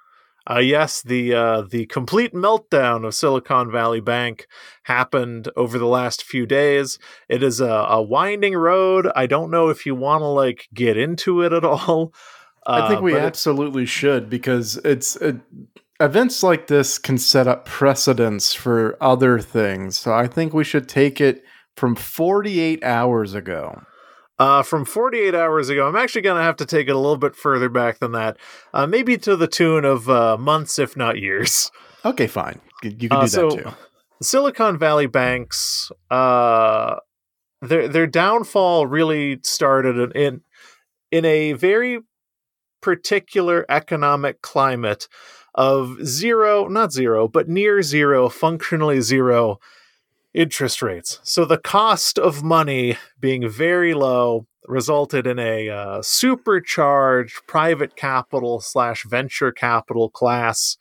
Uh, 0.52 0.60
yes, 0.60 1.02
the 1.02 1.34
uh, 1.34 1.62
the 1.62 1.86
complete 1.86 2.34
meltdown 2.34 3.06
of 3.06 3.16
Silicon 3.16 3.72
Valley 3.72 4.02
Bank 4.02 4.48
happened 4.84 5.50
over 5.56 5.78
the 5.78 5.86
last 5.86 6.24
few 6.24 6.46
days. 6.46 7.00
It 7.30 7.42
is 7.42 7.62
a, 7.62 7.70
a 7.70 8.02
winding 8.02 8.56
road. 8.56 9.10
I 9.16 9.28
don't 9.28 9.52
know 9.52 9.70
if 9.70 9.86
you 9.86 9.96
want 9.96 10.22
to 10.22 10.28
like 10.28 10.68
get 10.74 10.98
into 10.98 11.42
it 11.42 11.54
at 11.54 11.64
all. 11.66 12.14
I 12.68 12.88
think 12.88 13.00
Uh, 13.00 13.04
we 13.04 13.16
absolutely 13.16 13.86
should 13.86 14.30
because 14.30 14.78
it's 14.78 15.16
it, 15.18 15.38
events 16.00 16.44
like 16.44 16.68
this 16.68 16.98
can 16.98 17.18
set 17.18 17.48
up 17.48 17.66
precedents 17.66 18.54
for 18.54 18.98
other 19.00 19.40
things. 19.40 19.98
So 19.98 20.14
I 20.14 20.28
think 20.28 20.54
we 20.54 20.64
should 20.64 20.90
take 20.90 21.22
it 21.22 21.44
from 21.78 21.96
48 21.96 22.84
hours 22.84 23.34
ago. 23.34 23.82
Uh, 24.42 24.64
from 24.64 24.86
48 24.86 25.36
hours 25.36 25.70
ago. 25.70 25.88
I'm 25.88 25.96
actually 25.96 26.22
going 26.24 26.38
to 26.40 26.44
have 26.44 26.56
to 26.58 26.66
take 26.66 26.88
it 26.88 26.96
a 26.96 26.98
little 26.98 27.18
bit 27.18 27.36
further 27.36 27.70
back 27.70 28.00
than 28.00 28.12
that, 28.14 28.38
uh, 28.74 28.88
maybe 28.88 29.16
to 29.20 29.36
the 29.36 29.48
tune 29.48 29.86
of 29.86 30.10
uh, 30.10 30.36
months, 30.38 30.80
if 30.80 30.98
not 30.98 31.20
years. 31.20 31.70
Okay, 32.04 32.26
fine. 32.28 32.60
You 32.82 33.10
can 33.10 33.12
Uh, 33.18 33.22
do 33.22 33.28
so- 33.28 33.50
that 33.52 33.64
too. 33.64 33.70
Silicon 34.24 34.78
Valley 34.80 35.06
banks, 35.08 35.92
uh, 36.10 36.96
their 37.62 37.88
their 37.88 38.08
downfall 38.08 38.88
really 38.88 39.40
started 39.44 40.16
in 40.16 40.42
in 41.12 41.26
a 41.26 41.54
very 41.54 42.00
particular 42.82 43.66
economic 43.70 44.42
climate 44.42 45.08
of 45.54 45.98
zero, 46.06 46.68
not 46.68 46.92
zero, 46.92 47.28
but 47.28 47.48
near 47.50 47.82
zero, 47.82 48.30
functionally 48.30 49.02
zero 49.02 49.60
interest 50.34 50.82
rates. 50.82 51.20
So 51.24 51.46
the 51.46 51.58
cost 51.58 52.18
of 52.18 52.44
money 52.44 52.98
being 53.20 53.48
very 53.50 53.94
low 53.94 54.48
resulted 54.68 55.28
in 55.28 55.40
a 55.40 55.70
uh, 55.70 56.02
supercharged 56.02 57.42
private 57.48 57.96
capital 57.96 58.62
slash 58.62 59.04
venture 59.06 59.52
capital 59.52 60.10
class 60.10 60.78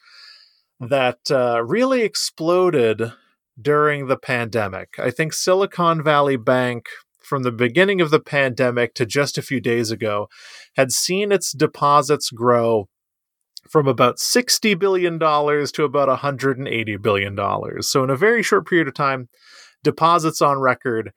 that 0.78 1.18
uh, 1.30 1.62
really 1.64 2.02
exploded 2.02 3.12
during 3.60 4.06
the 4.06 4.16
pandemic. 4.16 4.94
I 4.98 5.10
think 5.10 5.32
Silicon 5.32 6.02
Valley 6.02 6.36
Bank, 6.36 6.86
from 7.20 7.42
the 7.42 7.52
beginning 7.52 8.00
of 8.00 8.10
the 8.10 8.20
pandemic 8.20 8.94
to 8.94 9.06
just 9.06 9.36
a 9.36 9.42
few 9.42 9.60
days 9.60 9.90
ago, 9.90 10.28
had 10.76 10.92
seen 10.92 11.32
its 11.32 11.52
deposits 11.52 12.30
grow 12.30 12.88
from 13.68 13.86
about 13.86 14.16
$60 14.16 14.78
billion 14.78 15.18
to 15.18 15.84
about 15.84 16.20
$180 16.20 17.02
billion. 17.02 17.82
So, 17.82 18.04
in 18.04 18.10
a 18.10 18.16
very 18.16 18.42
short 18.42 18.66
period 18.66 18.88
of 18.88 18.94
time, 18.94 19.28
deposits 19.82 20.42
on 20.42 20.58
record 20.58 21.12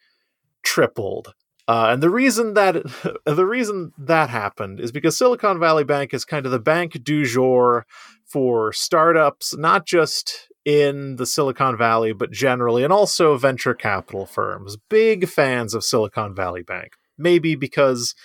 tripled. 0.64 1.34
Uh, 1.68 1.88
and 1.92 2.04
the 2.04 2.10
reason 2.10 2.56
that 2.56 2.76
the 3.26 3.46
reason 3.46 3.94
that 3.98 4.30
happened 4.30 4.80
is 4.80 4.92
because 4.92 5.18
Silicon 5.18 5.60
Valley 5.60 5.84
Bank 5.84 6.14
is 6.14 6.26
kind 6.26 6.46
of 6.46 6.52
the 6.52 6.60
bank 6.60 7.04
du 7.04 7.26
jour 7.26 7.86
for 8.26 8.74
startups, 8.74 9.56
not 9.56 9.86
just 9.86 10.50
in 10.66 11.18
the 11.18 11.26
Silicon 11.26 11.78
Valley, 11.78 12.14
but 12.14 12.32
generally, 12.32 12.84
and 12.84 12.94
also 12.94 13.38
venture 13.38 13.74
capital 13.74 14.26
firms. 14.26 14.78
Big 14.90 15.28
fans 15.28 15.74
of 15.74 15.84
Silicon 15.84 16.34
Valley 16.34 16.64
Bank. 16.64 16.94
Maybe 17.18 17.56
because 17.56 18.16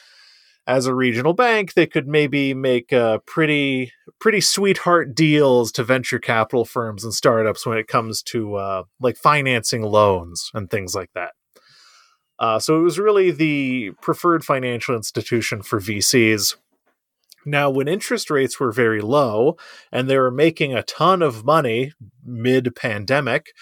as 0.69 0.87
a 0.87 0.95
regional 0.95 1.33
bank, 1.33 1.73
they 1.73 1.87
could 1.87 2.07
maybe 2.07 2.53
make 2.53 2.93
uh, 2.93 3.19
pretty 3.27 3.91
pretty 4.21 4.41
sweetheart 4.41 5.15
deals 5.15 5.73
to 5.73 5.83
venture 5.83 6.19
capital 6.19 6.67
firms 6.67 7.03
and 7.05 7.15
startups 7.15 7.65
when 7.65 7.79
it 7.79 7.89
comes 7.89 8.23
to 8.23 8.55
uh, 8.57 8.83
like 9.01 9.17
financing 9.17 9.83
loans 9.83 10.51
and 10.53 10.71
things 10.71 10.95
like 10.95 11.11
that. 11.15 11.33
Uh, 12.39 12.59
so 12.59 12.79
it 12.79 12.83
was 12.83 12.99
really 12.99 13.31
the 13.31 13.93
preferred 14.03 14.45
financial 14.45 14.95
institution 14.95 15.63
for 15.63 15.81
VCs. 15.81 16.57
Now, 17.47 17.71
when 17.71 17.89
interest 17.89 18.31
rates 18.31 18.61
were 18.61 18.71
very 18.71 19.01
low 19.01 19.57
and 19.91 20.09
they 20.09 20.19
were 20.19 20.31
making 20.31 20.75
a 20.75 20.83
ton 20.83 21.23
of 21.23 21.47
money 21.47 21.93
mid 22.23 22.77
pandemic, 22.77 23.53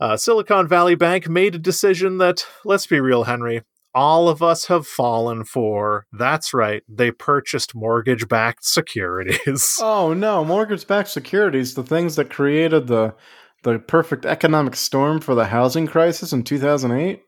uh, 0.00 0.16
Silicon 0.16 0.66
Valley 0.66 0.94
Bank 0.94 1.28
made 1.28 1.54
a 1.54 1.58
decision 1.58 2.18
that, 2.18 2.46
let's 2.64 2.86
be 2.86 3.00
real, 3.00 3.24
Henry, 3.24 3.62
all 3.94 4.28
of 4.28 4.42
us 4.42 4.66
have 4.66 4.86
fallen 4.86 5.44
for. 5.44 6.06
That's 6.12 6.52
right, 6.52 6.82
they 6.88 7.10
purchased 7.10 7.74
mortgage 7.74 8.28
backed 8.28 8.64
securities. 8.64 9.76
Oh 9.80 10.12
no, 10.14 10.44
mortgage-backed 10.44 11.08
securities, 11.08 11.74
the 11.74 11.82
things 11.82 12.16
that 12.16 12.30
created 12.30 12.86
the 12.86 13.14
the 13.62 13.78
perfect 13.78 14.26
economic 14.26 14.76
storm 14.76 15.20
for 15.20 15.34
the 15.34 15.46
housing 15.46 15.86
crisis 15.86 16.32
in 16.32 16.42
2008. 16.42 17.22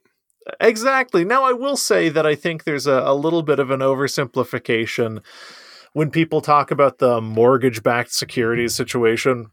Exactly. 0.61 1.25
Now, 1.25 1.45
I 1.45 1.53
will 1.53 1.77
say 1.77 2.09
that 2.11 2.27
I 2.27 2.35
think 2.35 2.65
there's 2.65 2.87
a, 2.87 3.03
a 3.05 3.15
little 3.15 3.43
bit 3.43 3.59
of 3.59 3.71
an 3.71 3.81
oversimplification 3.81 5.23
when 5.93 6.11
people 6.11 6.41
talk 6.41 6.71
about 6.71 6.99
the 6.99 7.21
mortgage 7.21 7.83
backed 7.83 8.13
securities 8.13 8.75
situation 8.75 9.47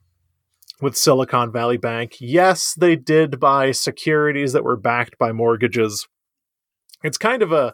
with 0.82 0.98
Silicon 0.98 1.52
Valley 1.52 1.78
Bank. 1.78 2.18
Yes, 2.20 2.76
they 2.76 2.96
did 2.96 3.40
buy 3.40 3.72
securities 3.72 4.54
that 4.54 4.64
were 4.64 4.78
backed 4.78 5.18
by 5.18 5.32
mortgages. 5.32 6.08
It's 7.04 7.18
kind 7.18 7.42
of 7.42 7.52
a 7.52 7.74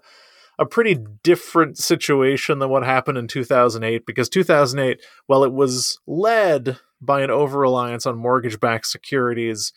a 0.58 0.66
pretty 0.66 0.98
different 1.24 1.78
situation 1.78 2.60
than 2.60 2.70
what 2.70 2.84
happened 2.84 3.18
in 3.18 3.30
2008 3.30 4.06
because 4.06 4.28
2008 4.28 5.02
well 5.26 5.46
it 5.46 5.54
was 5.54 6.00
led 6.06 6.78
by 7.02 7.22
an 7.22 7.32
over 7.32 7.60
reliance 7.60 8.06
on 8.06 8.18
mortgage 8.18 8.60
backed 8.60 8.88
securities 8.88 9.72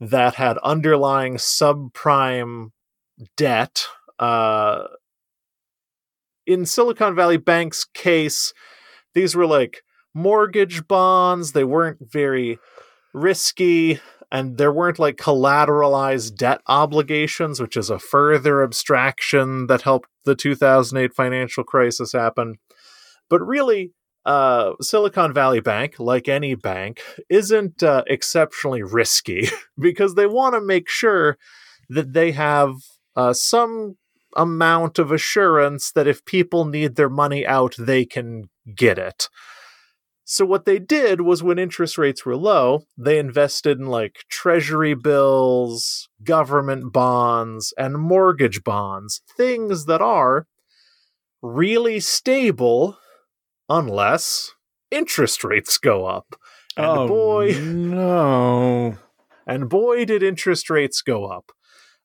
that 0.00 0.36
had 0.36 0.56
underlying 0.58 1.34
subprime 1.34 2.70
debt. 3.36 3.84
Uh, 4.18 4.84
in 6.46 6.64
Silicon 6.64 7.14
Valley 7.14 7.36
Bank's 7.36 7.84
case, 7.84 8.52
these 9.14 9.34
were 9.34 9.46
like 9.46 9.82
mortgage 10.14 10.88
bonds. 10.88 11.52
They 11.52 11.64
weren't 11.64 11.98
very 12.00 12.58
risky, 13.12 14.00
and 14.32 14.58
there 14.58 14.72
weren't 14.72 14.98
like 14.98 15.16
collateralized 15.16 16.36
debt 16.36 16.60
obligations, 16.66 17.60
which 17.60 17.76
is 17.76 17.90
a 17.90 17.98
further 17.98 18.62
abstraction 18.62 19.66
that 19.66 19.82
helped 19.82 20.08
the 20.24 20.34
2008 20.34 21.14
financial 21.14 21.64
crisis 21.64 22.12
happen. 22.12 22.56
But 23.28 23.40
really, 23.40 23.92
uh, 24.24 24.72
Silicon 24.80 25.32
Valley 25.32 25.60
Bank, 25.60 25.98
like 25.98 26.28
any 26.28 26.54
bank, 26.54 27.00
isn't 27.28 27.82
uh, 27.82 28.04
exceptionally 28.06 28.82
risky 28.82 29.48
because 29.78 30.14
they 30.14 30.26
want 30.26 30.54
to 30.54 30.60
make 30.60 30.88
sure 30.88 31.36
that 31.88 32.12
they 32.12 32.32
have 32.32 32.74
uh, 33.16 33.32
some 33.32 33.96
amount 34.36 34.98
of 34.98 35.10
assurance 35.10 35.90
that 35.92 36.06
if 36.06 36.24
people 36.24 36.64
need 36.64 36.94
their 36.94 37.08
money 37.08 37.46
out, 37.46 37.74
they 37.78 38.04
can 38.04 38.44
get 38.76 38.98
it. 38.98 39.28
So, 40.32 40.44
what 40.46 40.64
they 40.64 40.78
did 40.78 41.22
was 41.22 41.42
when 41.42 41.58
interest 41.58 41.98
rates 41.98 42.24
were 42.24 42.36
low, 42.36 42.84
they 42.96 43.18
invested 43.18 43.80
in 43.80 43.86
like 43.86 44.26
treasury 44.30 44.94
bills, 44.94 46.08
government 46.22 46.92
bonds, 46.92 47.74
and 47.76 47.98
mortgage 47.98 48.62
bonds, 48.62 49.22
things 49.36 49.86
that 49.86 50.00
are 50.00 50.46
really 51.42 51.98
stable 51.98 52.96
unless 53.68 54.52
interest 54.92 55.42
rates 55.42 55.78
go 55.78 56.06
up. 56.06 56.36
And 56.76 56.86
oh 56.86 57.08
boy, 57.08 57.60
no. 57.60 58.98
and 59.48 59.68
boy, 59.68 60.04
did 60.04 60.22
interest 60.22 60.70
rates 60.70 61.02
go 61.02 61.24
up. 61.26 61.50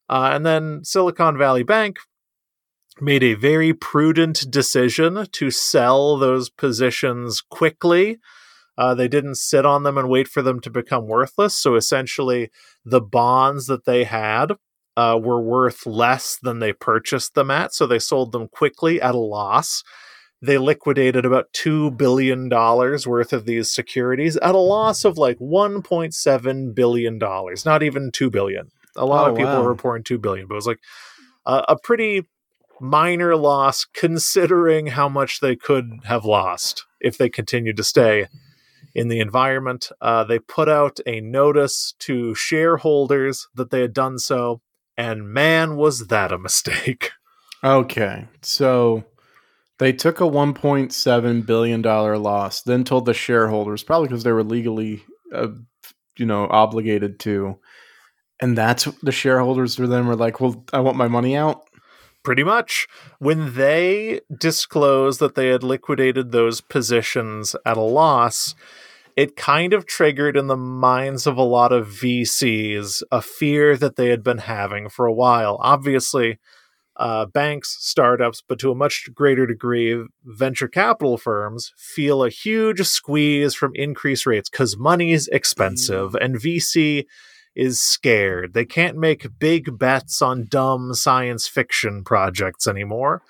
Uh, 0.09 0.31
and 0.33 0.43
then 0.43 0.83
Silicon 0.83 1.37
Valley 1.37 1.61
Bank 1.61 1.99
made 3.01 3.23
a 3.23 3.33
very 3.33 3.73
prudent 3.73 4.49
decision 4.49 5.25
to 5.31 5.51
sell 5.51 6.17
those 6.17 6.49
positions 6.49 7.41
quickly. 7.41 8.17
Uh, 8.77 8.93
they 8.93 9.07
didn't 9.07 9.35
sit 9.35 9.65
on 9.65 9.83
them 9.83 9.97
and 9.97 10.09
wait 10.09 10.27
for 10.27 10.41
them 10.41 10.59
to 10.59 10.69
become 10.69 11.07
worthless. 11.07 11.55
So 11.55 11.75
essentially, 11.75 12.49
the 12.83 13.01
bonds 13.01 13.67
that 13.67 13.85
they 13.85 14.03
had 14.03 14.53
uh, 14.97 15.19
were 15.21 15.41
worth 15.41 15.85
less 15.85 16.37
than 16.41 16.59
they 16.59 16.73
purchased 16.73 17.35
them 17.35 17.51
at. 17.51 17.73
So 17.73 17.85
they 17.87 17.99
sold 17.99 18.31
them 18.31 18.47
quickly 18.47 19.01
at 19.01 19.15
a 19.15 19.19
loss. 19.19 19.83
They 20.41 20.57
liquidated 20.57 21.25
about 21.25 21.53
$2 21.53 21.97
billion 21.97 22.49
worth 22.49 23.33
of 23.33 23.45
these 23.45 23.71
securities 23.71 24.35
at 24.37 24.55
a 24.55 24.59
loss 24.59 25.03
of 25.05 25.17
like 25.17 25.37
$1.7 25.39 26.75
billion, 26.75 27.17
not 27.65 27.83
even 27.83 28.11
2 28.11 28.29
billion. 28.29 28.69
A 28.95 29.05
lot 29.05 29.27
Oh, 29.27 29.31
of 29.31 29.37
people 29.37 29.53
wow. 29.53 29.63
were 29.63 29.69
reporting 29.69 30.03
2 30.03 30.17
billion, 30.17 30.47
but 30.47 30.55
it 30.55 30.57
was 30.57 30.67
like 30.67 30.79
a, 31.45 31.63
a 31.69 31.77
pretty 31.81 32.23
minor 32.79 33.35
loss 33.35 33.85
considering 33.85 34.87
how 34.87 35.09
much 35.09 35.39
they 35.39 35.55
could 35.55 35.91
have 36.05 36.25
lost 36.25 36.85
if 36.99 37.17
they 37.17 37.29
continued 37.29 37.77
to 37.77 37.83
stay 37.83 38.27
in 38.93 39.09
the 39.09 39.19
environment. 39.19 39.89
Uh, 40.01 40.23
they 40.23 40.39
put 40.39 40.69
out 40.69 40.99
a 41.05 41.21
notice 41.21 41.93
to 41.99 42.33
shareholders 42.33 43.47
that 43.53 43.69
they 43.69 43.81
had 43.81 43.93
done 43.93 44.17
so, 44.17 44.61
and 44.97 45.29
man, 45.29 45.75
was 45.75 46.07
that 46.07 46.31
a 46.31 46.37
mistake. 46.37 47.11
Okay, 47.63 48.27
so 48.43 49.03
they 49.79 49.91
took 49.91 50.19
a 50.19 50.25
1.7 50.25 51.45
billion 51.47 51.81
dollar 51.81 52.15
loss, 52.15 52.61
then 52.61 52.83
told 52.83 53.05
the 53.05 53.13
shareholders, 53.15 53.81
probably 53.81 54.07
because 54.07 54.23
they 54.23 54.31
were 54.31 54.43
legally, 54.43 55.03
uh, 55.33 55.47
you 56.15 56.27
know, 56.27 56.47
obligated 56.47 57.19
to, 57.21 57.57
and 58.39 58.55
that's 58.55 58.83
the 59.01 59.11
shareholders 59.11 59.79
were 59.79 59.87
then 59.87 60.05
were 60.05 60.15
like, 60.15 60.39
"Well, 60.39 60.63
I 60.73 60.81
want 60.81 60.97
my 60.97 61.07
money 61.07 61.35
out." 61.35 61.63
Pretty 62.25 62.43
much. 62.43 62.87
When 63.19 63.53
they 63.53 64.21
disclosed 64.35 65.19
that 65.19 65.35
they 65.35 65.49
had 65.49 65.63
liquidated 65.63 66.31
those 66.31 66.59
positions 66.59 67.55
at 67.65 67.77
a 67.77 67.81
loss, 67.81 68.55
it 69.15 69.35
kind 69.35 69.73
of 69.73 69.85
triggered 69.85 70.35
in 70.35 70.47
the 70.47 70.57
minds 70.57 71.27
of 71.27 71.37
a 71.37 71.43
lot 71.43 71.71
of 71.71 71.87
VCs 71.87 73.03
a 73.11 73.21
fear 73.21 73.77
that 73.77 73.95
they 73.95 74.09
had 74.09 74.23
been 74.23 74.39
having 74.39 74.89
for 74.89 75.05
a 75.05 75.13
while. 75.13 75.57
Obviously, 75.61 76.39
uh, 76.97 77.25
banks, 77.25 77.77
startups, 77.79 78.41
but 78.47 78.57
to 78.59 78.71
a 78.71 78.75
much 78.75 79.07
greater 79.13 79.45
degree, 79.45 80.03
venture 80.23 80.67
capital 80.67 81.17
firms 81.17 81.73
feel 81.77 82.23
a 82.23 82.29
huge 82.29 82.81
squeeze 82.81 83.53
from 83.53 83.71
increased 83.75 84.25
rates 84.25 84.49
because 84.49 84.77
money 84.77 85.11
is 85.11 85.27
expensive 85.27 86.11
mm. 86.13 86.23
and 86.23 86.37
VC 86.37 87.05
is 87.55 87.81
scared. 87.81 88.53
They 88.53 88.65
can't 88.65 88.97
make 88.97 89.39
big 89.39 89.77
bets 89.77 90.21
on 90.21 90.47
dumb 90.49 90.93
science 90.93 91.47
fiction 91.47 92.03
projects 92.03 92.67
anymore. 92.67 93.21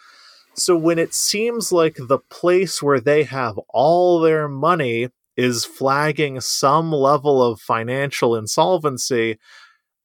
So 0.55 0.78
when 0.78 0.97
it 0.97 1.13
seems 1.13 1.71
like 1.71 1.97
the 1.99 2.19
place 2.19 2.82
where 2.82 2.99
they 2.99 3.23
have 3.23 3.57
all 3.69 4.19
their 4.19 4.47
money 4.47 5.09
is 5.36 5.65
flagging 5.65 6.39
some 6.39 6.91
level 6.91 7.43
of 7.43 7.59
financial 7.59 8.36
insolvency, 8.36 9.38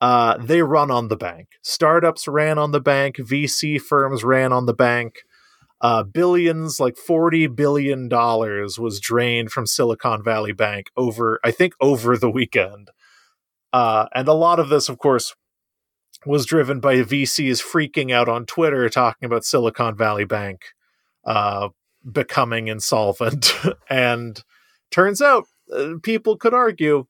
uh, 0.00 0.36
they 0.38 0.62
run 0.62 0.90
on 0.90 1.08
the 1.08 1.16
bank. 1.16 1.48
Startups 1.62 2.26
ran 2.26 2.58
on 2.58 2.72
the 2.72 2.80
bank, 2.80 3.16
VC 3.16 3.80
firms 3.80 4.24
ran 4.24 4.52
on 4.52 4.66
the 4.66 4.74
bank. 4.74 5.20
Uh, 5.80 6.02
billions, 6.02 6.78
like 6.78 6.96
$40 6.96 7.54
billion, 7.54 8.08
was 8.08 9.00
drained 9.00 9.50
from 9.50 9.66
Silicon 9.66 10.22
Valley 10.22 10.52
Bank 10.52 10.90
over, 10.96 11.40
I 11.42 11.52
think, 11.52 11.74
over 11.80 12.18
the 12.18 12.30
weekend. 12.30 12.90
Uh, 13.72 14.06
and 14.14 14.28
a 14.28 14.32
lot 14.32 14.58
of 14.58 14.68
this, 14.68 14.88
of 14.88 14.98
course, 14.98 15.34
was 16.26 16.46
driven 16.46 16.80
by 16.80 16.96
VCs 16.96 17.62
freaking 17.62 18.12
out 18.12 18.28
on 18.28 18.46
Twitter 18.46 18.88
talking 18.88 19.26
about 19.26 19.44
Silicon 19.44 19.96
Valley 19.96 20.24
Bank 20.24 20.62
uh, 21.24 21.68
becoming 22.10 22.68
insolvent. 22.68 23.52
and 23.90 24.42
turns 24.90 25.22
out 25.22 25.44
uh, 25.74 25.94
people 26.02 26.36
could 26.36 26.54
argue 26.54 27.06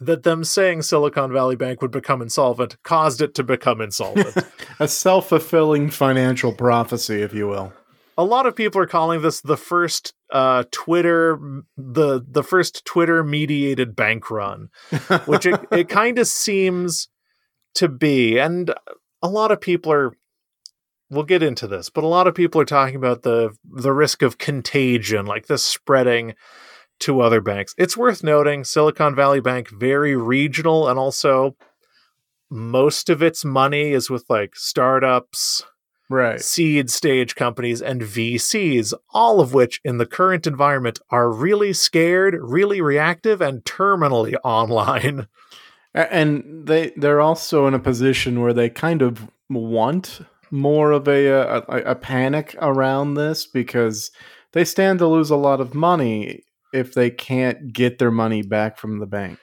that 0.00 0.22
them 0.22 0.44
saying 0.44 0.82
Silicon 0.82 1.32
Valley 1.32 1.56
Bank 1.56 1.80
would 1.82 1.90
become 1.90 2.22
insolvent 2.22 2.76
caused 2.82 3.20
it 3.20 3.34
to 3.34 3.42
become 3.42 3.80
insolvent. 3.80 4.36
A 4.80 4.88
self 4.88 5.28
fulfilling 5.28 5.90
financial 5.90 6.52
prophecy, 6.52 7.22
if 7.22 7.34
you 7.34 7.48
will. 7.48 7.72
A 8.18 8.24
lot 8.24 8.46
of 8.46 8.54
people 8.54 8.80
are 8.82 8.86
calling 8.86 9.22
this 9.22 9.40
the 9.40 9.56
first 9.56 10.12
uh, 10.30 10.64
Twitter, 10.70 11.38
the 11.76 12.20
the 12.28 12.42
first 12.42 12.84
Twitter 12.84 13.24
mediated 13.24 13.96
bank 13.96 14.30
run, 14.30 14.68
which 15.24 15.46
it, 15.46 15.60
it 15.72 15.88
kind 15.88 16.18
of 16.18 16.26
seems 16.26 17.08
to 17.76 17.88
be. 17.88 18.38
And 18.38 18.74
a 19.22 19.28
lot 19.28 19.52
of 19.52 19.60
people 19.60 19.92
are. 19.92 20.12
We'll 21.10 21.24
get 21.24 21.42
into 21.42 21.66
this, 21.66 21.88
but 21.88 22.04
a 22.04 22.08
lot 22.08 22.26
of 22.26 22.34
people 22.34 22.60
are 22.60 22.66
talking 22.66 22.96
about 22.96 23.22
the 23.22 23.56
the 23.64 23.94
risk 23.94 24.20
of 24.20 24.36
contagion, 24.36 25.24
like 25.24 25.46
this 25.46 25.64
spreading 25.64 26.34
to 27.00 27.20
other 27.20 27.40
banks. 27.40 27.74
It's 27.78 27.96
worth 27.96 28.22
noting 28.22 28.64
Silicon 28.64 29.14
Valley 29.14 29.40
Bank 29.40 29.70
very 29.70 30.16
regional 30.16 30.88
and 30.88 30.98
also 30.98 31.56
most 32.50 33.08
of 33.08 33.22
its 33.22 33.44
money 33.44 33.92
is 33.92 34.10
with 34.10 34.24
like 34.28 34.56
startups, 34.56 35.62
right, 36.08 36.40
seed 36.40 36.90
stage 36.90 37.34
companies 37.34 37.82
and 37.82 38.02
VCs, 38.02 38.94
all 39.10 39.40
of 39.40 39.54
which 39.54 39.80
in 39.84 39.98
the 39.98 40.06
current 40.06 40.46
environment 40.46 40.98
are 41.10 41.30
really 41.30 41.72
scared, 41.72 42.36
really 42.40 42.80
reactive 42.80 43.40
and 43.40 43.64
terminally 43.64 44.34
online. 44.44 45.26
And 45.94 46.66
they 46.66 46.92
they're 46.96 47.20
also 47.20 47.66
in 47.66 47.74
a 47.74 47.78
position 47.78 48.40
where 48.40 48.52
they 48.52 48.68
kind 48.68 49.02
of 49.02 49.30
want 49.48 50.20
more 50.50 50.92
of 50.92 51.08
a, 51.08 51.26
a, 51.26 51.62
a 51.90 51.94
panic 51.94 52.54
around 52.60 53.14
this 53.14 53.46
because 53.46 54.10
they 54.52 54.64
stand 54.64 54.98
to 54.98 55.06
lose 55.06 55.30
a 55.30 55.36
lot 55.36 55.60
of 55.60 55.74
money 55.74 56.44
if 56.72 56.94
they 56.94 57.10
can't 57.10 57.72
get 57.72 57.98
their 57.98 58.10
money 58.10 58.42
back 58.42 58.78
from 58.78 58.98
the 58.98 59.06
bank. 59.06 59.38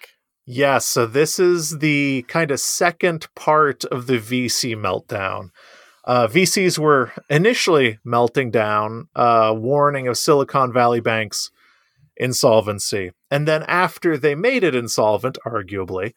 Yes, 0.46 0.58
yeah, 0.58 0.78
so 0.78 1.06
this 1.08 1.40
is 1.40 1.80
the 1.80 2.24
kind 2.28 2.52
of 2.52 2.60
second 2.60 3.28
part 3.36 3.84
of 3.86 4.06
the 4.06 4.20
VC 4.20 4.76
meltdown. 4.76 5.50
Uh, 6.06 6.28
VCs 6.28 6.78
were 6.78 7.12
initially 7.30 7.98
melting 8.04 8.52
down, 8.52 9.08
uh, 9.16 9.54
warning 9.56 10.08
of 10.08 10.18
Silicon 10.18 10.72
Valley 10.72 11.00
Bank's 11.00 11.50
insolvency. 12.16 13.12
And 13.32 13.48
then 13.48 13.64
after 13.64 14.16
they 14.18 14.36
made 14.36 14.64
it 14.64 14.76
insolvent, 14.76 15.40
arguably, 15.46 16.14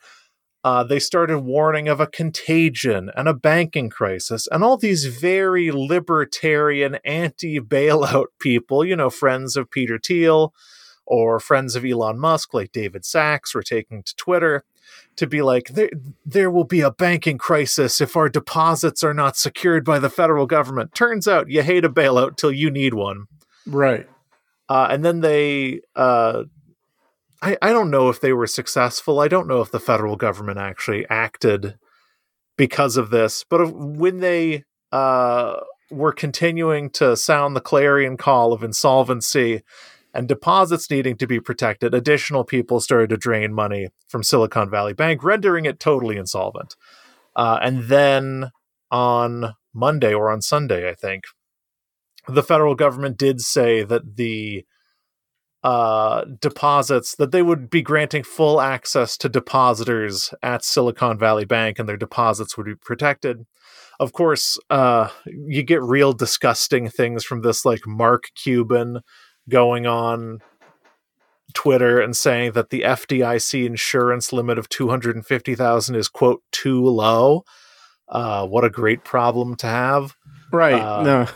uh, 0.62 0.84
they 0.84 0.98
started 0.98 1.38
warning 1.38 1.88
of 1.88 2.00
a 2.00 2.06
contagion 2.06 3.10
and 3.16 3.28
a 3.28 3.34
banking 3.34 3.88
crisis 3.88 4.46
and 4.50 4.62
all 4.62 4.76
these 4.76 5.06
very 5.06 5.70
libertarian 5.70 6.98
anti 7.04 7.58
bailout 7.58 8.26
people, 8.40 8.84
you 8.84 8.94
know, 8.94 9.08
friends 9.08 9.56
of 9.56 9.70
Peter 9.70 9.98
Thiel, 9.98 10.52
or 11.06 11.40
friends 11.40 11.74
of 11.74 11.86
Elon 11.86 12.18
Musk 12.18 12.52
like 12.52 12.72
David 12.72 13.06
Sacks, 13.06 13.54
were 13.54 13.62
taking 13.62 14.02
to 14.02 14.14
Twitter 14.16 14.64
to 15.16 15.26
be 15.26 15.42
like 15.42 15.68
there 15.68 15.90
there 16.24 16.50
will 16.50 16.64
be 16.64 16.80
a 16.80 16.90
banking 16.90 17.38
crisis 17.38 18.00
if 18.00 18.16
our 18.16 18.28
deposits 18.28 19.02
are 19.02 19.14
not 19.14 19.36
secured 19.36 19.84
by 19.84 19.98
the 19.98 20.10
federal 20.10 20.46
government. 20.46 20.94
Turns 20.94 21.26
out 21.26 21.50
you 21.50 21.62
hate 21.62 21.84
a 21.84 21.90
bailout 21.90 22.36
till 22.36 22.52
you 22.52 22.70
need 22.70 22.94
one. 22.94 23.26
Right. 23.66 24.08
Uh, 24.68 24.88
and 24.90 25.04
then 25.04 25.20
they 25.20 25.80
uh, 25.96 26.44
I, 27.42 27.56
I 27.62 27.70
don't 27.70 27.90
know 27.90 28.08
if 28.08 28.20
they 28.20 28.32
were 28.32 28.46
successful. 28.46 29.20
I 29.20 29.28
don't 29.28 29.48
know 29.48 29.60
if 29.60 29.70
the 29.70 29.80
federal 29.80 30.16
government 30.16 30.58
actually 30.58 31.06
acted 31.08 31.78
because 32.56 32.96
of 32.96 33.10
this, 33.10 33.44
but 33.48 33.72
when 33.72 34.18
they 34.18 34.64
uh, 34.90 35.60
were 35.90 36.12
continuing 36.12 36.90
to 36.90 37.16
sound 37.16 37.54
the 37.54 37.60
clarion 37.60 38.16
call 38.16 38.52
of 38.52 38.62
insolvency 38.62 39.62
and 40.14 40.28
deposits 40.28 40.90
needing 40.90 41.16
to 41.16 41.26
be 41.26 41.40
protected, 41.40 41.94
additional 41.94 42.44
people 42.44 42.80
started 42.80 43.10
to 43.10 43.16
drain 43.16 43.52
money 43.52 43.88
from 44.08 44.22
Silicon 44.22 44.70
Valley 44.70 44.94
Bank, 44.94 45.22
rendering 45.22 45.66
it 45.66 45.80
totally 45.80 46.16
insolvent. 46.16 46.76
Uh, 47.36 47.58
and 47.62 47.84
then 47.84 48.50
on 48.90 49.54
Monday 49.74 50.14
or 50.14 50.30
on 50.30 50.40
Sunday, 50.40 50.88
I 50.88 50.94
think, 50.94 51.24
the 52.26 52.42
federal 52.42 52.74
government 52.74 53.16
did 53.16 53.40
say 53.40 53.82
that 53.84 54.16
the 54.16 54.64
uh, 55.64 56.24
deposits 56.40 57.16
that 57.16 57.32
they 57.32 57.42
would 57.42 57.68
be 57.68 57.82
granting 57.82 58.22
full 58.22 58.60
access 58.60 59.16
to 59.16 59.28
depositors 59.28 60.32
at 60.42 60.64
Silicon 60.64 61.18
Valley 61.18 61.44
Bank 61.44 61.78
and 61.78 61.88
their 61.88 61.96
deposits 61.96 62.56
would 62.56 62.66
be 62.66 62.74
protected. 62.74 63.44
Of 63.98 64.12
course, 64.12 64.56
uh, 64.70 65.08
you 65.26 65.64
get 65.64 65.82
real 65.82 66.12
disgusting 66.12 66.88
things 66.88 67.24
from 67.24 67.42
this, 67.42 67.64
like 67.64 67.86
Mark 67.86 68.24
Cuban 68.40 69.00
going 69.48 69.86
on 69.86 70.40
Twitter 71.54 72.00
and 72.00 72.16
saying 72.16 72.52
that 72.52 72.70
the 72.70 72.82
FDIC 72.82 73.66
insurance 73.66 74.32
limit 74.32 74.58
of 74.58 74.68
250,000 74.68 75.94
is 75.94 76.08
quote 76.08 76.42
too 76.52 76.84
low. 76.84 77.44
Uh, 78.08 78.46
what 78.46 78.64
a 78.64 78.70
great 78.70 79.04
problem 79.04 79.56
to 79.56 79.66
have. 79.66 80.16
Right. 80.52 80.80
Uh, 80.80 81.02
no. 81.02 81.26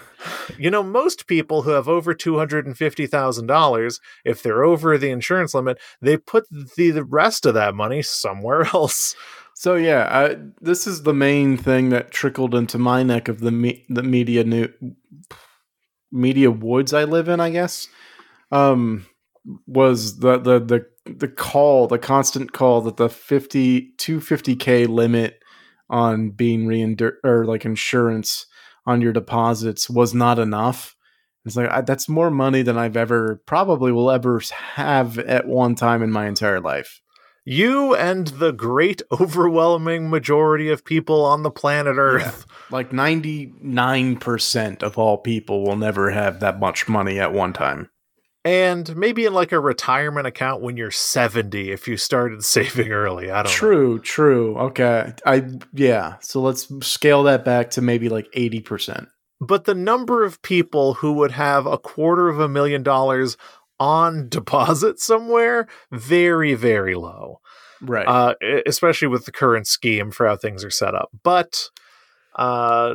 You 0.57 0.71
know, 0.71 0.83
most 0.83 1.27
people 1.27 1.63
who 1.63 1.71
have 1.71 1.89
over 1.89 2.15
$250,000, 2.15 4.01
if 4.25 4.43
they're 4.43 4.65
over 4.65 4.97
the 4.97 5.11
insurance 5.11 5.55
limit, 5.55 5.79
they 6.01 6.17
put 6.17 6.47
the, 6.51 6.91
the 6.91 7.05
rest 7.05 7.45
of 7.45 7.55
that 7.55 7.75
money 7.75 8.03
somewhere 8.03 8.65
else. 8.75 9.17
So 9.55 9.75
yeah, 9.75 10.09
I, 10.11 10.37
this 10.61 10.87
is 10.87 11.03
the 11.03 11.15
main 11.15 11.57
thing 11.57 11.91
that 11.91 12.11
trickled 12.11 12.55
into 12.55 12.79
my 12.79 13.03
neck 13.03 13.29
of 13.29 13.41
the 13.41 13.51
me, 13.51 13.85
the 13.89 14.03
media 14.03 14.45
new 14.45 14.69
media 16.13 16.51
woods 16.51 16.93
I 16.93 17.05
live 17.05 17.29
in, 17.29 17.41
I 17.41 17.51
guess 17.51 17.89
um, 18.53 19.07
was 19.67 20.19
the 20.21 20.39
the 20.39 20.61
the 20.61 20.87
the 21.05 21.29
call, 21.29 21.89
the 21.89 21.99
constant 21.99 22.53
call 22.53 22.83
that 22.83 22.97
the 22.97 23.09
50 23.09 23.95
250k 23.97 24.87
limit 24.87 25.41
on 25.91 26.31
being 26.31 26.67
reindur 26.67 27.15
or 27.25 27.45
like 27.45 27.65
insurance 27.65 28.47
on 28.87 29.01
your 29.01 29.13
deposits 29.13 29.91
was 29.91 30.15
not 30.15 30.39
enough. 30.39 30.95
It's 31.45 31.57
like 31.57 31.71
I, 31.71 31.81
that's 31.81 32.09
more 32.09 32.31
money 32.31 32.63
than 32.63 32.79
I've 32.79 32.97
ever 32.97 33.43
probably 33.47 33.91
will 33.91 34.11
ever 34.11 34.41
have 34.75 35.19
at 35.19 35.49
one 35.49 35.75
time 35.75 36.03
in 36.03 36.13
my 36.13 36.29
entire 36.29 36.61
life. 36.61 37.02
You 37.45 37.95
and 37.95 38.29
the 38.29 38.53
great 38.53 39.03
overwhelming 39.21 40.11
majority 40.11 40.71
of 40.71 40.85
people 40.85 41.25
on 41.25 41.43
the 41.43 41.51
planet 41.51 41.97
Earth. 41.99 42.47
Yeah. 42.49 42.55
Like 42.71 42.91
99% 42.91 44.83
of 44.83 44.99
all 44.99 45.19
people 45.19 45.65
will 45.65 45.77
never 45.77 46.11
have 46.11 46.41
that 46.41 46.61
much 46.61 46.89
money 46.89 47.19
at 47.19 47.33
one 47.33 47.53
time 47.53 47.89
and 48.45 48.97
maybe 48.97 49.25
in 49.25 49.33
like 49.33 49.53
a 49.53 49.61
retirement 49.61 50.27
account 50.27 50.63
when 50.63 50.77
you're 50.77 50.91
70 50.91 51.71
if 51.71 51.87
you 51.87 51.97
started 51.97 52.45
saving 52.45 52.91
early 52.93 53.31
i 53.31 53.43
don't 53.43 53.53
know. 53.53 53.57
true 53.57 53.93
know. 53.97 53.99
true 53.99 54.59
okay 54.59 55.13
i 55.25 55.45
yeah 55.73 56.17
so 56.21 56.41
let's 56.41 56.69
scale 56.87 57.23
that 57.25 57.45
back 57.45 57.71
to 57.71 57.83
maybe 57.83 58.09
like 58.09 58.31
80% 58.33 59.07
but 59.41 59.65
the 59.65 59.75
number 59.75 60.25
of 60.25 60.41
people 60.43 60.95
who 60.95 61.13
would 61.15 61.33
have 61.33 61.67
a 61.67 61.79
quarter 61.79 62.29
of 62.29 62.39
a 62.39 62.49
million 62.49 62.83
dollars 62.83 63.37
on 63.83 64.29
deposit 64.29 65.01
somewhere 65.01 65.67
very 65.91 66.55
very 66.55 66.95
low. 66.95 67.41
Right. 67.81 68.07
Uh, 68.07 68.35
especially 68.65 69.09
with 69.09 69.25
the 69.25 69.33
current 69.33 69.67
scheme 69.67 70.13
for 70.13 70.25
how 70.29 70.37
things 70.37 70.65
are 70.65 70.71
set 70.71 70.95
up. 70.95 71.11
But 71.25 71.69
uh 72.37 72.95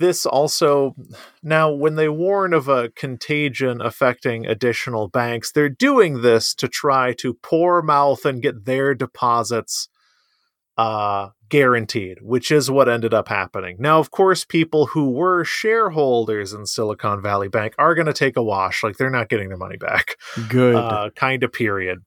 this 0.00 0.24
also 0.24 0.94
now 1.42 1.70
when 1.70 1.96
they 1.96 2.08
warn 2.08 2.54
of 2.54 2.68
a 2.68 2.88
contagion 2.96 3.82
affecting 3.82 4.46
additional 4.46 5.08
banks 5.08 5.52
they're 5.52 5.68
doing 5.68 6.22
this 6.22 6.54
to 6.54 6.66
try 6.66 7.12
to 7.12 7.34
pour 7.34 7.82
mouth 7.82 8.24
and 8.24 8.40
get 8.40 8.64
their 8.64 8.94
deposits 8.94 9.88
uh 10.76 11.28
guaranteed 11.48 12.18
which 12.20 12.50
is 12.50 12.70
what 12.70 12.88
ended 12.88 13.14
up 13.14 13.28
happening. 13.28 13.76
Now 13.78 14.00
of 14.00 14.10
course 14.10 14.44
people 14.44 14.86
who 14.86 15.10
were 15.10 15.44
shareholders 15.44 16.52
in 16.52 16.66
silicon 16.66 17.22
valley 17.22 17.48
bank 17.48 17.74
are 17.78 17.94
going 17.94 18.06
to 18.06 18.12
take 18.12 18.36
a 18.36 18.42
wash 18.42 18.82
like 18.82 18.96
they're 18.96 19.10
not 19.10 19.28
getting 19.28 19.48
their 19.48 19.58
money 19.58 19.76
back. 19.76 20.16
Good. 20.48 20.74
uh, 20.74 21.10
kind 21.14 21.42
of 21.44 21.52
period. 21.52 21.98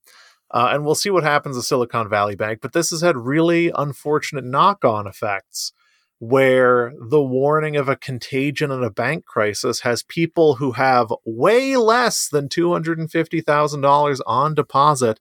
Uh, 0.50 0.70
and 0.72 0.86
we'll 0.86 0.96
see 0.96 1.10
what 1.10 1.24
happens 1.24 1.58
to 1.58 1.64
silicon 1.64 2.10
valley 2.10 2.36
bank 2.36 2.60
but 2.62 2.74
this 2.74 2.90
has 2.90 3.02
had 3.02 3.16
really 3.16 3.72
unfortunate 3.76 4.44
knock-on 4.44 5.08
effects 5.08 5.72
where 6.20 6.94
the 7.00 7.22
warning 7.22 7.76
of 7.76 7.88
a 7.88 7.96
contagion 7.96 8.72
and 8.72 8.84
a 8.84 8.90
bank 8.90 9.26
crisis 9.26 9.82
has 9.82 10.04
people 10.04 10.56
who 10.56 10.72
have 10.72 11.14
way 11.26 11.78
less 11.78 12.28
than 12.28 12.50
$250,000 12.50 14.20
on 14.26 14.56
deposit 14.56 15.20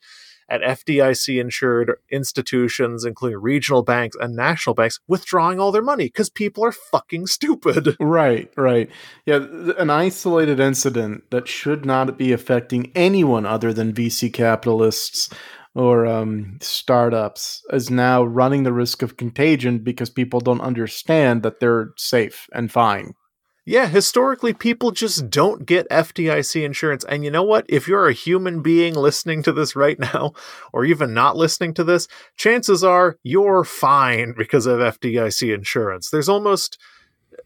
at 0.48 0.60
FDIC 0.60 1.40
insured 1.40 1.94
institutions, 2.10 3.04
including 3.04 3.38
regional 3.40 3.82
banks 3.82 4.16
and 4.20 4.34
national 4.34 4.74
banks, 4.74 5.00
withdrawing 5.08 5.58
all 5.58 5.72
their 5.72 5.82
money 5.82 6.04
because 6.06 6.30
people 6.30 6.64
are 6.64 6.72
fucking 6.72 7.26
stupid. 7.26 7.96
Right, 8.06 8.50
right. 8.56 8.88
Yeah, 9.26 9.44
an 9.78 9.90
isolated 9.90 10.60
incident 10.60 11.24
that 11.30 11.48
should 11.48 11.84
not 11.84 12.16
be 12.16 12.32
affecting 12.32 12.92
anyone 12.94 13.44
other 13.44 13.72
than 13.72 13.92
VC 13.92 14.32
capitalists 14.32 15.28
or 15.74 16.06
um, 16.06 16.58
startups 16.62 17.62
is 17.70 17.90
now 17.90 18.22
running 18.24 18.62
the 18.62 18.72
risk 18.72 19.02
of 19.02 19.18
contagion 19.18 19.78
because 19.78 20.08
people 20.08 20.40
don't 20.40 20.62
understand 20.62 21.42
that 21.42 21.60
they're 21.60 21.90
safe 21.96 22.48
and 22.54 22.72
fine. 22.72 23.14
Yeah, 23.68 23.88
historically, 23.88 24.54
people 24.54 24.92
just 24.92 25.28
don't 25.28 25.66
get 25.66 25.90
FDIC 25.90 26.62
insurance. 26.64 27.04
And 27.04 27.24
you 27.24 27.32
know 27.32 27.42
what? 27.42 27.66
If 27.68 27.88
you're 27.88 28.06
a 28.06 28.12
human 28.12 28.62
being 28.62 28.94
listening 28.94 29.42
to 29.42 29.52
this 29.52 29.74
right 29.74 29.98
now, 30.14 30.34
or 30.72 30.84
even 30.84 31.12
not 31.12 31.36
listening 31.36 31.74
to 31.74 31.84
this, 31.84 32.06
chances 32.36 32.84
are 32.84 33.18
you're 33.24 33.64
fine 33.64 34.34
because 34.38 34.66
of 34.66 34.78
FDIC 34.78 35.52
insurance. 35.52 36.10
There's 36.10 36.28
almost 36.28 36.78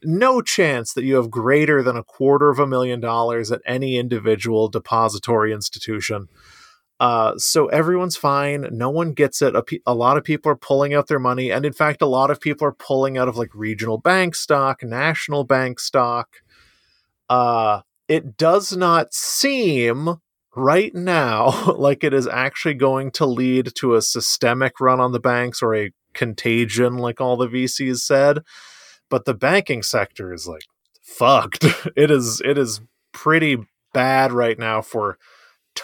no 0.02 0.42
chance 0.42 0.92
that 0.92 1.04
you 1.04 1.16
have 1.16 1.30
greater 1.30 1.82
than 1.82 1.96
a 1.96 2.04
quarter 2.04 2.50
of 2.50 2.58
a 2.58 2.66
million 2.66 3.00
dollars 3.00 3.50
at 3.50 3.62
any 3.64 3.96
individual 3.96 4.68
depository 4.68 5.54
institution. 5.54 6.28
Uh, 7.00 7.32
so 7.38 7.66
everyone's 7.68 8.16
fine. 8.16 8.68
No 8.70 8.90
one 8.90 9.12
gets 9.12 9.40
it. 9.40 9.56
A, 9.56 9.62
pe- 9.62 9.78
a 9.86 9.94
lot 9.94 10.18
of 10.18 10.22
people 10.22 10.52
are 10.52 10.56
pulling 10.56 10.92
out 10.92 11.06
their 11.06 11.18
money. 11.18 11.50
And 11.50 11.64
in 11.64 11.72
fact, 11.72 12.02
a 12.02 12.06
lot 12.06 12.30
of 12.30 12.40
people 12.42 12.66
are 12.66 12.72
pulling 12.72 13.16
out 13.16 13.26
of 13.26 13.38
like 13.38 13.48
regional 13.54 13.96
bank 13.96 14.34
stock, 14.34 14.82
national 14.82 15.44
bank 15.44 15.80
stock. 15.80 16.28
Uh, 17.30 17.80
it 18.06 18.36
does 18.36 18.76
not 18.76 19.14
seem 19.14 20.16
right 20.54 20.94
now 20.94 21.72
like 21.78 22.04
it 22.04 22.12
is 22.12 22.26
actually 22.26 22.74
going 22.74 23.10
to 23.12 23.24
lead 23.24 23.74
to 23.76 23.94
a 23.94 24.02
systemic 24.02 24.78
run 24.78 25.00
on 25.00 25.12
the 25.12 25.20
banks 25.20 25.62
or 25.62 25.74
a 25.74 25.92
contagion, 26.12 26.98
like 26.98 27.18
all 27.18 27.38
the 27.38 27.48
VCs 27.48 28.00
said. 28.00 28.40
But 29.08 29.24
the 29.24 29.34
banking 29.34 29.82
sector 29.82 30.34
is 30.34 30.46
like 30.46 30.64
fucked. 31.02 31.64
It 31.96 32.10
is, 32.10 32.42
it 32.44 32.58
is 32.58 32.82
pretty 33.12 33.56
bad 33.94 34.32
right 34.32 34.58
now 34.58 34.82
for 34.82 35.16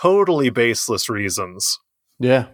totally 0.00 0.50
baseless 0.50 1.08
reasons. 1.08 1.78
Yeah. 2.18 2.46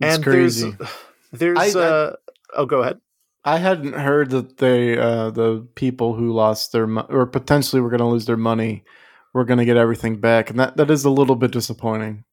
It's 0.00 0.16
and 0.16 0.24
crazy. 0.24 0.76
there's 0.78 0.90
there's 1.32 1.76
I- 1.76 1.80
I- 1.80 1.84
uh 1.84 2.12
oh 2.54 2.66
go 2.66 2.82
ahead. 2.82 3.00
I 3.44 3.56
hadn't 3.58 3.94
heard 3.94 4.30
that 4.30 4.58
they, 4.58 4.98
uh, 4.98 5.30
the 5.30 5.66
people 5.74 6.14
who 6.14 6.32
lost 6.34 6.72
their 6.72 6.86
mo- 6.86 7.06
or 7.08 7.24
potentially 7.24 7.80
were 7.80 7.88
going 7.88 8.00
to 8.00 8.04
lose 8.06 8.26
their 8.26 8.36
money, 8.36 8.84
were 9.32 9.44
going 9.46 9.58
to 9.58 9.64
get 9.64 9.78
everything 9.78 10.20
back, 10.20 10.50
and 10.50 10.58
that, 10.58 10.76
that 10.76 10.90
is 10.90 11.04
a 11.06 11.10
little 11.10 11.36
bit 11.36 11.52
disappointing. 11.52 12.24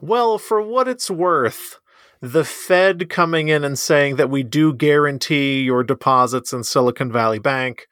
Well, 0.00 0.38
for 0.38 0.62
what 0.62 0.86
it's 0.86 1.10
worth, 1.10 1.80
the 2.20 2.44
Fed 2.44 3.08
coming 3.08 3.48
in 3.48 3.64
and 3.64 3.76
saying 3.76 4.14
that 4.16 4.30
we 4.30 4.44
do 4.44 4.72
guarantee 4.74 5.62
your 5.62 5.82
deposits 5.82 6.52
in 6.52 6.62
Silicon 6.62 7.10
Valley 7.10 7.40
Bank, 7.40 7.88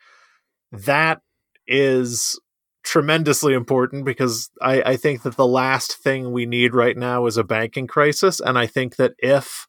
that 0.71 1.23
is 1.67 2.39
tremendously 2.87 3.53
important 3.53 4.05
because 4.05 4.49
I, 4.63 4.81
I 4.83 4.97
think 4.97 5.23
that 5.23 5.37
the 5.37 5.47
last 5.47 5.97
thing 5.97 6.31
we 6.31 6.47
need 6.47 6.73
right 6.73 6.97
now 6.97 7.27
is 7.27 7.37
a 7.37 7.45
banking 7.45 7.89
crisis. 7.89 8.41
And 8.41 8.57
I 8.57 8.67
think 8.67 8.95
that 8.95 9.15
if 9.19 9.67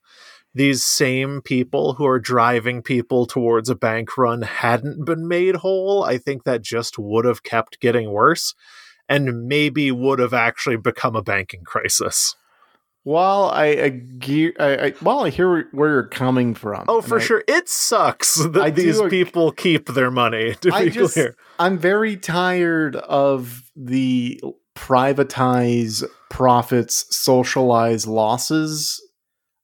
these 0.53 0.83
same 0.83 1.41
people 1.41 1.93
who 1.93 2.05
are 2.05 2.19
driving 2.19 2.83
people 2.83 3.25
towards 3.25 3.69
a 3.69 3.75
bank 3.75 4.17
run 4.17 4.43
hadn't 4.43 5.03
been 5.03 5.27
made 5.27 5.55
whole, 5.55 6.03
I 6.03 6.19
think 6.19 6.43
that 6.43 6.61
just 6.61 6.99
would 6.99 7.25
have 7.25 7.41
kept 7.41 7.79
getting 7.79 8.11
worse 8.11 8.53
and 9.09 9.47
maybe 9.47 9.91
would 9.91 10.19
have 10.19 10.33
actually 10.33 10.77
become 10.77 11.15
a 11.15 11.23
banking 11.23 11.63
crisis. 11.63 12.35
While 13.07 13.45
I, 13.53 13.65
I, 14.59 14.75
I 14.85 14.93
while 14.99 15.19
I 15.21 15.29
hear 15.29 15.63
where 15.71 15.89
you're 15.91 16.07
coming 16.09 16.53
from, 16.53 16.83
Oh, 16.89 16.99
for 16.99 17.19
I- 17.19 17.23
sure. 17.23 17.41
It 17.47 17.69
sucks 17.69 18.35
that 18.51 18.61
I 18.61 18.69
these 18.69 19.01
people 19.03 19.53
keep 19.53 19.87
their 19.87 20.11
money, 20.11 20.55
to 20.55 20.73
I 20.73 20.85
be 20.85 20.91
just- 20.91 21.13
clear. 21.13 21.37
I'm 21.57 21.77
very 21.77 22.17
tired 22.17 22.97
of 22.97 23.63
the 23.77 24.41
privatize 24.75 26.03
profits, 26.29 27.05
socialize 27.15 28.05
losses. 28.07 29.01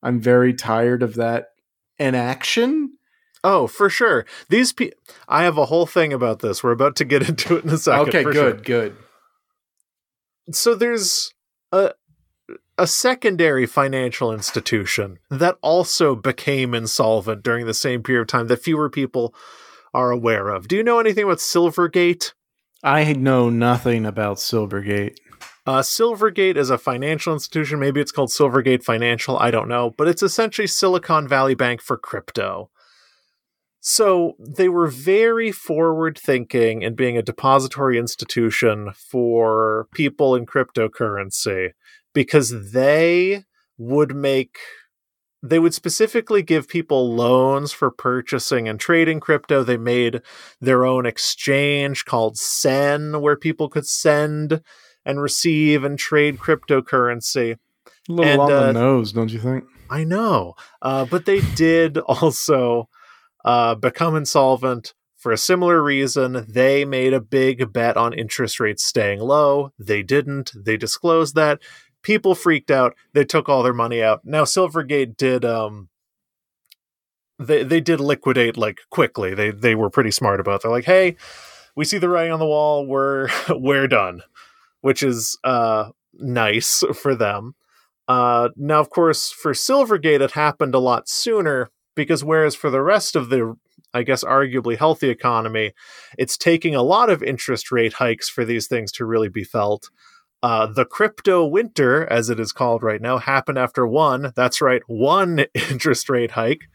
I'm 0.01 0.21
very 0.21 0.53
tired 0.53 1.03
of 1.03 1.15
that 1.15 1.47
inaction. 1.99 2.93
Oh, 3.43 3.67
for 3.67 3.89
sure. 3.89 4.25
These 4.47 4.71
people. 4.71 4.97
I 5.27 5.43
have 5.43 5.57
a 5.57 5.65
whole 5.65 5.85
thing 5.85 6.13
about 6.13 6.39
this. 6.39 6.63
We're 6.63 6.71
about 6.71 6.95
to 6.95 7.03
get 7.03 7.27
into 7.27 7.57
it 7.57 7.65
in 7.65 7.71
a 7.71 7.77
second. 7.77 8.07
okay, 8.07 8.23
good, 8.23 8.33
sure. 8.33 8.53
good. 8.53 8.95
So 10.53 10.75
there's 10.75 11.33
a 11.73 11.91
a 12.78 12.88
secondary 12.88 13.65
financial 13.65 14.34
institution 14.34 15.19
that 15.30 15.57
also 15.61 16.15
became 16.15 16.74
insolvent 16.74 17.43
during 17.43 17.65
the 17.65 17.74
same 17.74 18.01
period 18.01 18.21
of 18.21 18.28
time 18.28 18.47
that 18.47 18.63
fewer 18.63 18.89
people 18.89 19.34
are 19.93 20.11
aware 20.11 20.49
of. 20.49 20.67
Do 20.67 20.76
you 20.76 20.84
know 20.84 20.99
anything 20.99 21.24
about 21.24 21.38
Silvergate? 21.38 22.34
I 22.84 23.13
know 23.13 23.49
nothing 23.49 24.05
about 24.05 24.38
Silvergate. 24.38 25.17
Uh, 25.65 25.80
Silvergate 25.80 26.57
is 26.57 26.69
a 26.69 26.78
financial 26.78 27.34
institution. 27.34 27.80
Maybe 27.80 28.01
it's 28.01 28.11
called 28.11 28.30
Silvergate 28.30 28.84
Financial. 28.84 29.38
I 29.38 29.51
don't 29.51 29.69
know. 29.69 29.93
But 29.97 30.09
it's 30.09 30.24
essentially 30.24 30.67
Silicon 30.67 31.28
Valley 31.28 31.55
Bank 31.55 31.82
for 31.82 31.97
crypto. 31.97 32.69
So 33.80 34.36
they 34.39 34.67
were 34.67 34.88
very 34.88 35.51
forward 35.51 36.17
thinking 36.17 36.82
in 36.82 36.95
being 36.95 37.17
a 37.17 37.21
depository 37.21 37.97
institution 37.97 38.91
for 38.93 39.88
people 39.93 40.36
in 40.36 40.45
cryptocurrency 40.45 41.71
because 42.14 42.72
they 42.72 43.45
would 43.78 44.16
make. 44.16 44.57
They 45.45 45.59
would 45.59 45.74
specifically 45.74 46.41
give 46.41 46.70
people 46.70 47.14
loans 47.14 47.74
for 47.74 47.91
purchasing 47.91 48.70
and 48.70 48.80
trading 48.80 49.20
crypto. 49.20 49.61
They 49.61 49.76
made 49.76 50.22
their 50.61 50.86
own 50.86 51.05
exchange 51.05 52.05
called 52.05 52.38
Sen, 52.38 53.20
where 53.20 53.36
people 53.36 53.68
could 53.68 53.86
send 53.86 54.61
and 55.05 55.22
receive 55.22 55.84
and 55.84 55.99
trade 55.99 56.38
cryptocurrency. 56.38 57.57
A 58.07 58.11
little 58.11 58.32
And, 58.32 58.41
on 58.41 58.51
uh, 58.51 58.66
the 58.68 58.74
nose, 58.74 59.11
don't 59.11 59.32
you 59.32 59.39
think? 59.39 59.66
I 59.89 60.03
know. 60.03 60.55
Uh, 60.82 61.05
but 61.05 61.26
they 61.26 61.41
did 61.55 61.97
also 61.99 62.88
uh, 63.45 63.76
become 63.76 64.16
insolvent 64.16 64.93
for 65.18 65.32
a 65.32 65.38
similar 65.38 65.82
reason. 65.82 66.45
They 66.49 66.84
made 66.84 67.14
a 67.14 67.22
big 67.22 67.72
bet 67.72 67.95
on 67.95 68.14
interest 68.14 68.59
rates 68.59 68.84
staying 68.84 69.20
low. 69.20 69.72
They 69.80 70.03
didn't. 70.03 70.51
They 70.55 70.78
disclosed 70.78 71.36
that. 71.36 71.61
People 72.04 72.36
freaked 72.36 72.70
out. 72.70 72.95
They 73.14 73.26
took 73.26 73.49
all 73.49 73.64
their 73.64 73.74
money 73.74 74.04
out. 74.04 74.22
Now 74.24 74.43
Silvergate 74.43 75.18
did 75.18 75.43
um 75.43 75.89
they 77.39 77.64
they 77.64 77.82
did 77.82 77.99
liquidate 77.99 78.58
like 78.58 78.82
quickly. 78.89 79.34
They 79.34 79.51
they 79.51 79.76
were 79.76 79.89
pretty 79.89 80.12
smart 80.12 80.39
about. 80.39 80.56
It. 80.56 80.62
They're 80.64 80.72
like, 80.72 80.86
"Hey, 80.86 81.16
we 81.76 81.86
see 81.86 81.97
the 81.97 82.10
writing 82.10 82.34
on 82.34 82.39
the 82.39 82.45
wall. 82.45 82.86
We're 82.86 83.30
we're 83.49 83.88
done." 83.88 84.22
Which 84.82 85.01
is 85.01 85.38
uh 85.43 85.89
nice 86.14 86.84
for 86.93 87.16
them. 87.16 87.56
Uh, 88.08 88.49
now, 88.58 88.80
of 88.80 88.89
course, 88.89 89.32
for 89.32 89.54
Silvergate, 89.54 90.22
it 90.22 90.32
happened 90.32 90.76
a 90.76 90.80
lot 90.80 91.08
sooner 91.08 91.70
because 91.95 92.24
whereas 92.24 92.56
for 92.56 92.70
the 92.70 92.82
rest 92.82 93.16
of 93.16 93.30
the, 93.30 93.56
I 93.93 94.04
guess, 94.04 94.24
arguably 94.24 94.78
healthy 94.78 95.10
economy, 95.10 95.72
it's 96.18 96.38
taking 96.38 96.76
a 96.76 96.84
lot 96.84 97.10
of 97.10 97.24
interest 97.24 97.72
rate 97.72 97.93
hikes 97.93 98.30
for 98.30 98.43
these 98.43 98.68
things 98.68 98.91
to 98.93 99.06
really 99.06 99.30
be 99.30 99.43
felt. 99.43 99.89
Uh, 100.43 100.67
the 100.67 100.83
crypto 100.85 101.45
winter, 101.45 102.05
as 102.11 102.29
it 102.29 102.37
is 102.39 102.51
called 102.51 102.83
right 102.83 103.01
now, 103.01 103.17
happened 103.17 103.57
after 103.57 103.87
one, 103.87 104.33
that's 104.35 104.61
right, 104.61 104.81
one 104.87 105.45
interest 105.53 106.09
rate 106.09 106.31
hike. 106.31 106.65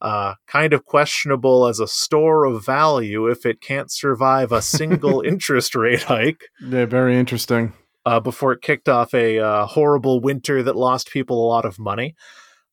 Uh, 0.00 0.34
kind 0.46 0.72
of 0.72 0.84
questionable 0.84 1.66
as 1.66 1.80
a 1.80 1.88
store 1.88 2.44
of 2.44 2.64
value 2.64 3.26
if 3.26 3.44
it 3.44 3.60
can't 3.60 3.90
survive 3.90 4.52
a 4.52 4.62
single 4.62 5.20
interest 5.26 5.74
rate 5.74 6.04
hike 6.04 6.44
Yeah, 6.60 6.84
very 6.86 7.18
interesting. 7.18 7.72
uh, 8.06 8.20
before 8.20 8.52
it 8.52 8.62
kicked 8.62 8.88
off 8.88 9.12
a 9.12 9.40
uh, 9.40 9.66
horrible 9.66 10.20
winter 10.20 10.62
that 10.62 10.76
lost 10.76 11.10
people 11.10 11.44
a 11.44 11.48
lot 11.48 11.64
of 11.64 11.80
money. 11.80 12.14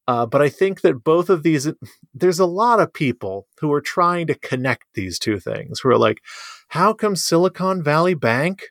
Uh, 0.08 0.28
but 0.28 0.44
I 0.44 0.50
think 0.50 0.82
that 0.82 1.04
both 1.04 1.32
of 1.32 1.42
these, 1.42 1.68
there's 2.14 2.40
a 2.40 2.46
lot 2.46 2.80
of 2.80 2.94
people 2.94 3.48
who 3.60 3.74
are 3.74 3.82
trying 3.82 4.28
to 4.28 4.36
connect 4.36 4.84
these 4.94 5.18
two 5.18 5.40
things 5.40 5.80
who 5.80 5.90
are 5.90 5.98
like, 5.98 6.20
how 6.68 6.94
come 6.94 7.16
Silicon 7.16 7.82
Valley 7.82 8.14
Bank 8.14 8.66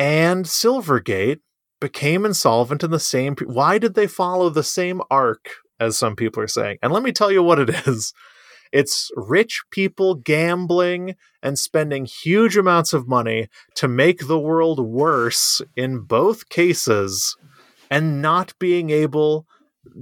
and 0.00 0.46
Silvergate 0.46 1.40
became 1.78 2.24
insolvent 2.24 2.82
in 2.82 2.90
the 2.90 2.98
same, 2.98 3.36
why 3.44 3.76
did 3.76 3.94
they 3.94 4.06
follow 4.06 4.48
the 4.48 4.62
same 4.62 5.02
arc 5.10 5.50
as 5.78 5.98
some 5.98 6.16
people 6.16 6.42
are 6.42 6.48
saying? 6.48 6.78
And 6.82 6.90
let 6.90 7.02
me 7.02 7.12
tell 7.12 7.30
you 7.30 7.42
what 7.42 7.58
it 7.58 7.68
is. 7.86 8.14
It's 8.72 9.10
rich 9.14 9.62
people 9.70 10.14
gambling 10.14 11.16
and 11.42 11.58
spending 11.58 12.06
huge 12.06 12.56
amounts 12.56 12.94
of 12.94 13.08
money 13.08 13.48
to 13.74 13.88
make 13.88 14.26
the 14.26 14.38
world 14.38 14.80
worse 14.80 15.60
in 15.76 16.00
both 16.00 16.48
cases 16.48 17.36
and 17.90 18.22
not 18.22 18.54
being 18.58 18.88
able 18.88 19.44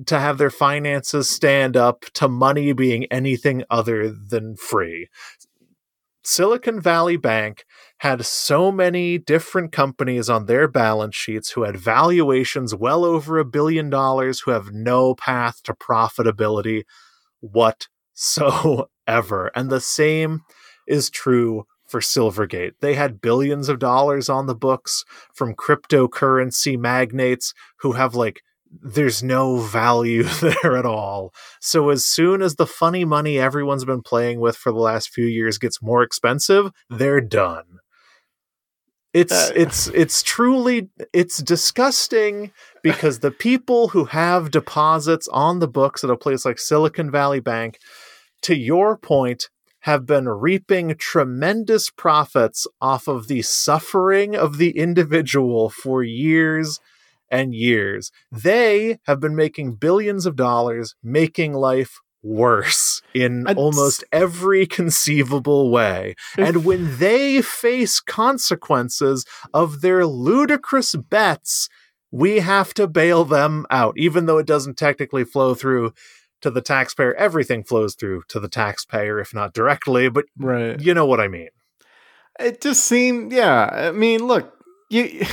to 0.07 0.21
have 0.21 0.39
their 0.39 0.51
finances 0.51 1.29
stand 1.29 1.77
up 1.77 2.05
to 2.13 2.29
money 2.29 2.73
being 2.73 3.07
anything 3.07 3.65
other 3.69 4.13
than 4.13 4.55
free. 4.55 5.09
Silicon 6.23 6.79
Valley 6.79 7.17
Bank 7.17 7.65
had 7.99 8.25
so 8.25 8.71
many 8.71 9.19
different 9.19 9.73
companies 9.73 10.31
on 10.31 10.47
their 10.47 10.69
balance 10.69 11.17
sheets 11.17 11.51
who 11.51 11.63
had 11.63 11.77
valuations 11.77 12.75
well 12.75 13.05
over 13.05 13.39
a 13.39 13.45
billion 13.45 13.91
dollars 13.91 14.41
who 14.41 14.53
have 14.53 14.73
no 14.73 15.15
path 15.15 15.63
to 15.65 15.75
profitability 15.75 16.85
whatsoever. 17.41 18.91
And 19.55 19.71
the 19.71 19.81
same 19.81 20.43
is 20.87 21.11
true 21.11 21.67
for 21.89 22.01
Silvergate. 22.01 22.73
They 22.81 22.95
had 22.95 23.21
billions 23.21 23.69
of 23.69 23.79
dollars 23.79 24.29
on 24.29 24.47
the 24.47 24.55
books 24.55 25.05
from 25.35 25.55
cryptocurrency 25.55 26.79
magnates 26.79 27.53
who 27.81 27.93
have 27.93 28.15
like 28.15 28.43
there's 28.71 29.23
no 29.23 29.57
value 29.57 30.23
there 30.41 30.77
at 30.77 30.85
all. 30.87 31.33
So 31.61 31.89
as 31.89 32.05
soon 32.05 32.43
as 32.43 32.57
the 32.57 32.67
funny 32.67 33.05
money 33.05 33.39
everyone's 33.39 33.87
been 33.87 34.03
playing 34.03 34.41
with 34.41 34.57
for 34.57 34.71
the 34.71 34.79
last 34.79 35.09
few 35.09 35.25
years 35.25 35.59
gets 35.59 35.83
more 35.83 36.03
expensive, 36.03 36.71
they're 36.91 37.23
done. 37.23 37.65
It's 39.19 39.33
uh, 39.33 39.53
it's 39.57 39.89
it's 39.89 40.23
truly 40.23 40.91
it's 41.13 41.39
disgusting 41.39 42.53
because 42.83 43.19
the 43.19 43.33
people 43.33 43.89
who 43.89 44.05
have 44.05 44.51
deposits 44.53 45.27
on 45.29 45.59
the 45.59 45.67
books 45.67 46.05
at 46.05 46.11
a 46.11 46.17
place 46.17 46.45
like 46.45 46.59
Silicon 46.59 47.11
Valley 47.11 47.41
Bank 47.41 47.79
to 48.43 48.55
your 48.57 48.97
point 48.97 49.49
have 49.81 50.07
been 50.07 50.29
reaping 50.29 50.95
tremendous 50.97 51.91
profits 51.91 52.67
off 52.81 53.09
of 53.09 53.27
the 53.27 53.43
suffering 53.43 54.37
of 54.37 54.59
the 54.59 54.71
individual 54.71 55.69
for 55.69 56.03
years 56.03 56.79
and 57.31 57.55
years. 57.55 58.13
They 58.31 58.99
have 59.07 59.21
been 59.21 59.35
making 59.35 59.75
billions 59.75 60.27
of 60.27 60.37
dollars, 60.37 60.95
making 61.03 61.55
life 61.55 61.99
worse 62.23 63.03
in 63.15 63.47
I'd 63.47 63.57
almost 63.57 64.05
every 64.13 64.67
conceivable 64.67 65.71
way. 65.71 66.15
and 66.37 66.65
when 66.65 66.99
they 66.99 67.43
face 67.43 68.01
consequences 68.01 69.25
of 69.55 69.81
their 69.81 70.07
ludicrous 70.07 70.95
bets, 70.95 71.69
we 72.11 72.41
have 72.41 72.75
to 72.75 72.87
bail 72.87 73.25
them 73.25 73.67
out, 73.71 73.95
even 73.97 74.27
though 74.27 74.39
it 74.39 74.47
doesn't 74.47 74.79
technically 74.79 75.25
flow 75.25 75.55
through 75.55 75.93
to 76.41 76.51
the 76.51 76.63
taxpayer. 76.63 77.15
Everything 77.15 77.65
flows 77.65 77.95
through 77.95 78.23
to 78.29 78.41
the 78.41 78.49
taxpayer, 78.49 79.19
if 79.19 79.35
not 79.35 79.53
directly, 79.53 80.09
but 80.09 80.25
right. 80.39 80.81
you 80.81 80.95
know 80.95 81.07
what 81.07 81.21
I 81.21 81.29
mean. 81.29 81.49
It 82.39 82.61
just 82.61 82.85
seemed, 82.85 83.33
yeah. 83.33 83.69
I 83.73 83.91
mean, 83.91 84.27
look, 84.27 84.53
you 84.91 85.25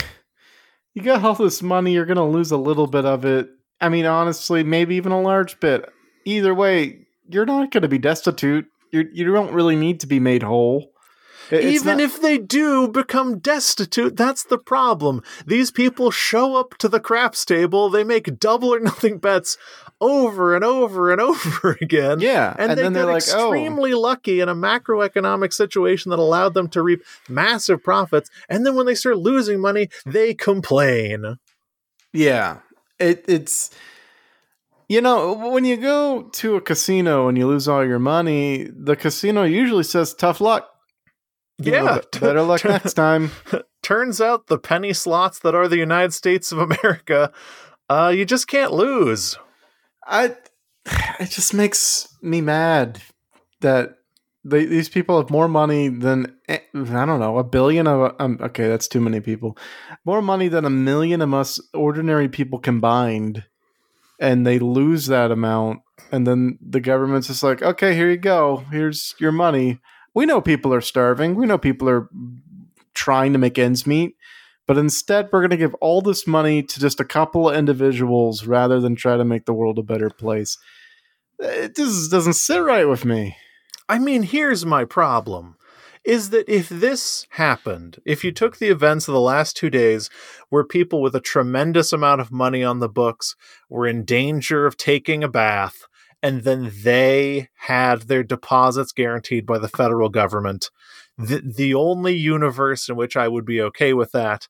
you 0.94 1.02
got 1.02 1.24
all 1.24 1.36
this 1.36 1.62
money, 1.62 1.94
you're 1.94 2.06
going 2.06 2.18
to 2.18 2.24
lose 2.24 2.52
a 2.52 2.58
little 2.58 2.88
bit 2.88 3.06
of 3.06 3.26
it. 3.26 3.50
I 3.80 3.90
mean, 3.90 4.06
honestly, 4.06 4.64
maybe 4.64 4.96
even 4.96 5.12
a 5.12 5.22
large 5.22 5.60
bit. 5.60 5.88
Either 6.26 6.54
way, 6.54 7.06
you're 7.30 7.46
not 7.46 7.72
going 7.72 7.84
to 7.84 7.88
be 7.88 7.98
destitute. 7.98 8.66
You're, 8.92 9.06
you 9.12 9.32
don't 9.32 9.54
really 9.54 9.76
need 9.76 10.00
to 10.02 10.08
be 10.08 10.20
made 10.20 10.44
whole. 10.44 10.92
It's 11.52 11.82
Even 11.82 11.98
not- 11.98 12.04
if 12.04 12.22
they 12.22 12.38
do 12.38 12.88
become 12.88 13.40
destitute, 13.40 14.16
that's 14.16 14.44
the 14.44 14.58
problem. 14.58 15.22
These 15.46 15.72
people 15.72 16.10
show 16.12 16.56
up 16.56 16.78
to 16.80 16.90
the 16.90 17.00
craps 17.00 17.46
table, 17.46 17.90
they 17.90 18.04
make 18.04 18.40
double 18.40 18.74
or 18.74 18.80
nothing 18.82 19.20
bets 19.20 19.58
over 20.02 20.56
and 20.56 20.64
over 20.64 21.12
and 21.12 21.22
over 21.30 21.78
again. 21.82 22.20
Yeah. 22.20 22.56
And, 22.58 22.72
and 22.72 22.78
they 22.78 22.84
then 22.84 22.94
they're 22.94 23.06
like, 23.06 23.24
oh. 23.32 23.54
extremely 23.54 23.94
oh. 23.94 24.00
lucky 24.00 24.40
in 24.40 24.50
a 24.50 24.56
macroeconomic 24.56 25.54
situation 25.54 26.10
that 26.10 26.20
allowed 26.20 26.54
them 26.54 26.68
to 26.70 26.82
reap 26.82 27.04
massive 27.30 27.84
profits. 27.84 28.30
And 28.50 28.66
then 28.66 28.76
when 28.76 28.86
they 28.86 28.96
start 28.96 29.18
losing 29.18 29.60
money, 29.60 29.90
they 30.06 30.34
complain. 30.34 31.38
Yeah. 32.12 32.60
It, 32.98 33.26
it's 33.28 33.72
you 34.88 35.02
know, 35.02 35.34
when 35.34 35.66
you 35.66 35.78
go 35.78 36.24
to 36.24 36.56
a 36.56 36.62
casino 36.62 37.28
and 37.28 37.38
you 37.38 37.48
lose 37.48 37.68
all 37.68 37.86
your 37.86 38.00
money, 38.00 38.70
the 38.72 38.96
casino 38.96 39.44
usually 39.44 39.84
says 39.84 40.14
tough 40.14 40.42
luck. 40.42 40.70
You 41.58 41.72
yeah, 41.72 41.82
know, 41.84 42.02
better 42.20 42.42
luck 42.42 42.66
next 42.66 42.94
time. 42.94 43.32
Turns 43.84 44.20
out 44.20 44.48
the 44.48 44.58
penny 44.58 44.94
slots 44.94 45.40
that 45.40 45.56
are 45.56 45.68
the 45.68 45.78
United 45.78 46.14
States 46.14 46.52
of 46.52 46.60
America, 46.60 47.32
uh, 47.90 48.12
you 48.16 48.26
just 48.26 48.48
can't 48.48 48.74
lose. 48.74 49.38
I, 50.06 50.36
it 51.20 51.30
just 51.30 51.54
makes 51.54 52.08
me 52.22 52.42
mad 52.42 53.02
that 53.62 53.98
they, 54.44 54.66
these 54.66 54.90
people 54.90 55.18
have 55.18 55.30
more 55.30 55.48
money 55.48 55.88
than 55.88 56.36
eh, 56.48 56.60
I 56.74 57.06
don't 57.06 57.20
know 57.20 57.38
a 57.38 57.44
billion 57.44 57.88
of 57.88 58.16
um, 58.20 58.38
okay 58.42 58.68
that's 58.68 58.88
too 58.88 59.02
many 59.02 59.20
people, 59.20 59.58
more 60.06 60.22
money 60.22 60.48
than 60.48 60.66
a 60.66 60.70
million 60.70 61.22
of 61.22 61.34
us 61.34 61.60
ordinary 61.74 62.30
people 62.30 62.60
combined, 62.60 63.44
and 64.20 64.46
they 64.46 64.60
lose 64.60 65.08
that 65.08 65.32
amount, 65.32 65.82
and 66.12 66.26
then 66.26 66.58
the 66.62 66.82
government's 66.82 67.28
just 67.28 67.44
like 67.44 67.62
okay 67.62 67.96
here 67.96 68.10
you 68.10 68.18
go 68.18 68.64
here's 68.72 69.16
your 69.20 69.32
money 69.32 69.80
we 70.16 70.26
know 70.26 70.42
people 70.42 70.74
are 70.74 70.82
starving. 70.82 71.36
We 71.36 71.46
know 71.46 71.60
people 71.60 71.88
are 71.90 72.10
trying 72.96 73.34
to 73.34 73.40
make 73.40 73.60
ends 73.60 73.86
meet. 73.86 74.16
But 74.66 74.80
instead, 74.80 75.30
we're 75.32 75.42
going 75.42 75.52
to 75.52 75.58
give 75.58 75.76
all 75.76 76.02
this 76.02 76.26
money 76.26 76.64
to 76.64 76.80
just 76.80 77.00
a 77.00 77.06
couple 77.06 77.48
of 77.48 77.56
individuals 77.56 78.48
rather 78.48 78.80
than 78.80 78.96
try 78.96 79.16
to 79.16 79.26
make 79.26 79.46
the 79.46 79.54
world 79.54 79.78
a 79.78 79.84
better 79.84 80.10
place. 80.10 80.58
It 81.38 81.76
just 81.76 82.10
doesn't 82.10 82.34
sit 82.34 82.58
right 82.58 82.88
with 82.88 83.06
me. 83.06 83.36
I 83.88 84.00
mean, 84.00 84.24
here's 84.24 84.66
my 84.66 84.86
problem 84.86 85.58
is 86.06 86.30
that 86.30 86.48
if 86.48 86.70
this 86.70 87.26
happened, 87.32 88.00
if 88.06 88.24
you 88.24 88.32
took 88.32 88.58
the 88.58 88.70
events 88.70 89.08
of 89.08 89.14
the 89.14 89.20
last 89.20 89.58
two 89.58 89.70
days 89.70 90.10
where 90.50 90.64
people 90.64 91.02
with 91.02 91.16
a 91.16 91.20
tremendous 91.20 91.92
amount 91.92 92.22
of 92.22 92.32
money 92.32 92.64
on 92.64 92.80
the 92.80 92.90
books 92.90 93.36
were 93.70 93.88
in 93.88 94.06
danger 94.06 94.66
of 94.66 94.78
taking 94.78 95.24
a 95.24 95.28
bath, 95.28 95.88
and 96.22 96.44
then 96.44 96.72
they 96.84 97.50
had 97.56 98.04
their 98.04 98.24
deposits 98.24 98.92
guaranteed 98.92 99.46
by 99.46 99.58
the 99.58 99.68
federal 99.68 100.10
government. 100.10 100.70
The 101.18 101.42
the 101.42 101.74
only 101.74 102.16
universe 102.16 102.88
in 102.88 102.96
which 102.96 103.18
I 103.18 103.28
would 103.28 103.46
be 103.46 103.62
okay 103.62 103.94
with 103.94 104.12
that. 104.12 104.48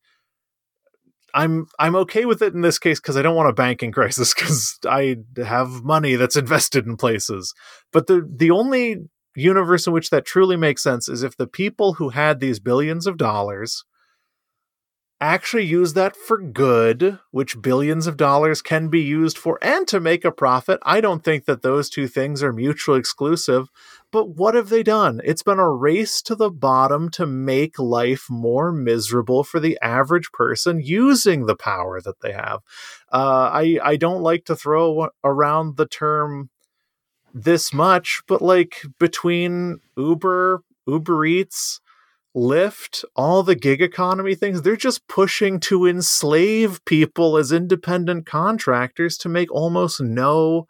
I'm 1.33 1.67
I'm 1.79 1.95
okay 1.97 2.25
with 2.25 2.41
it 2.41 2.53
in 2.53 2.61
this 2.61 2.79
case 2.79 2.99
because 2.99 3.17
I 3.17 3.21
don't 3.21 3.35
want 3.35 3.49
a 3.49 3.53
banking 3.53 3.91
crisis 3.93 4.33
because 4.33 4.79
I 4.87 5.17
have 5.37 5.83
money 5.83 6.15
that's 6.15 6.37
invested 6.37 6.85
in 6.85 6.97
places. 6.97 7.53
But 7.91 8.07
the 8.07 8.27
the 8.29 8.51
only 8.51 9.09
universe 9.35 9.87
in 9.87 9.93
which 9.93 10.09
that 10.09 10.25
truly 10.25 10.57
makes 10.57 10.83
sense 10.83 11.07
is 11.07 11.23
if 11.23 11.35
the 11.35 11.47
people 11.47 11.93
who 11.93 12.09
had 12.09 12.39
these 12.39 12.59
billions 12.59 13.07
of 13.07 13.17
dollars 13.17 13.83
actually 15.21 15.65
use 15.65 15.93
that 15.93 16.15
for 16.15 16.37
good, 16.37 17.19
which 17.31 17.61
billions 17.61 18.05
of 18.05 18.17
dollars 18.17 18.61
can 18.61 18.89
be 18.89 19.01
used 19.01 19.37
for, 19.37 19.57
and 19.61 19.87
to 19.87 19.99
make 19.99 20.25
a 20.25 20.31
profit. 20.31 20.79
I 20.83 20.99
don't 20.99 21.23
think 21.23 21.45
that 21.45 21.61
those 21.61 21.89
two 21.89 22.07
things 22.07 22.43
are 22.43 22.51
mutually 22.51 22.99
exclusive. 22.99 23.69
But 24.11 24.29
what 24.29 24.55
have 24.55 24.69
they 24.69 24.83
done? 24.83 25.21
It's 25.23 25.43
been 25.43 25.59
a 25.59 25.69
race 25.69 26.21
to 26.23 26.35
the 26.35 26.49
bottom 26.49 27.09
to 27.11 27.25
make 27.25 27.79
life 27.79 28.27
more 28.29 28.71
miserable 28.71 29.43
for 29.43 29.59
the 29.59 29.77
average 29.81 30.31
person 30.31 30.79
using 30.81 31.45
the 31.45 31.55
power 31.55 32.01
that 32.01 32.21
they 32.21 32.31
have. 32.31 32.61
Uh, 33.11 33.49
I 33.51 33.79
I 33.83 33.95
don't 33.95 34.21
like 34.21 34.45
to 34.45 34.55
throw 34.55 35.09
around 35.23 35.77
the 35.77 35.87
term 35.87 36.49
this 37.35 37.73
much, 37.73 38.23
but 38.27 38.41
like 38.41 38.81
between 38.97 39.79
Uber, 39.97 40.63
Uber 40.87 41.25
Eats, 41.25 41.81
Lyft, 42.35 43.03
all 43.15 43.43
the 43.43 43.55
gig 43.55 43.81
economy 43.81 44.35
things, 44.35 44.61
they're 44.61 44.75
just 44.77 45.07
pushing 45.07 45.59
to 45.59 45.85
enslave 45.85 46.83
people 46.85 47.37
as 47.37 47.51
independent 47.51 48.25
contractors 48.25 49.17
to 49.17 49.29
make 49.29 49.51
almost 49.51 50.01
no 50.01 50.65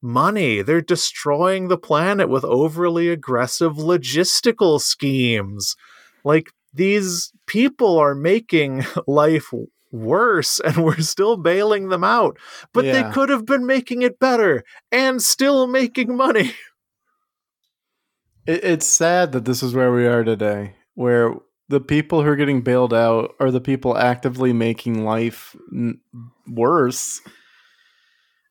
money. 0.00 0.62
They're 0.62 0.80
destroying 0.80 1.66
the 1.66 1.78
planet 1.78 2.28
with 2.28 2.44
overly 2.44 3.10
aggressive 3.10 3.74
logistical 3.74 4.80
schemes. 4.80 5.76
Like 6.24 6.50
these 6.72 7.32
people 7.46 7.98
are 7.98 8.14
making 8.14 8.84
life 9.06 9.52
worse 9.90 10.60
and 10.64 10.84
we're 10.84 11.00
still 11.00 11.36
bailing 11.36 11.88
them 11.88 12.04
out. 12.04 12.38
But 12.72 12.84
yeah. 12.84 12.92
they 12.92 13.12
could 13.12 13.28
have 13.28 13.46
been 13.46 13.66
making 13.66 14.02
it 14.02 14.18
better 14.18 14.64
and 14.90 15.22
still 15.22 15.66
making 15.66 16.16
money. 16.16 16.52
it's 18.46 18.86
sad 18.86 19.32
that 19.32 19.44
this 19.44 19.62
is 19.62 19.74
where 19.74 19.92
we 19.92 20.06
are 20.06 20.24
today 20.24 20.74
where 20.98 21.32
the 21.68 21.80
people 21.80 22.22
who 22.22 22.28
are 22.28 22.34
getting 22.34 22.60
bailed 22.60 22.92
out 22.92 23.34
are 23.38 23.52
the 23.52 23.60
people 23.60 23.96
actively 23.96 24.52
making 24.52 25.04
life 25.04 25.54
n- 25.72 26.00
worse. 26.48 27.20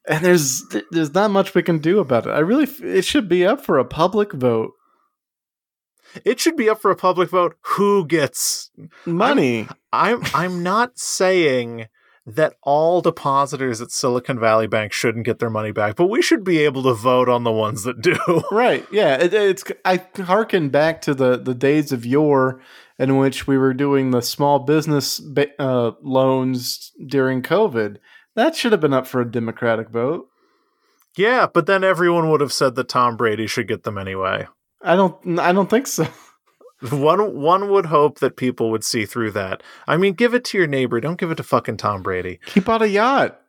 and 0.08 0.24
there's 0.24 0.64
there's 0.92 1.14
not 1.14 1.32
much 1.32 1.54
we 1.54 1.62
can 1.62 1.80
do 1.80 2.00
about 2.00 2.26
it. 2.26 2.30
I 2.30 2.40
really 2.40 2.70
it 2.84 3.04
should 3.04 3.28
be 3.28 3.46
up 3.46 3.60
for 3.60 3.78
a 3.78 3.84
public 3.84 4.32
vote. 4.32 4.72
It 6.26 6.40
should 6.40 6.56
be 6.56 6.70
up 6.70 6.82
for 6.82 6.92
a 6.92 6.96
public 6.96 7.30
vote. 7.30 7.56
Who 7.62 8.06
gets 8.06 8.72
money? 9.06 9.68
I'm 9.92 10.24
I'm, 10.24 10.32
I'm 10.34 10.64
not 10.64 10.98
saying 11.00 11.88
that 12.26 12.56
all 12.62 13.00
depositors 13.00 13.80
at 13.80 13.90
Silicon 13.90 14.38
Valley 14.38 14.68
Bank 14.68 14.92
shouldn't 14.92 15.26
get 15.26 15.40
their 15.40 15.50
money 15.50 15.72
back, 15.72 15.96
but 15.96 16.08
we 16.08 16.22
should 16.22 16.44
be 16.44 16.60
able 16.60 16.84
to 16.84 16.94
vote 16.94 17.30
on 17.30 17.46
the 17.46 17.52
ones 17.52 17.84
that 17.84 18.02
do. 18.02 18.18
right? 18.52 18.86
Yeah. 18.92 19.16
It, 19.16 19.34
it's 19.34 19.64
I 19.86 20.04
harken 20.18 20.70
back 20.70 21.02
to 21.02 21.14
the 21.14 21.38
the 21.38 21.56
days 21.56 21.92
of 21.92 22.06
yore 22.06 22.62
in 23.00 23.18
which 23.18 23.48
we 23.48 23.58
were 23.58 23.74
doing 23.74 24.12
the 24.12 24.22
small 24.22 24.60
business 24.60 25.22
uh, 25.60 25.92
loans 26.02 26.92
during 27.06 27.42
COVID. 27.42 27.98
That 28.36 28.56
should 28.56 28.72
have 28.72 28.82
been 28.82 28.94
up 28.94 29.08
for 29.08 29.22
a 29.22 29.32
Democratic 29.32 29.90
vote. 29.90 30.28
Yeah, 31.16 31.48
but 31.52 31.66
then 31.66 31.84
everyone 31.84 32.30
would 32.30 32.42
have 32.42 32.54
said 32.54 32.76
that 32.76 32.90
Tom 32.90 33.18
Brady 33.18 33.48
should 33.48 33.68
get 33.68 33.84
them 33.84 33.98
anyway. 33.98 34.48
I 34.82 34.96
don't. 34.96 35.40
I 35.40 35.52
don't 35.52 35.70
think 35.70 35.88
so. 35.88 36.08
One 36.92 37.42
one 37.42 37.72
would 37.72 37.88
hope 37.88 38.20
that 38.20 38.38
people 38.38 38.70
would 38.70 38.84
see 38.84 39.06
through 39.06 39.32
that. 39.32 39.64
I 39.88 39.98
mean, 39.98 40.14
give 40.14 40.36
it 40.36 40.44
to 40.46 40.60
your 40.60 40.68
neighbor. 40.68 41.02
Don't 41.02 41.20
give 41.20 41.32
it 41.32 41.38
to 41.38 41.44
fucking 41.44 41.78
Tom 41.78 42.04
Brady. 42.04 42.40
He 42.54 42.60
bought 42.60 42.84
a 42.84 42.88
yacht. 42.88 43.42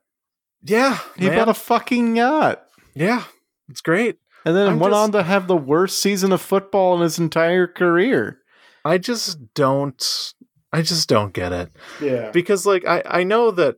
Yeah, 0.63 0.99
he 1.15 1.27
man. 1.29 1.37
bought 1.37 1.49
a 1.51 1.55
fucking 1.55 2.17
yacht. 2.17 2.65
Yeah, 2.95 3.25
it's 3.69 3.83
great. 3.83 4.17
And 4.47 4.57
then 4.57 4.67
I'm 4.67 4.79
went 4.79 4.93
just, 4.93 5.03
on 5.03 5.13
to 5.13 5.23
have 5.23 5.47
the 5.47 5.59
worst 5.59 6.01
season 6.01 6.33
of 6.33 6.41
football 6.41 6.95
in 6.97 7.03
his 7.03 7.19
entire 7.19 7.67
career. 7.67 8.39
I 8.83 8.97
just 8.97 9.53
don't. 9.53 10.33
I 10.73 10.81
just 10.81 11.07
don't 11.07 11.35
get 11.35 11.53
it. 11.53 11.71
Yeah, 12.01 12.31
because 12.31 12.65
like 12.65 12.87
I 12.87 13.03
I 13.05 13.25
know 13.25 13.51
that 13.51 13.77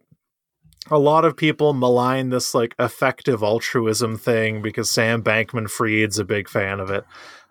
a 0.91 0.99
lot 0.99 1.25
of 1.25 1.37
people 1.37 1.73
malign 1.73 2.31
this 2.31 2.55
like 2.55 2.75
effective 2.79 3.43
altruism 3.43 4.17
thing 4.17 4.63
because 4.63 4.91
Sam 4.91 5.23
Bankman 5.23 5.69
Fried's 5.69 6.19
a 6.19 6.25
big 6.25 6.49
fan 6.49 6.81
of 6.81 6.91
it. 6.91 7.05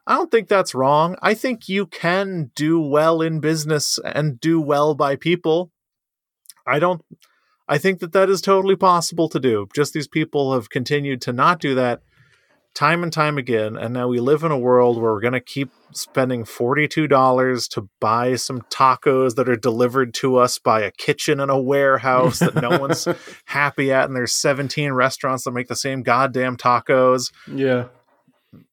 I 0.10 0.16
don't 0.16 0.32
think 0.32 0.48
that's 0.48 0.74
wrong. 0.74 1.16
I 1.22 1.36
think 1.36 1.70
you 1.70 1.86
can 1.86 2.50
do 2.56 2.82
well 2.82 3.22
in 3.22 3.40
business 3.40 4.00
and 4.04 4.42
do 4.42 4.60
well 4.60 4.96
by 4.96 5.16
people. 5.16 5.72
I 6.66 6.80
don't 6.80 7.04
I 7.68 7.78
think 7.78 8.00
that 8.00 8.14
that 8.14 8.32
is 8.32 8.42
totally 8.42 8.76
possible 8.76 9.30
to 9.30 9.40
do. 9.40 9.68
Just 9.76 9.94
these 9.94 10.08
people 10.08 10.54
have 10.54 10.72
continued 10.72 11.22
to 11.22 11.32
not 11.32 11.60
do 11.60 11.76
that 11.76 12.02
time 12.74 13.04
and 13.04 13.14
time 13.14 13.38
again 13.38 13.76
and 13.76 13.94
now 13.94 14.08
we 14.08 14.20
live 14.20 14.44
in 14.44 14.52
a 14.52 14.58
world 14.58 15.00
where 15.00 15.14
we're 15.14 15.22
going 15.22 15.34
to 15.34 15.40
keep 15.40 15.70
spending 15.92 16.44
$42 16.44 17.70
to 17.70 17.90
buy 18.00 18.36
some 18.36 18.62
tacos 18.62 19.36
that 19.36 19.50
are 19.50 19.56
delivered 19.56 20.16
to 20.16 20.38
us 20.38 20.58
by 20.58 20.82
a 20.82 20.92
kitchen 20.92 21.40
in 21.40 21.52
a 21.52 21.62
warehouse 21.62 22.40
that 22.40 22.56
no 22.56 22.80
one's 22.80 23.08
happy 23.46 23.92
at 23.92 24.06
and 24.06 24.16
there's 24.16 24.34
17 24.34 24.92
restaurants 24.92 25.44
that 25.44 25.52
make 25.52 25.68
the 25.68 25.76
same 25.76 26.02
goddamn 26.02 26.58
tacos. 26.58 27.32
Yeah. 27.48 27.90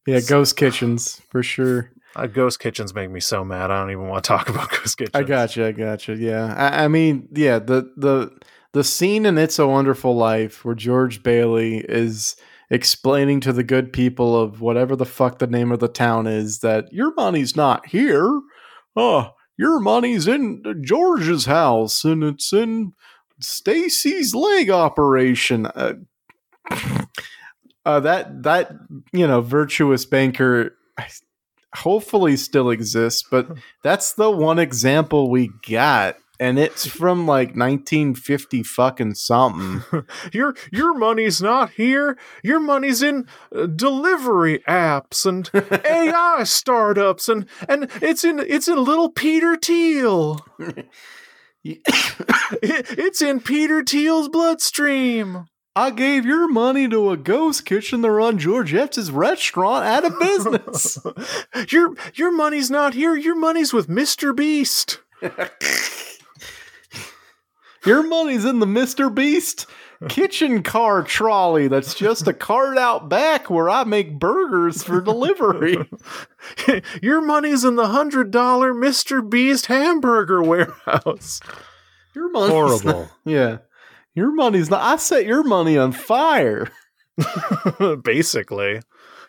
Yeah, 0.07 0.21
ghost 0.21 0.57
kitchens 0.57 1.21
for 1.31 1.43
sure. 1.43 1.91
Uh, 2.15 2.27
ghost 2.27 2.61
kitchens 2.61 2.95
make 2.95 3.11
me 3.11 3.21
so 3.21 3.45
mad. 3.45 3.71
I 3.71 3.79
don't 3.79 3.91
even 3.91 4.09
want 4.09 4.25
to 4.25 4.29
talk 4.29 4.49
about 4.51 4.71
ghost 4.71 4.97
kitchens. 4.97 5.15
I 5.15 5.23
gotcha. 5.23 5.67
I 5.67 5.73
gotcha. 5.73 6.17
Yeah. 6.17 6.55
I, 6.57 6.85
I, 6.85 6.89
mean, 6.89 7.29
yeah. 7.33 7.59
The 7.59 7.93
the 7.97 8.37
the 8.73 8.85
scene 8.85 9.27
in 9.27 9.39
It's 9.39 9.59
a 9.59 9.67
Wonderful 9.67 10.17
Life 10.17 10.65
where 10.65 10.75
George 10.75 11.23
Bailey 11.23 11.79
is 11.79 12.37
explaining 12.71 13.41
to 13.41 13.53
the 13.53 13.63
good 13.63 13.93
people 13.93 14.41
of 14.41 14.61
whatever 14.61 14.97
the 14.97 15.05
fuck 15.05 15.39
the 15.39 15.47
name 15.47 15.71
of 15.71 15.79
the 15.79 15.89
town 15.89 16.27
is 16.27 16.61
that 16.61 16.93
your 16.93 17.15
money's 17.15 17.55
not 17.55 17.87
here. 17.87 18.41
Oh, 18.97 19.31
your 19.57 19.79
money's 19.79 20.27
in 20.27 20.63
George's 20.83 21.47
house 21.47 22.05
and 22.05 22.25
it's 22.25 22.53
in 22.53 22.93
Stacy's 23.41 24.35
leg 24.35 24.71
operation. 24.71 25.67
Uh, 25.67 25.95
uh, 27.87 28.01
that 28.01 28.43
that 28.43 28.73
you 29.13 29.27
know 29.27 29.41
virtuous 29.41 30.05
banker 30.05 30.77
hopefully 31.75 32.37
still 32.37 32.71
exists, 32.71 33.25
but 33.31 33.49
that's 33.83 34.13
the 34.13 34.31
one 34.31 34.59
example 34.59 35.31
we 35.31 35.51
got 35.69 36.17
and 36.39 36.59
it's 36.59 36.87
from 36.87 37.27
like 37.27 37.57
1950 37.57 38.63
fucking 38.63 39.15
something. 39.15 40.05
your 40.33 40.55
your 40.71 40.95
money's 40.95 41.41
not 41.41 41.71
here. 41.71 42.19
Your 42.43 42.61
money's 42.61 43.03
in 43.03 43.27
uh, 43.55 43.67
delivery 43.67 44.61
apps 44.69 45.25
and 45.25 45.51
AI 45.85 46.45
startups 46.45 47.29
and 47.29 47.47
and 47.69 47.91
it's 48.03 48.25
in 48.25 48.41
it's 48.41 48.69
in 48.69 48.83
little 48.83 49.11
Peter 49.11 49.57
Thiel. 49.57 50.45
it, 50.59 50.89
it's 52.63 53.23
in 53.23 53.41
Peter 53.41 53.83
Thiel's 53.83 54.29
bloodstream. 54.29 55.47
I 55.77 55.91
gave 55.91 56.25
your 56.25 56.49
money 56.49 56.89
to 56.89 57.11
a 57.11 57.19
ghost 57.19 57.67
kitchen 57.67 58.01
to 58.01 58.11
run 58.11 58.39
Georgette's 58.39 59.11
restaurant 59.11 59.85
out 59.85 60.07
of 60.07 60.19
business. 60.19 60.99
your 61.69 61.95
your 62.15 62.33
money's 62.33 62.71
not 62.71 62.95
here. 62.95 63.15
Your 63.15 63.37
money's 63.37 63.75
with 63.75 63.87
Mr. 63.87 64.35
Beast. 64.35 65.01
your 67.85 68.03
money's 68.03 68.47
in 68.47 68.61
the 68.61 68.67
Mr. 68.67 69.15
Beast 69.15 69.67
kitchen 70.09 70.63
car 70.63 71.03
trolley 71.03 71.69
that's 71.69 71.95
just 71.95 72.27
a 72.27 72.33
cart 72.33 72.77
out 72.79 73.09
back 73.09 73.51
where 73.51 73.69
I 73.69 73.85
make 73.85 74.19
burgers 74.19 74.83
for 74.83 75.03
delivery. 75.03 75.77
your 77.03 77.21
money's 77.21 77.65
in 77.65 77.77
the 77.77 77.89
hundred 77.89 78.31
dollar 78.31 78.73
Mr. 78.73 79.29
Beast 79.29 79.67
hamburger 79.67 80.43
warehouse. 80.43 81.41
Your 82.15 82.31
money's 82.31 82.51
horrible. 82.51 83.01
Not, 83.03 83.11
yeah. 83.27 83.59
Your 84.17 84.33
money's 84.33 84.71
not. 84.71 84.81
I 84.81 84.97
set 84.97 85.27
your 85.27 85.45
money 85.45 85.77
on 85.77 85.93
fire. 85.93 86.69
Basically, 88.03 88.81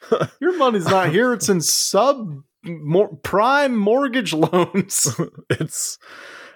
your 0.39 0.57
money's 0.57 0.87
not 0.87 1.09
here. 1.09 1.33
It's 1.33 1.49
in 1.49 1.59
sub 1.59 2.41
more 2.63 3.09
prime 3.17 3.75
mortgage 3.75 4.33
loans. 4.33 5.13
it's 5.49 5.99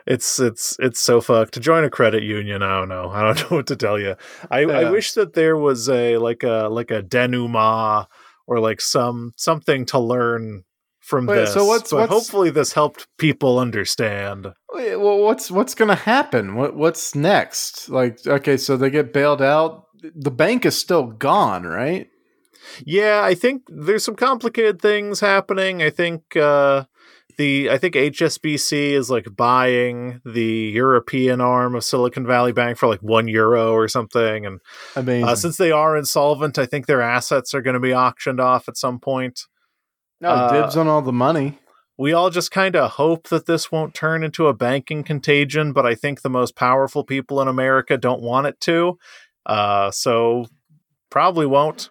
it's 0.08 0.40
it's 0.40 0.78
it's 0.80 1.02
so 1.02 1.20
fucked. 1.20 1.54
To 1.56 1.60
join 1.60 1.84
a 1.84 1.90
credit 1.90 2.24
union, 2.24 2.64
I 2.64 2.80
don't 2.80 2.90
know. 2.90 3.10
I 3.10 3.22
don't 3.22 3.52
know 3.52 3.58
what 3.58 3.68
to 3.68 3.76
tell 3.76 4.00
you. 4.00 4.16
I, 4.50 4.62
yeah. 4.62 4.80
I 4.80 4.90
wish 4.90 5.12
that 5.14 5.34
there 5.34 5.58
was 5.58 5.90
a 5.90 6.18
like 6.18 6.44
a 6.44 6.70
like 6.72 6.90
a 6.90 7.02
denouement 7.02 8.08
or 8.48 8.60
like 8.62 8.80
some 8.80 9.34
something 9.36 9.86
to 9.88 10.00
learn 10.00 10.64
from 11.02 11.26
Wait, 11.26 11.36
this. 11.36 11.54
So 11.54 11.66
what's, 11.66 11.91
what's, 11.91 12.12
hopefully 12.12 12.52
this 12.52 12.74
helped 12.74 13.08
people 13.18 13.60
understand. 13.60 14.54
Well, 14.74 15.20
what's 15.20 15.52
what's 15.52 15.76
going 15.76 15.89
to 15.89 15.95
happen? 15.95 16.56
What 16.56 16.76
what's 16.76 17.16
next? 17.16 17.89
Like, 17.89 18.26
okay, 18.26 18.56
so 18.56 18.78
they 18.78 18.89
get 18.89 19.12
bailed 19.12 19.41
out. 19.41 19.88
The 20.16 20.32
bank 20.32 20.66
is 20.66 20.78
still 20.78 21.08
gone, 21.08 21.64
right? 21.64 22.08
Yeah, 22.86 23.22
I 23.24 23.36
think 23.36 23.64
there's 23.68 24.06
some 24.06 24.16
complicated 24.16 24.82
things 24.82 25.20
happening. 25.20 25.82
I 25.82 25.89
think 25.89 26.36
uh, 26.36 26.86
the 27.38 27.70
I 27.70 27.78
think 27.78 27.95
HSBC 27.95 28.91
is 28.91 29.10
like 29.10 29.36
buying 29.36 30.22
the 30.24 30.72
European 30.74 31.41
arm 31.41 31.76
of 31.76 31.84
Silicon 31.84 32.26
Valley 32.26 32.52
Bank 32.52 32.78
for 32.78 32.88
like 32.88 33.02
one 33.02 33.28
euro 33.28 33.74
or 33.74 33.88
something, 33.88 34.45
and 34.45 34.62
I 34.95 35.02
mean 35.02 35.24
uh, 35.24 35.36
since 35.36 35.58
they 35.58 35.72
are 35.72 35.97
insolvent, 35.97 36.58
I 36.58 36.66
think 36.66 36.86
their 36.86 37.02
assets 37.02 37.54
are 37.54 37.62
going 37.62 37.74
to 37.74 37.80
be 37.80 37.93
auctioned 37.93 38.39
off 38.39 38.70
at 38.70 38.78
some 38.78 38.99
point. 38.99 39.47
No, 40.22 40.30
uh, 40.30 40.62
dibs 40.62 40.78
on 40.78 40.88
all 40.88 41.02
the 41.02 41.12
money. 41.12 41.60
We 41.98 42.14
all 42.14 42.30
just 42.30 42.52
kind 42.52 42.76
of 42.76 42.92
hope 42.92 43.28
that 43.30 43.46
this 43.46 43.72
won't 43.72 43.94
turn 43.94 44.24
into 44.24 44.48
a 44.48 44.54
banking 44.54 45.04
contagion, 45.04 45.74
but 45.74 45.86
I 45.86 45.94
think 45.94 46.22
the 46.22 46.30
most 46.30 46.56
powerful 46.56 47.04
people 47.04 47.42
in 47.42 47.48
America 47.48 47.98
don't 47.98 48.22
want 48.22 48.48
it 48.48 48.60
to. 48.62 48.98
Uh, 49.46 49.92
so 49.92 50.46
probably 51.10 51.46
won't. 51.46 51.90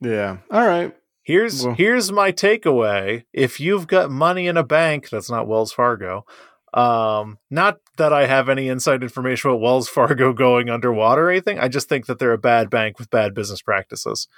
Yeah. 0.00 0.38
All 0.50 0.66
right. 0.66 0.96
Here's 1.22 1.64
well. 1.64 1.74
here's 1.74 2.12
my 2.12 2.30
takeaway. 2.30 3.24
If 3.32 3.58
you've 3.58 3.88
got 3.88 4.10
money 4.10 4.46
in 4.46 4.56
a 4.56 4.62
bank, 4.62 5.08
that's 5.08 5.30
not 5.30 5.48
Wells 5.48 5.72
Fargo. 5.72 6.24
Um, 6.72 7.38
not 7.50 7.78
that 7.96 8.12
I 8.12 8.26
have 8.26 8.48
any 8.48 8.68
inside 8.68 9.02
information 9.02 9.50
about 9.50 9.60
Wells 9.60 9.88
Fargo 9.88 10.32
going 10.34 10.70
underwater 10.70 11.26
or 11.26 11.30
anything. 11.30 11.58
I 11.58 11.68
just 11.68 11.88
think 11.88 12.06
that 12.06 12.18
they're 12.18 12.32
a 12.32 12.38
bad 12.38 12.70
bank 12.70 12.98
with 12.98 13.10
bad 13.10 13.34
business 13.34 13.62
practices. 13.62 14.28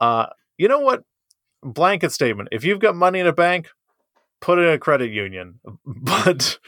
Uh, 0.00 0.26
you 0.56 0.68
know 0.68 0.80
what? 0.80 1.02
blanket 1.64 2.12
statement 2.12 2.48
if 2.52 2.64
you've 2.64 2.80
got 2.80 2.94
money 2.94 3.20
in 3.20 3.26
a 3.26 3.32
bank, 3.32 3.70
put 4.40 4.58
it 4.58 4.62
in 4.62 4.74
a 4.74 4.78
credit 4.78 5.10
union. 5.10 5.60
But 5.84 6.58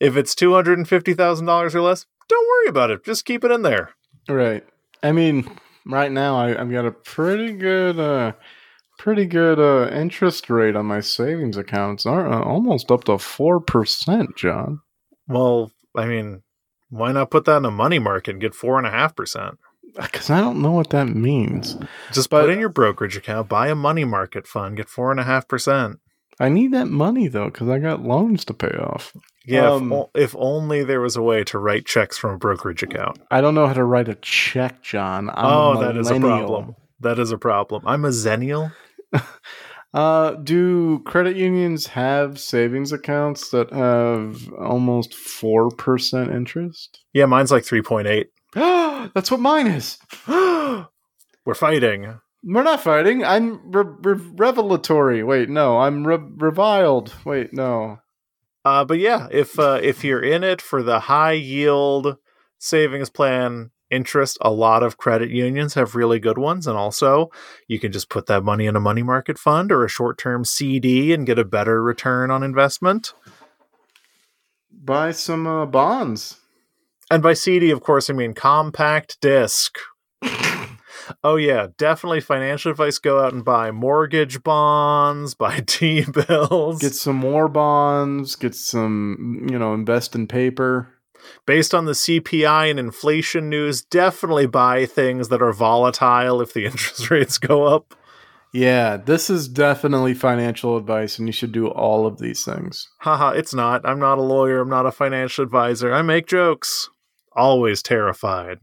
if 0.00 0.16
it's 0.16 0.34
$250,000 0.34 1.74
or 1.74 1.80
less, 1.80 2.06
don't 2.28 2.48
worry 2.48 2.68
about 2.68 2.90
it. 2.90 3.04
Just 3.04 3.24
keep 3.24 3.44
it 3.44 3.50
in 3.50 3.62
there. 3.62 3.90
Right. 4.28 4.64
I 5.02 5.12
mean, 5.12 5.48
right 5.86 6.10
now 6.10 6.36
I, 6.36 6.48
have 6.48 6.70
got 6.70 6.86
a 6.86 6.92
pretty 6.92 7.52
good. 7.52 7.98
Uh, 7.98 8.32
pretty 8.98 9.26
good 9.26 9.58
uh, 9.58 9.92
interest 9.92 10.48
rate 10.48 10.76
on 10.76 10.86
my 10.86 11.00
savings 11.00 11.56
accounts 11.56 12.06
are 12.06 12.32
uh, 12.32 12.40
almost 12.40 12.88
up 12.92 13.02
to 13.02 13.12
4% 13.12 14.36
john 14.36 14.80
well 15.26 15.72
i 15.96 16.06
mean 16.06 16.42
why 16.88 17.10
not 17.10 17.28
put 17.28 17.44
that 17.46 17.56
in 17.56 17.64
a 17.64 17.70
money 17.72 17.98
market 17.98 18.30
and 18.30 18.40
get 18.40 18.52
4.5% 18.52 19.56
because 20.00 20.30
I 20.30 20.40
don't 20.40 20.62
know 20.62 20.72
what 20.72 20.90
that 20.90 21.08
means. 21.08 21.76
Just 22.12 22.30
but, 22.30 22.42
put 22.42 22.50
in 22.50 22.60
your 22.60 22.68
brokerage 22.68 23.16
account, 23.16 23.48
buy 23.48 23.68
a 23.68 23.74
money 23.74 24.04
market 24.04 24.46
fund, 24.46 24.76
get 24.76 24.88
four 24.88 25.10
and 25.10 25.20
a 25.20 25.24
half 25.24 25.48
percent. 25.48 25.98
I 26.40 26.48
need 26.48 26.72
that 26.72 26.88
money 26.88 27.28
though 27.28 27.50
because 27.50 27.68
I 27.68 27.78
got 27.78 28.02
loans 28.02 28.44
to 28.46 28.54
pay 28.54 28.76
off. 28.76 29.14
Yeah, 29.44 29.72
Um, 29.72 29.92
if, 29.92 30.06
if 30.14 30.36
only 30.38 30.84
there 30.84 31.00
was 31.00 31.16
a 31.16 31.22
way 31.22 31.44
to 31.44 31.58
write 31.58 31.84
checks 31.84 32.16
from 32.16 32.34
a 32.34 32.38
brokerage 32.38 32.82
account. 32.82 33.18
I 33.30 33.40
don't 33.40 33.54
know 33.54 33.66
how 33.66 33.74
to 33.74 33.84
write 33.84 34.08
a 34.08 34.14
check, 34.16 34.82
John. 34.82 35.30
I'm 35.30 35.36
oh, 35.36 35.80
that 35.80 35.96
is 35.96 36.10
a 36.10 36.18
problem. 36.18 36.76
That 37.00 37.18
is 37.18 37.32
a 37.32 37.38
problem. 37.38 37.82
I'm 37.86 38.04
a 38.04 38.10
zennial. 38.10 38.72
Uh, 39.94 40.36
do 40.36 41.00
credit 41.00 41.36
unions 41.36 41.88
have 41.88 42.40
savings 42.40 42.92
accounts 42.92 43.50
that 43.50 43.70
have 43.72 44.50
almost 44.54 45.12
four 45.14 45.68
percent 45.70 46.30
interest? 46.30 47.00
Yeah, 47.12 47.26
mine's 47.26 47.52
like 47.52 47.64
3.8. 47.64 48.24
That's 49.14 49.30
what 49.30 49.40
mine 49.40 49.66
is. 49.66 49.98
We're 50.26 51.54
fighting. 51.54 52.20
We're 52.44 52.62
not 52.62 52.80
fighting. 52.80 53.24
I'm 53.24 53.70
re- 53.70 53.94
re- 54.02 54.30
revelatory. 54.34 55.22
Wait, 55.22 55.48
no. 55.48 55.78
I'm 55.78 56.06
re- 56.06 56.18
reviled. 56.36 57.14
Wait, 57.24 57.52
no. 57.52 57.98
Uh, 58.64 58.84
but 58.84 58.98
yeah, 58.98 59.28
if 59.30 59.58
uh, 59.58 59.80
if 59.82 60.04
you're 60.04 60.22
in 60.22 60.44
it 60.44 60.60
for 60.62 60.82
the 60.82 61.00
high 61.00 61.32
yield 61.32 62.16
savings 62.58 63.10
plan 63.10 63.70
interest, 63.90 64.38
a 64.40 64.52
lot 64.52 64.82
of 64.82 64.96
credit 64.96 65.30
unions 65.30 65.74
have 65.74 65.94
really 65.94 66.20
good 66.20 66.38
ones, 66.38 66.66
and 66.66 66.76
also 66.76 67.30
you 67.66 67.80
can 67.80 67.90
just 67.90 68.08
put 68.08 68.26
that 68.26 68.44
money 68.44 68.66
in 68.66 68.76
a 68.76 68.80
money 68.80 69.02
market 69.02 69.38
fund 69.38 69.72
or 69.72 69.84
a 69.84 69.88
short 69.88 70.16
term 70.16 70.44
CD 70.44 71.12
and 71.12 71.26
get 71.26 71.38
a 71.38 71.44
better 71.44 71.82
return 71.82 72.30
on 72.30 72.42
investment. 72.42 73.14
Buy 74.70 75.10
some 75.12 75.46
uh, 75.46 75.66
bonds. 75.66 76.38
And 77.12 77.22
by 77.22 77.34
CD, 77.34 77.70
of 77.70 77.82
course, 77.82 78.08
I 78.08 78.14
mean 78.14 78.32
compact 78.32 79.20
disc. 79.20 79.76
oh 81.22 81.36
yeah, 81.36 81.66
definitely 81.76 82.22
financial 82.22 82.70
advice. 82.70 82.98
Go 82.98 83.20
out 83.20 83.34
and 83.34 83.44
buy 83.44 83.70
mortgage 83.70 84.42
bonds, 84.42 85.34
buy 85.44 85.60
T 85.66 86.06
bills. 86.06 86.80
Get 86.80 86.94
some 86.94 87.16
more 87.16 87.48
bonds. 87.48 88.34
Get 88.34 88.54
some, 88.54 89.46
you 89.50 89.58
know, 89.58 89.74
invest 89.74 90.14
in 90.14 90.26
paper. 90.26 90.88
based 91.44 91.74
on 91.74 91.84
the 91.84 91.92
CPI 91.92 92.70
and 92.70 92.80
inflation 92.80 93.50
news, 93.50 93.82
definitely 93.82 94.46
buy 94.46 94.86
things 94.86 95.28
that 95.28 95.42
are 95.42 95.52
volatile 95.52 96.40
if 96.40 96.54
the 96.54 96.64
interest 96.70 97.10
rates 97.10 97.36
go 97.36 97.64
up. 97.64 97.94
Yeah, 98.54 98.96
this 98.96 99.28
is 99.28 99.48
definitely 99.48 100.14
financial 100.14 100.78
advice, 100.78 101.18
and 101.18 101.28
you 101.28 101.32
should 101.32 101.52
do 101.52 101.68
all 101.68 102.06
of 102.06 102.18
these 102.18 102.42
things. 102.42 102.88
Haha, 103.00 103.32
it's 103.32 103.52
not. 103.52 103.86
I'm 103.86 103.98
not 103.98 104.16
a 104.16 104.22
lawyer. 104.22 104.60
I'm 104.60 104.70
not 104.70 104.86
a 104.86 104.92
financial 104.92 105.44
advisor. 105.44 105.92
I 105.92 106.00
make 106.00 106.26
jokes. 106.26 106.88
Always 107.34 107.82
terrified. 107.82 108.58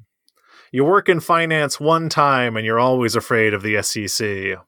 You 0.72 0.86
work 0.86 1.10
in 1.10 1.20
finance 1.20 1.80
one 1.80 2.10
time 2.10 2.56
and 2.56 2.66
you're 2.66 2.80
always 2.80 3.16
afraid 3.16 3.54
of 3.54 3.64
the 3.64 3.82
SEC. 3.82 4.60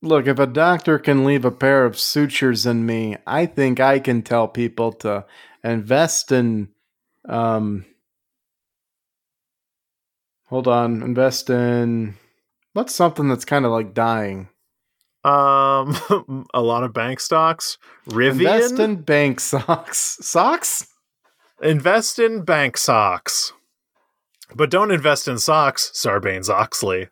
Look, 0.00 0.28
if 0.28 0.38
a 0.38 0.46
doctor 0.46 0.98
can 0.98 1.24
leave 1.24 1.44
a 1.44 1.50
pair 1.50 1.84
of 1.84 1.98
sutures 1.98 2.64
in 2.66 2.86
me, 2.86 3.16
I 3.26 3.46
think 3.46 3.80
I 3.80 3.98
can 3.98 4.22
tell 4.22 4.46
people 4.46 4.92
to 4.94 5.24
invest 5.64 6.30
in 6.30 6.68
um 7.28 7.84
Hold 10.48 10.66
on, 10.66 11.02
invest 11.02 11.50
in 11.50 12.14
what's 12.72 12.94
something 12.94 13.28
that's 13.28 13.44
kind 13.44 13.66
of 13.66 13.72
like 13.72 13.92
dying? 13.92 14.48
Um, 15.22 16.46
a 16.54 16.62
lot 16.62 16.84
of 16.84 16.94
bank 16.94 17.20
stocks. 17.20 17.76
Rivian. 18.08 18.30
Invest 18.30 18.78
in 18.78 18.96
bank 19.02 19.40
socks. 19.40 20.18
Socks? 20.22 20.86
Invest 21.62 22.18
in 22.18 22.42
bank 22.44 22.76
socks. 22.76 23.52
But 24.54 24.70
don't 24.70 24.90
invest 24.92 25.28
in 25.28 25.38
socks, 25.38 25.90
Sarbanes 25.94 26.48
Oxley. 26.48 27.08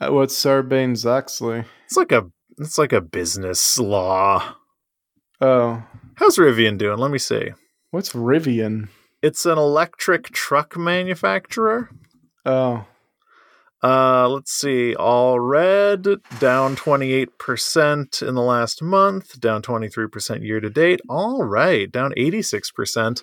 Uh, 0.00 0.10
What's 0.12 0.34
Sarbanes 0.42 1.04
Oxley? 1.04 1.64
It's 1.86 1.96
like 1.96 2.12
a 2.12 2.26
it's 2.58 2.78
like 2.78 2.92
a 2.92 3.00
business 3.00 3.78
law. 3.78 4.54
Oh, 5.40 5.82
How's 6.14 6.38
Rivian 6.38 6.78
doing? 6.78 6.98
Let 6.98 7.10
me 7.10 7.18
see. 7.18 7.50
what's 7.90 8.12
Rivian? 8.12 8.88
It's 9.22 9.44
an 9.44 9.58
electric 9.58 10.30
truck 10.30 10.76
manufacturer. 10.76 11.90
Oh, 12.46 12.86
Uh, 13.82 14.28
let's 14.28 14.52
see. 14.52 14.94
All 14.94 15.38
red, 15.40 16.06
down 16.38 16.76
28% 16.76 18.22
in 18.26 18.34
the 18.34 18.42
last 18.42 18.82
month, 18.82 19.38
down 19.40 19.60
23% 19.62 20.42
year 20.42 20.60
to 20.60 20.70
date. 20.70 21.00
All 21.08 21.44
right, 21.44 21.90
down 21.92 22.12
86%. 22.16 23.22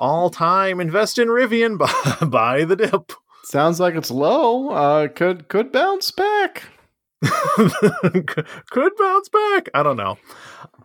All 0.00 0.30
time. 0.30 0.80
Invest 0.80 1.18
in 1.18 1.28
Rivian. 1.28 1.78
Buy, 2.20 2.26
buy 2.26 2.64
the 2.64 2.74
dip. 2.74 3.12
sounds 3.44 3.78
like 3.78 3.94
it's 3.94 4.10
low. 4.10 4.70
Uh, 4.70 5.08
could 5.08 5.46
could 5.48 5.70
bounce 5.70 6.10
back. 6.10 6.64
Could 7.22 8.92
bounce 8.98 9.28
back. 9.28 9.68
I 9.74 9.82
don't 9.82 9.98
know. 9.98 10.16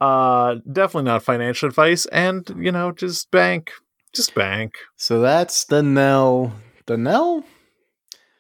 Uh, 0.01 0.55
definitely 0.70 1.09
not 1.09 1.24
financial 1.24 1.70
advice. 1.70 2.05
And, 2.07 2.49
you 2.57 2.74
know, 2.74 2.91
just 2.91 3.32
bank. 3.32 3.72
Just 4.13 4.36
bank. 4.36 4.76
So 4.97 5.22
that's 5.22 5.63
the 5.63 5.82
nail. 5.82 6.53
The 6.88 6.97
nail? 6.97 7.45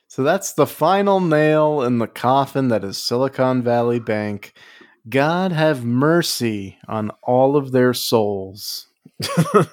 So 0.07 0.23
that's 0.23 0.53
the 0.53 0.67
final 0.67 1.19
nail 1.19 1.81
in 1.83 1.99
the 1.99 2.07
coffin 2.07 2.67
that 2.69 2.83
is 2.83 2.97
Silicon 2.97 3.63
Valley 3.63 3.99
Bank. 3.99 4.53
God 5.07 5.51
have 5.51 5.85
mercy 5.85 6.77
on 6.87 7.11
all 7.23 7.55
of 7.55 7.71
their 7.71 7.93
souls. 7.93 8.87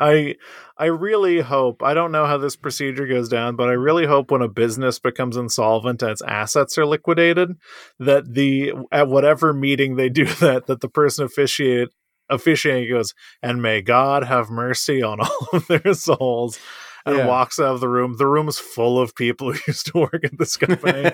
I 0.00 0.34
I 0.76 0.86
really 0.86 1.40
hope 1.40 1.82
I 1.82 1.94
don't 1.94 2.10
know 2.12 2.26
how 2.26 2.36
this 2.36 2.56
procedure 2.56 3.06
goes 3.06 3.28
down, 3.28 3.54
but 3.56 3.68
I 3.68 3.72
really 3.72 4.06
hope 4.06 4.30
when 4.30 4.42
a 4.42 4.48
business 4.48 4.98
becomes 4.98 5.36
insolvent 5.36 6.02
and 6.02 6.10
its 6.10 6.22
assets 6.22 6.76
are 6.78 6.86
liquidated, 6.86 7.56
that 8.00 8.34
the 8.34 8.72
at 8.90 9.08
whatever 9.08 9.52
meeting 9.52 9.96
they 9.96 10.08
do 10.08 10.24
that, 10.40 10.66
that 10.66 10.80
the 10.80 10.88
person 10.88 11.24
officiate 11.24 11.88
officiating 12.30 12.90
goes, 12.90 13.14
and 13.42 13.62
may 13.62 13.82
God 13.82 14.24
have 14.24 14.50
mercy 14.50 15.02
on 15.02 15.20
all 15.20 15.48
of 15.52 15.66
their 15.68 15.94
souls. 15.94 16.58
And 17.06 17.18
Yeah. 17.18 17.26
walks 17.26 17.60
out 17.60 17.74
of 17.74 17.80
the 17.80 17.88
room. 17.88 18.16
The 18.16 18.26
room 18.26 18.48
is 18.48 18.58
full 18.58 18.98
of 18.98 19.14
people 19.14 19.52
who 19.52 19.58
used 19.68 19.88
to 19.92 19.98
work 19.98 20.24
at 20.24 20.38
this 20.38 20.56
company. 20.56 21.12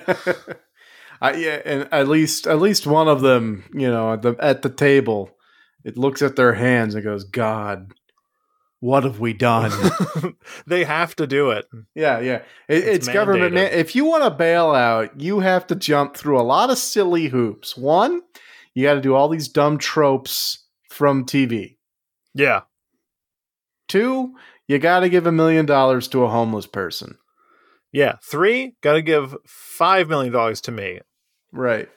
I, 1.20 1.32
yeah, 1.34 1.60
and 1.64 1.88
at 1.92 2.06
least 2.06 2.46
at 2.46 2.60
least 2.60 2.86
one 2.86 3.08
of 3.08 3.22
them, 3.22 3.64
you 3.74 3.90
know, 3.90 4.12
at 4.12 4.22
the 4.22 4.36
at 4.38 4.62
the 4.62 4.70
table, 4.70 5.30
it 5.84 5.96
looks 5.96 6.22
at 6.22 6.36
their 6.36 6.52
hands 6.54 6.94
and 6.94 7.04
goes, 7.04 7.24
"God, 7.24 7.92
what 8.80 9.04
have 9.04 9.20
we 9.20 9.32
done?" 9.32 9.72
they 10.66 10.84
have 10.84 11.16
to 11.16 11.26
do 11.26 11.50
it. 11.50 11.66
Yeah, 11.94 12.20
yeah. 12.20 12.42
It, 12.68 12.84
It's 12.84 12.86
it's 13.06 13.08
government. 13.08 13.54
Man- 13.54 13.72
if 13.72 13.94
you 13.94 14.04
want 14.04 14.24
to 14.24 14.30
bail 14.30 14.70
out, 14.70 15.20
you 15.20 15.40
have 15.40 15.66
to 15.68 15.74
jump 15.74 16.16
through 16.16 16.40
a 16.40 16.42
lot 16.42 16.70
of 16.70 16.78
silly 16.78 17.28
hoops. 17.28 17.76
One, 17.76 18.22
you 18.74 18.84
got 18.84 18.94
to 18.94 19.00
do 19.00 19.14
all 19.14 19.28
these 19.28 19.48
dumb 19.48 19.78
tropes 19.78 20.66
from 20.90 21.24
TV. 21.24 21.76
Yeah. 22.34 22.62
Two, 23.88 24.34
you 24.68 24.78
got 24.78 25.00
to 25.00 25.08
give 25.08 25.26
a 25.26 25.32
million 25.32 25.66
dollars 25.66 26.06
to 26.08 26.22
a 26.24 26.28
homeless 26.28 26.66
person. 26.66 27.18
Yeah. 27.92 28.16
Three, 28.22 28.76
got 28.82 28.92
to 28.92 29.02
give 29.02 29.36
$5 29.78 30.08
million 30.08 30.54
to 30.54 30.70
me. 30.70 31.00
Right. 31.52 31.88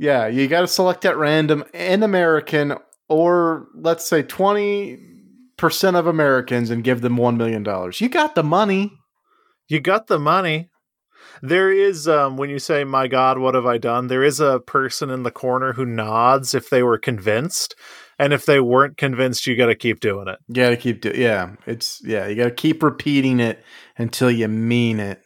Yeah, 0.00 0.28
you 0.28 0.48
got 0.48 0.62
to 0.62 0.66
select 0.66 1.04
at 1.04 1.18
random 1.18 1.62
an 1.74 2.02
American 2.02 2.74
or 3.10 3.66
let's 3.74 4.08
say 4.08 4.22
20% 4.22 4.98
of 5.94 6.06
Americans 6.06 6.70
and 6.70 6.82
give 6.82 7.02
them 7.02 7.16
$1 7.18 7.36
million. 7.36 7.62
You 7.96 8.08
got 8.08 8.34
the 8.34 8.42
money. 8.42 8.92
You 9.68 9.78
got 9.78 10.06
the 10.06 10.18
money. 10.18 10.70
There 11.42 11.70
is, 11.70 12.08
um, 12.08 12.38
when 12.38 12.48
you 12.48 12.58
say, 12.58 12.82
my 12.84 13.08
God, 13.08 13.38
what 13.38 13.54
have 13.54 13.66
I 13.66 13.76
done? 13.76 14.06
There 14.06 14.24
is 14.24 14.40
a 14.40 14.60
person 14.60 15.10
in 15.10 15.22
the 15.22 15.30
corner 15.30 15.74
who 15.74 15.84
nods 15.84 16.54
if 16.54 16.70
they 16.70 16.82
were 16.82 16.98
convinced. 16.98 17.74
And 18.18 18.32
if 18.32 18.46
they 18.46 18.58
weren't 18.58 18.96
convinced, 18.96 19.46
you 19.46 19.54
got 19.54 19.66
to 19.66 19.74
keep 19.74 20.00
doing 20.00 20.28
it. 20.28 20.38
You 20.48 20.54
got 20.54 20.70
to 20.70 20.76
keep 20.78 21.02
doing 21.02 21.20
Yeah, 21.20 21.56
it's 21.66 22.00
yeah, 22.02 22.26
you 22.26 22.36
got 22.36 22.44
to 22.44 22.50
keep 22.52 22.82
repeating 22.82 23.38
it 23.38 23.62
until 23.98 24.30
you 24.30 24.48
mean 24.48 24.98
it. 24.98 25.22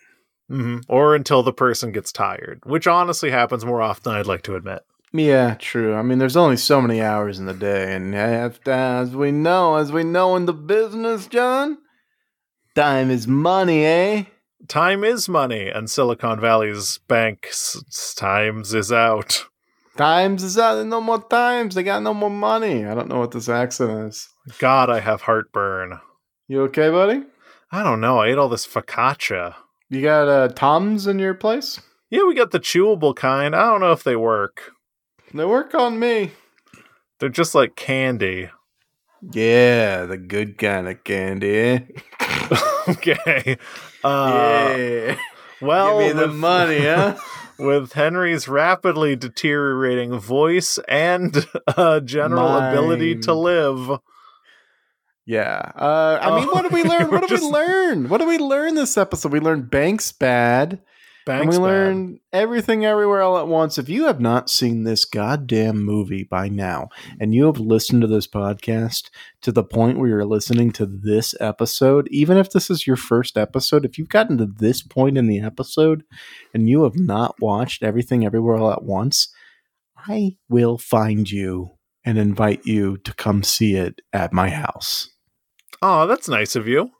Hmm 0.48 0.78
Or 0.88 1.14
until 1.14 1.42
the 1.42 1.52
person 1.52 1.92
gets 1.92 2.12
tired, 2.12 2.60
which 2.64 2.86
honestly 2.86 3.30
happens 3.30 3.64
more 3.64 3.80
often 3.82 4.02
than 4.12 4.20
I'd 4.20 4.26
like 4.26 4.42
to 4.42 4.56
admit. 4.56 4.82
Yeah, 5.12 5.54
true. 5.58 5.94
I 5.94 6.02
mean, 6.02 6.18
there's 6.18 6.36
only 6.36 6.56
so 6.56 6.80
many 6.80 7.00
hours 7.00 7.38
in 7.38 7.46
the 7.46 7.54
day, 7.54 7.94
and 7.94 8.14
as, 8.14 8.58
as 8.66 9.14
we 9.14 9.30
know, 9.30 9.76
as 9.76 9.92
we 9.92 10.02
know 10.02 10.34
in 10.34 10.46
the 10.46 10.52
business, 10.52 11.28
John, 11.28 11.78
time 12.74 13.10
is 13.10 13.28
money, 13.28 13.84
eh? 13.84 14.24
Time 14.66 15.04
is 15.04 15.28
money, 15.28 15.68
and 15.68 15.88
Silicon 15.88 16.40
Valley's 16.40 16.98
bank 17.06 17.46
s- 17.48 17.80
s- 17.86 18.14
times 18.14 18.74
is 18.74 18.90
out. 18.90 19.44
Times 19.96 20.42
is 20.42 20.58
out. 20.58 20.74
There's 20.74 20.86
no 20.86 21.00
more 21.00 21.22
times. 21.22 21.74
They 21.76 21.82
got 21.84 22.02
no 22.02 22.14
more 22.14 22.30
money. 22.30 22.84
I 22.84 22.94
don't 22.94 23.08
know 23.08 23.20
what 23.20 23.30
this 23.30 23.48
accent 23.48 24.08
is. 24.08 24.28
God, 24.58 24.90
I 24.90 25.00
have 25.00 25.22
heartburn. 25.22 26.00
You 26.48 26.62
okay, 26.62 26.90
buddy? 26.90 27.22
I 27.70 27.82
don't 27.84 28.00
know. 28.00 28.18
I 28.18 28.28
ate 28.28 28.38
all 28.38 28.48
this 28.48 28.66
focaccia. 28.66 29.54
You 29.94 30.02
got 30.02 30.28
uh, 30.28 30.48
Tums 30.48 31.06
in 31.06 31.18
your 31.18 31.34
place? 31.34 31.80
Yeah, 32.10 32.24
we 32.26 32.34
got 32.34 32.50
the 32.50 32.60
chewable 32.60 33.14
kind. 33.14 33.54
I 33.54 33.62
don't 33.66 33.80
know 33.80 33.92
if 33.92 34.02
they 34.04 34.16
work. 34.16 34.72
They 35.32 35.44
work 35.44 35.74
on 35.74 35.98
me. 35.98 36.32
They're 37.20 37.28
just 37.28 37.54
like 37.54 37.76
candy. 37.76 38.50
Yeah, 39.32 40.04
the 40.06 40.16
good 40.18 40.58
kind 40.58 40.88
of 40.88 41.02
candy. 41.04 41.86
Okay. 42.86 43.56
Uh, 44.04 44.74
yeah. 44.76 45.16
Well, 45.62 45.98
Give 45.98 46.08
me 46.14 46.20
the 46.20 46.26
with- 46.28 46.36
money, 46.36 46.80
huh? 46.80 47.16
with 47.58 47.94
Henry's 47.94 48.46
rapidly 48.46 49.16
deteriorating 49.16 50.18
voice 50.18 50.78
and 50.86 51.46
uh, 51.66 52.00
general 52.00 52.58
ability 52.58 53.20
to 53.20 53.32
live, 53.32 53.98
Yeah. 55.26 55.72
Uh, 55.74 56.18
I 56.20 56.38
mean, 56.40 56.48
what 56.48 56.62
did 56.62 56.72
we 56.72 56.82
Oh, 56.84 56.88
learn? 56.98 57.10
What 57.10 57.20
did 57.20 57.30
just- 57.30 57.42
we 57.44 57.50
learn? 57.50 58.08
What 58.08 58.18
did 58.18 58.28
we 58.28 58.38
learn 58.38 58.74
this 58.74 58.96
episode? 58.98 59.32
We 59.32 59.40
learned 59.40 59.70
Banks 59.70 60.12
bad. 60.12 60.80
and 61.26 61.48
we 61.48 61.56
bad. 61.56 61.62
learned 61.62 62.18
everything 62.34 62.84
everywhere 62.84 63.22
all 63.22 63.38
at 63.38 63.48
once. 63.48 63.78
If 63.78 63.88
you 63.88 64.04
have 64.04 64.20
not 64.20 64.50
seen 64.50 64.84
this 64.84 65.06
goddamn 65.06 65.82
movie 65.82 66.24
by 66.24 66.50
now, 66.50 66.90
and 67.18 67.34
you 67.34 67.46
have 67.46 67.58
listened 67.58 68.02
to 68.02 68.06
this 68.06 68.26
podcast 68.26 69.08
to 69.40 69.50
the 69.50 69.64
point 69.64 69.98
where 69.98 70.08
you're 70.10 70.26
listening 70.26 70.70
to 70.72 70.84
this 70.84 71.34
episode, 71.40 72.06
even 72.10 72.36
if 72.36 72.50
this 72.50 72.68
is 72.68 72.86
your 72.86 72.96
first 72.96 73.38
episode, 73.38 73.86
if 73.86 73.96
you've 73.96 74.10
gotten 74.10 74.36
to 74.36 74.44
this 74.46 74.82
point 74.82 75.16
in 75.16 75.26
the 75.26 75.40
episode 75.40 76.04
and 76.52 76.68
you 76.68 76.82
have 76.82 76.98
not 76.98 77.40
watched 77.40 77.82
everything 77.82 78.26
everywhere 78.26 78.56
all 78.56 78.70
at 78.72 78.82
once, 78.84 79.32
I 79.96 80.36
will 80.50 80.76
find 80.76 81.30
you 81.30 81.70
and 82.04 82.18
invite 82.18 82.66
you 82.66 82.98
to 82.98 83.14
come 83.14 83.42
see 83.42 83.76
it 83.76 84.02
at 84.12 84.34
my 84.34 84.50
house. 84.50 85.08
Oh, 85.86 86.06
that's 86.06 86.30
nice 86.30 86.56
of 86.56 86.66
you. 86.66 86.92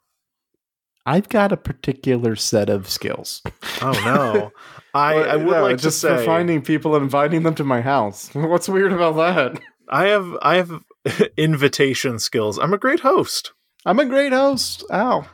I've 1.06 1.30
got 1.30 1.52
a 1.52 1.56
particular 1.56 2.36
set 2.36 2.68
of 2.68 2.86
skills. 2.88 3.40
Oh 3.80 3.92
no. 4.04 4.52
I, 4.94 5.14
I 5.14 5.36
would 5.36 5.46
No, 5.46 5.62
like 5.62 5.78
just 5.78 6.00
to 6.02 6.08
say 6.08 6.16
for 6.18 6.24
finding 6.24 6.60
people 6.60 6.94
and 6.94 7.02
inviting 7.04 7.44
them 7.44 7.54
to 7.54 7.64
my 7.64 7.80
house. 7.80 8.28
What's 8.34 8.68
weird 8.68 8.92
about 8.92 9.16
that? 9.16 9.58
I 9.88 10.08
have 10.08 10.36
I 10.42 10.56
have 10.56 10.82
invitation 11.38 12.18
skills. 12.18 12.58
I'm 12.58 12.74
a 12.74 12.78
great 12.78 13.00
host. 13.00 13.52
I'm 13.86 13.98
a 14.00 14.04
great 14.04 14.32
host. 14.34 14.84
Ow. 14.92 15.26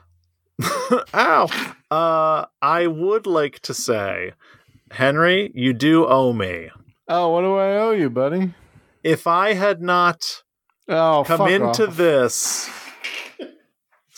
Ow. 1.14 1.74
Uh 1.90 2.46
I 2.62 2.86
would 2.86 3.26
like 3.26 3.58
to 3.60 3.74
say, 3.74 4.32
Henry, 4.92 5.50
you 5.54 5.72
do 5.72 6.06
owe 6.06 6.32
me. 6.32 6.70
Oh, 7.08 7.30
what 7.30 7.40
do 7.42 7.56
I 7.56 7.76
owe 7.78 7.90
you, 7.90 8.10
buddy? 8.10 8.54
If 9.02 9.26
I 9.26 9.54
had 9.54 9.82
not 9.82 10.42
Oh, 10.88 11.24
come 11.26 11.48
into 11.48 11.88
off. 11.88 11.96
this 11.96 12.68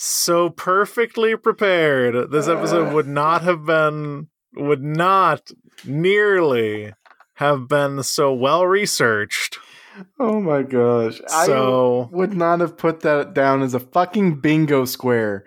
so 0.03 0.49
perfectly 0.49 1.35
prepared, 1.37 2.29
this 2.31 2.49
episode 2.49 2.93
would 2.93 3.07
not 3.07 3.41
have 3.43 3.65
been 3.65 4.27
would 4.55 4.83
not 4.83 5.49
nearly 5.85 6.93
have 7.35 7.67
been 7.67 8.03
so 8.03 8.33
well 8.33 8.67
researched. 8.67 9.57
Oh 10.19 10.41
my 10.41 10.63
gosh. 10.63 11.21
So 11.45 12.09
I 12.11 12.15
would 12.15 12.33
not 12.33 12.59
have 12.59 12.77
put 12.77 12.99
that 13.01 13.33
down 13.33 13.61
as 13.61 13.73
a 13.73 13.79
fucking 13.79 14.41
bingo 14.41 14.85
square 14.85 15.45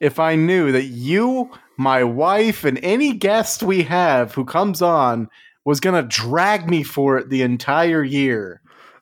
if 0.00 0.18
I 0.20 0.34
knew 0.34 0.72
that 0.72 0.84
you, 0.84 1.50
my 1.78 2.04
wife, 2.04 2.64
and 2.64 2.78
any 2.82 3.14
guest 3.14 3.62
we 3.62 3.84
have 3.84 4.34
who 4.34 4.44
comes 4.44 4.82
on 4.82 5.28
was 5.64 5.80
going 5.80 6.00
to 6.00 6.06
drag 6.06 6.68
me 6.68 6.82
for 6.82 7.16
it 7.16 7.30
the 7.30 7.42
entire 7.42 8.02
year. 8.02 8.60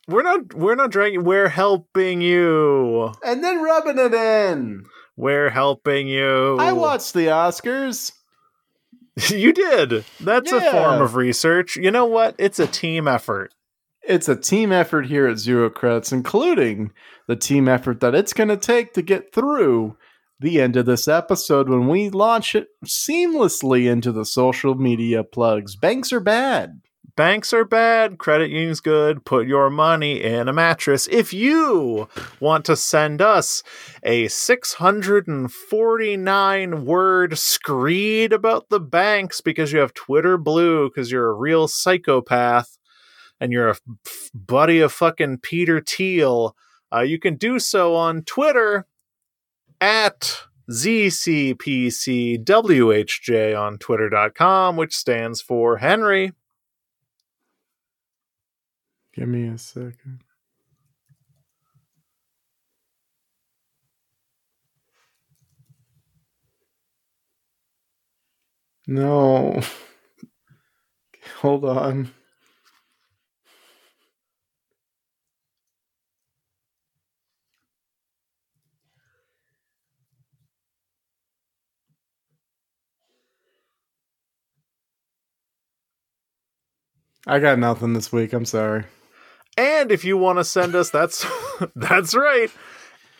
We're 0.09 0.23
not 0.23 0.55
we're 0.55 0.75
not 0.75 0.91
dragging 0.91 1.25
we're 1.25 1.49
helping 1.49 2.21
you. 2.21 3.13
And 3.25 3.43
then 3.43 3.63
rubbing 3.63 3.99
it 3.99 4.15
in. 4.15 4.85
We're 5.17 5.51
helping 5.51 6.09
you. 6.09 6.57
I 6.59 6.73
watched 6.73 7.15
the 7.15 7.27
Oscars. 7.27 8.13
you 9.29 9.53
did. 9.53 10.05
That's 10.21 10.51
a 10.51 10.61
form 10.61 11.03
of 11.03 11.17
research. 11.17 11.77
You 11.77 11.91
know 11.91 12.07
what? 12.07 12.35
It's 12.39 12.59
a 12.59 12.67
team 12.67 13.07
effort. 13.07 13.53
It's 14.03 14.29
a 14.29 14.37
team 14.37 14.73
effort 14.73 15.07
here 15.07 15.29
at 15.29 15.39
Zero 15.39 15.71
Credits, 15.71 16.13
including 16.13 16.93
the 17.29 17.37
team 17.37 17.69
effort 17.69 18.01
that 18.01 18.15
it's 18.15 18.33
going 18.33 18.49
to 18.49 18.57
take 18.57 18.95
to 18.95 19.03
get 19.03 19.33
through 19.33 19.97
the 20.41 20.61
end 20.61 20.77
of 20.77 20.87
this 20.87 21.07
episode 21.07 21.69
when 21.69 21.87
we 21.87 22.11
launch 22.11 22.55
it 22.55 22.69
seamlessly 22.85 23.89
into 23.89 24.11
the 24.11 24.25
social 24.25 24.75
media 24.75 25.23
plugs. 25.23 25.77
Banks 25.77 26.13
are 26.13 26.21
bad. 26.21 26.81
Banks 27.15 27.53
are 27.53 27.67
bad, 27.67 28.17
credit 28.17 28.49
unions 28.49 28.81
good. 28.81 29.27
Put 29.27 29.47
your 29.47 29.69
money 29.69 30.23
in 30.23 30.49
a 30.49 30.53
mattress. 30.53 31.07
If 31.11 31.35
you 31.35 32.09
want 32.41 32.65
to 32.65 32.75
send 32.75 33.21
us 33.21 33.63
a 34.03 34.29
649 34.29 36.87
word 36.87 37.37
screed 37.37 38.33
about 38.33 38.71
the 38.71 38.81
banks 38.81 39.43
because 39.43 39.73
you 39.73 39.81
have 39.81 39.93
Twitter 39.93 40.39
blue 40.39 40.89
because 40.89 41.13
you're 41.13 41.29
a 41.29 41.35
real 41.35 41.69
psychopath 41.69 42.79
and 43.39 43.53
you're 43.53 43.69
a 43.69 43.77
f- 44.07 44.31
buddy 44.33 44.81
of 44.81 44.91
fucking 44.91 45.37
Peter 45.39 45.81
Thiel, 45.81 46.57
uh, 46.95 47.01
you 47.01 47.19
can 47.19 47.37
do 47.37 47.59
so 47.59 47.95
on 47.95 48.23
Twitter 48.23 48.87
at 49.83 50.45
ZCPCWHJ 50.71 53.61
on 53.61 53.77
Twitter.com, 53.79 54.77
which 54.77 54.97
stands 54.97 55.43
for 55.43 55.79
Henry. 55.79 56.33
Give 59.15 59.29
me 59.29 59.49
a 59.49 59.59
second. 59.59 60.23
No. 68.87 69.61
Hold 71.41 71.65
on. 71.67 72.13
I 87.27 87.41
got 87.41 87.59
nothing 87.59 87.95
this 87.95 88.13
week. 88.13 88.33
I'm 88.35 88.47
sorry. 88.47 88.85
And 89.57 89.93
if 89.93 90.05
you 90.05 90.17
want 90.17 90.39
to 90.39 90.45
send 90.45 90.75
us, 90.75 90.91
that's 90.91 91.27
that's 91.77 92.15
right. 92.15 92.51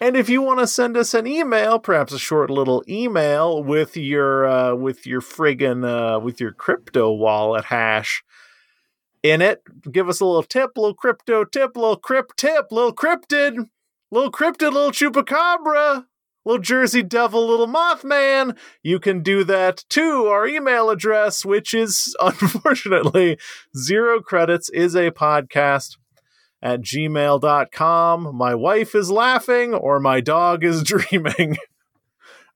And 0.01 0.17
if 0.17 0.29
you 0.29 0.43
want 0.43 0.59
to 0.59 0.67
send 0.67 0.97
us 0.97 1.15
an 1.15 1.29
email, 1.29 1.79
perhaps 1.79 2.13
a 2.13 2.19
short 2.19 2.51
little 2.51 2.83
email 2.89 3.63
with 3.63 3.97
your 3.97 4.47
uh, 4.47 4.75
with 4.75 5.07
your 5.07 5.21
friggin' 5.21 5.87
uh, 5.87 6.19
with 6.19 6.41
your 6.41 6.53
crypto 6.53 7.13
wallet 7.13 7.67
hash 7.67 8.25
in 9.23 9.41
it, 9.41 9.63
give 9.91 10.09
us 10.09 10.21
a 10.21 10.25
little 10.25 10.43
tip, 10.43 10.73
little 10.77 10.95
crypto 10.95 11.45
tip, 11.45 11.77
little 11.77 11.97
crypt 11.97 12.37
tip, 12.37 12.73
little 12.73 12.93
cryptid, 12.93 13.69
little 14.11 14.33
cryptid, 14.33 14.73
little 14.73 14.91
chupacabra, 14.91 16.07
little 16.45 16.61
Jersey 16.61 17.05
Devil, 17.05 17.47
little 17.47 17.69
Mothman. 17.69 18.57
You 18.83 18.99
can 18.99 19.23
do 19.23 19.45
that 19.45 19.85
to 19.91 20.27
our 20.27 20.49
email 20.49 20.91
address, 20.91 21.45
which 21.45 21.75
is 21.75 22.17
unfortunately 22.21 23.39
zero 23.77 24.21
credits 24.21 24.69
is 24.71 24.97
a 24.97 25.13
podcast 25.13 25.97
at 26.63 26.81
gmail.com. 26.81 28.37
My 28.37 28.55
wife 28.55 28.95
is 28.95 29.11
laughing 29.11 29.75
or 29.75 29.99
my 29.99 30.21
dog 30.21 30.65
is 30.65 30.83
dreaming. 30.85 31.57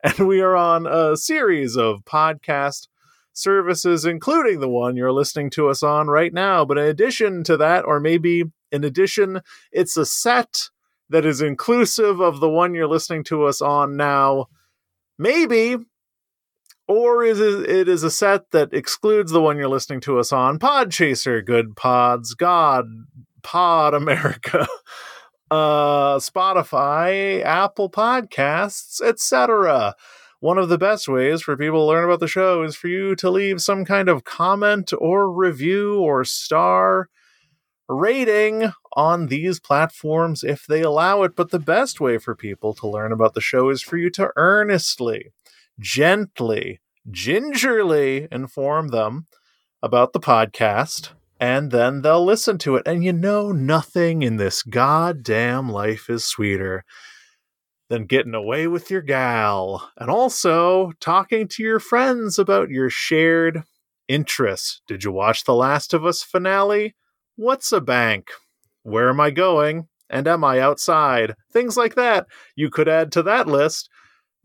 and 0.02 0.28
we 0.28 0.40
are 0.40 0.56
on 0.56 0.86
a 0.86 1.16
series 1.16 1.76
of 1.76 2.04
podcast 2.04 2.86
services, 3.32 4.04
including 4.04 4.60
the 4.60 4.68
one 4.68 4.96
you're 4.96 5.12
listening 5.12 5.50
to 5.50 5.68
us 5.68 5.82
on 5.82 6.06
right 6.06 6.32
now. 6.32 6.64
But 6.64 6.78
in 6.78 6.84
addition 6.84 7.44
to 7.44 7.56
that, 7.56 7.84
or 7.84 8.00
maybe 8.00 8.44
in 8.72 8.84
addition, 8.84 9.42
it's 9.72 9.96
a 9.96 10.06
set 10.06 10.70
that 11.08 11.26
is 11.26 11.40
inclusive 11.40 12.20
of 12.20 12.40
the 12.40 12.48
one 12.48 12.74
you're 12.74 12.88
listening 12.88 13.24
to 13.24 13.44
us 13.44 13.60
on 13.60 13.96
now. 13.96 14.46
Maybe. 15.18 15.76
Or 16.88 17.24
is 17.24 17.40
it, 17.40 17.88
is 17.88 18.04
a 18.04 18.10
set 18.10 18.52
that 18.52 18.72
excludes 18.72 19.32
the 19.32 19.40
one 19.40 19.56
you're 19.56 19.68
listening 19.68 20.00
to 20.02 20.18
us 20.20 20.32
on? 20.32 20.60
Podchaser, 20.60 21.44
Good 21.44 21.74
Pods, 21.74 22.34
God, 22.34 22.86
Pod 23.42 23.94
America, 23.94 24.66
uh, 25.50 26.16
Spotify, 26.16 27.42
Apple 27.44 27.90
Podcasts, 27.90 29.00
etc. 29.00 29.94
One 30.40 30.58
of 30.58 30.68
the 30.68 30.78
best 30.78 31.08
ways 31.08 31.42
for 31.42 31.56
people 31.56 31.80
to 31.80 31.86
learn 31.86 32.04
about 32.04 32.20
the 32.20 32.28
show 32.28 32.62
is 32.62 32.76
for 32.76 32.88
you 32.88 33.14
to 33.16 33.30
leave 33.30 33.60
some 33.60 33.84
kind 33.84 34.08
of 34.08 34.24
comment 34.24 34.92
or 34.98 35.32
review 35.32 36.00
or 36.00 36.24
star 36.24 37.08
rating 37.88 38.72
on 38.94 39.26
these 39.26 39.60
platforms 39.60 40.42
if 40.42 40.66
they 40.66 40.82
allow 40.82 41.22
it. 41.22 41.36
But 41.36 41.50
the 41.50 41.58
best 41.58 42.00
way 42.00 42.18
for 42.18 42.34
people 42.34 42.74
to 42.74 42.88
learn 42.88 43.12
about 43.12 43.34
the 43.34 43.40
show 43.40 43.70
is 43.70 43.82
for 43.82 43.96
you 43.96 44.10
to 44.10 44.30
earnestly, 44.36 45.32
gently, 45.78 46.80
gingerly 47.10 48.28
inform 48.30 48.88
them 48.88 49.26
about 49.82 50.12
the 50.12 50.20
podcast 50.20 51.10
and 51.38 51.70
then 51.70 52.02
they'll 52.02 52.24
listen 52.24 52.58
to 52.58 52.76
it. 52.76 52.86
And 52.86 53.04
you 53.04 53.12
know, 53.12 53.52
nothing 53.52 54.22
in 54.22 54.36
this 54.36 54.62
goddamn 54.62 55.68
life 55.68 56.08
is 56.08 56.24
sweeter 56.24 56.84
than 57.88 58.06
getting 58.06 58.34
away 58.34 58.66
with 58.66 58.90
your 58.90 59.02
gal 59.02 59.90
and 59.96 60.10
also 60.10 60.92
talking 61.00 61.46
to 61.48 61.62
your 61.62 61.78
friends 61.78 62.38
about 62.38 62.70
your 62.70 62.90
shared 62.90 63.62
interests. 64.08 64.80
Did 64.86 65.04
you 65.04 65.12
watch 65.12 65.44
the 65.44 65.54
Last 65.54 65.94
of 65.94 66.04
Us 66.04 66.22
finale? 66.22 66.94
What's 67.36 67.70
a 67.72 67.80
bank? 67.80 68.28
Where 68.82 69.08
am 69.08 69.20
I 69.20 69.30
going? 69.30 69.88
And 70.08 70.28
am 70.28 70.44
I 70.44 70.60
outside? 70.60 71.34
Things 71.52 71.76
like 71.76 71.96
that. 71.96 72.26
You 72.54 72.70
could 72.70 72.88
add 72.88 73.12
to 73.12 73.22
that 73.24 73.46
list 73.46 73.88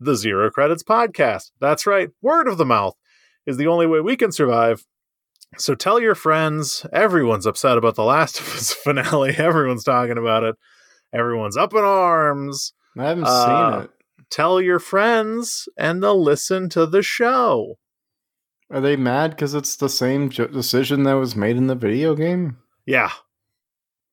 the 0.00 0.16
Zero 0.16 0.50
Credits 0.50 0.82
podcast. 0.82 1.52
That's 1.60 1.86
right. 1.86 2.10
Word 2.20 2.48
of 2.48 2.58
the 2.58 2.64
mouth 2.64 2.96
is 3.46 3.56
the 3.56 3.68
only 3.68 3.86
way 3.86 4.00
we 4.00 4.16
can 4.16 4.32
survive. 4.32 4.84
So 5.58 5.74
tell 5.74 6.00
your 6.00 6.14
friends. 6.14 6.86
Everyone's 6.92 7.46
upset 7.46 7.76
about 7.78 7.94
the 7.94 8.04
Last 8.04 8.40
of 8.40 8.46
Us 8.54 8.72
finale. 8.84 9.34
Everyone's 9.36 9.84
talking 9.84 10.18
about 10.18 10.44
it. 10.44 10.56
Everyone's 11.12 11.56
up 11.56 11.72
in 11.74 11.80
arms. 11.84 12.72
I 12.98 13.04
haven't 13.04 13.24
Uh, 13.26 13.70
seen 13.72 13.82
it. 13.84 13.90
Tell 14.30 14.60
your 14.62 14.78
friends, 14.78 15.68
and 15.76 16.02
they'll 16.02 16.22
listen 16.22 16.70
to 16.70 16.86
the 16.86 17.02
show. 17.02 17.78
Are 18.70 18.80
they 18.80 18.96
mad 18.96 19.32
because 19.32 19.52
it's 19.52 19.76
the 19.76 19.90
same 19.90 20.30
jo- 20.30 20.46
decision 20.46 21.02
that 21.02 21.14
was 21.14 21.36
made 21.36 21.58
in 21.58 21.66
the 21.66 21.74
video 21.74 22.14
game? 22.14 22.56
Yeah, 22.86 23.10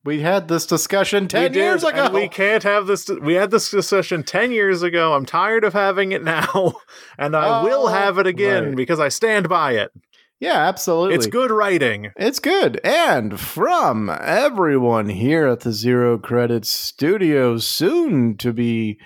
We 0.03 0.19
had 0.21 0.49
this 0.49 0.65
discussion 0.65 1.23
we 1.23 1.27
ten 1.29 1.51
did, 1.53 1.55
years 1.55 1.83
ago. 1.85 2.09
we 2.13 2.27
can't 2.27 2.63
have 2.63 2.85
this. 2.85 3.07
We 3.09 3.35
had 3.35 3.51
this 3.51 3.71
discussion 3.71 4.23
ten 4.23 4.51
years 4.51 4.83
ago. 4.83 5.13
I'm 5.13 5.25
tired 5.25 5.63
of 5.63 5.71
having 5.71 6.11
it 6.11 6.23
now, 6.35 6.73
and 7.17 7.33
I 7.35 7.63
will 7.63 7.83
Oh, 7.87 7.87
have 7.87 8.17
it 8.17 8.27
again 8.27 8.65
right. 8.65 8.75
because 8.75 8.99
I 8.99 9.07
stand 9.07 9.47
by 9.47 9.73
it. 9.73 9.91
Yeah, 10.39 10.67
absolutely. 10.67 11.15
It's 11.15 11.27
good 11.27 11.51
writing. 11.51 12.11
It's 12.15 12.39
good. 12.39 12.79
And 12.83 13.39
from 13.39 14.09
everyone 14.09 15.09
here 15.09 15.47
at 15.47 15.59
the 15.61 15.73
Zero 15.73 16.17
Credits 16.17 16.69
Studio, 16.69 17.57
soon 17.57 18.37
to 18.37 18.53
be 18.53 18.99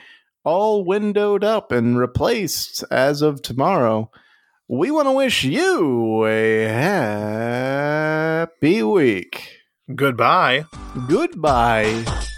all 0.43 0.83
windowed 0.85 1.43
up 1.43 1.71
and 1.71 1.97
replaced 1.97 2.83
as 2.91 3.21
of 3.21 3.41
tomorrow, 3.41 4.11
we 4.67 4.91
want 4.91 5.07
to 5.07 5.11
wish 5.11 5.43
you 5.43 6.25
a 6.25 6.65
happy 8.37 8.83
week. 8.83 9.59
Goodbye. 9.95 10.65
Goodbye. 11.07 12.29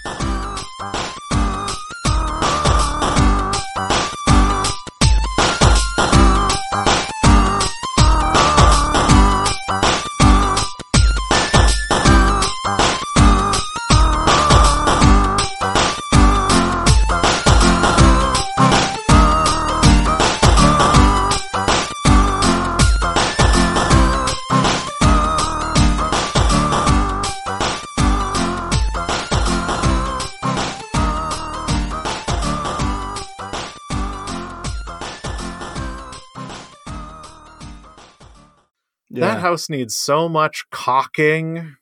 House 39.45 39.69
needs 39.69 39.95
so 39.95 40.27
much 40.27 40.65
caulking. 40.71 41.75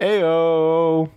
Ayo. 0.00 1.10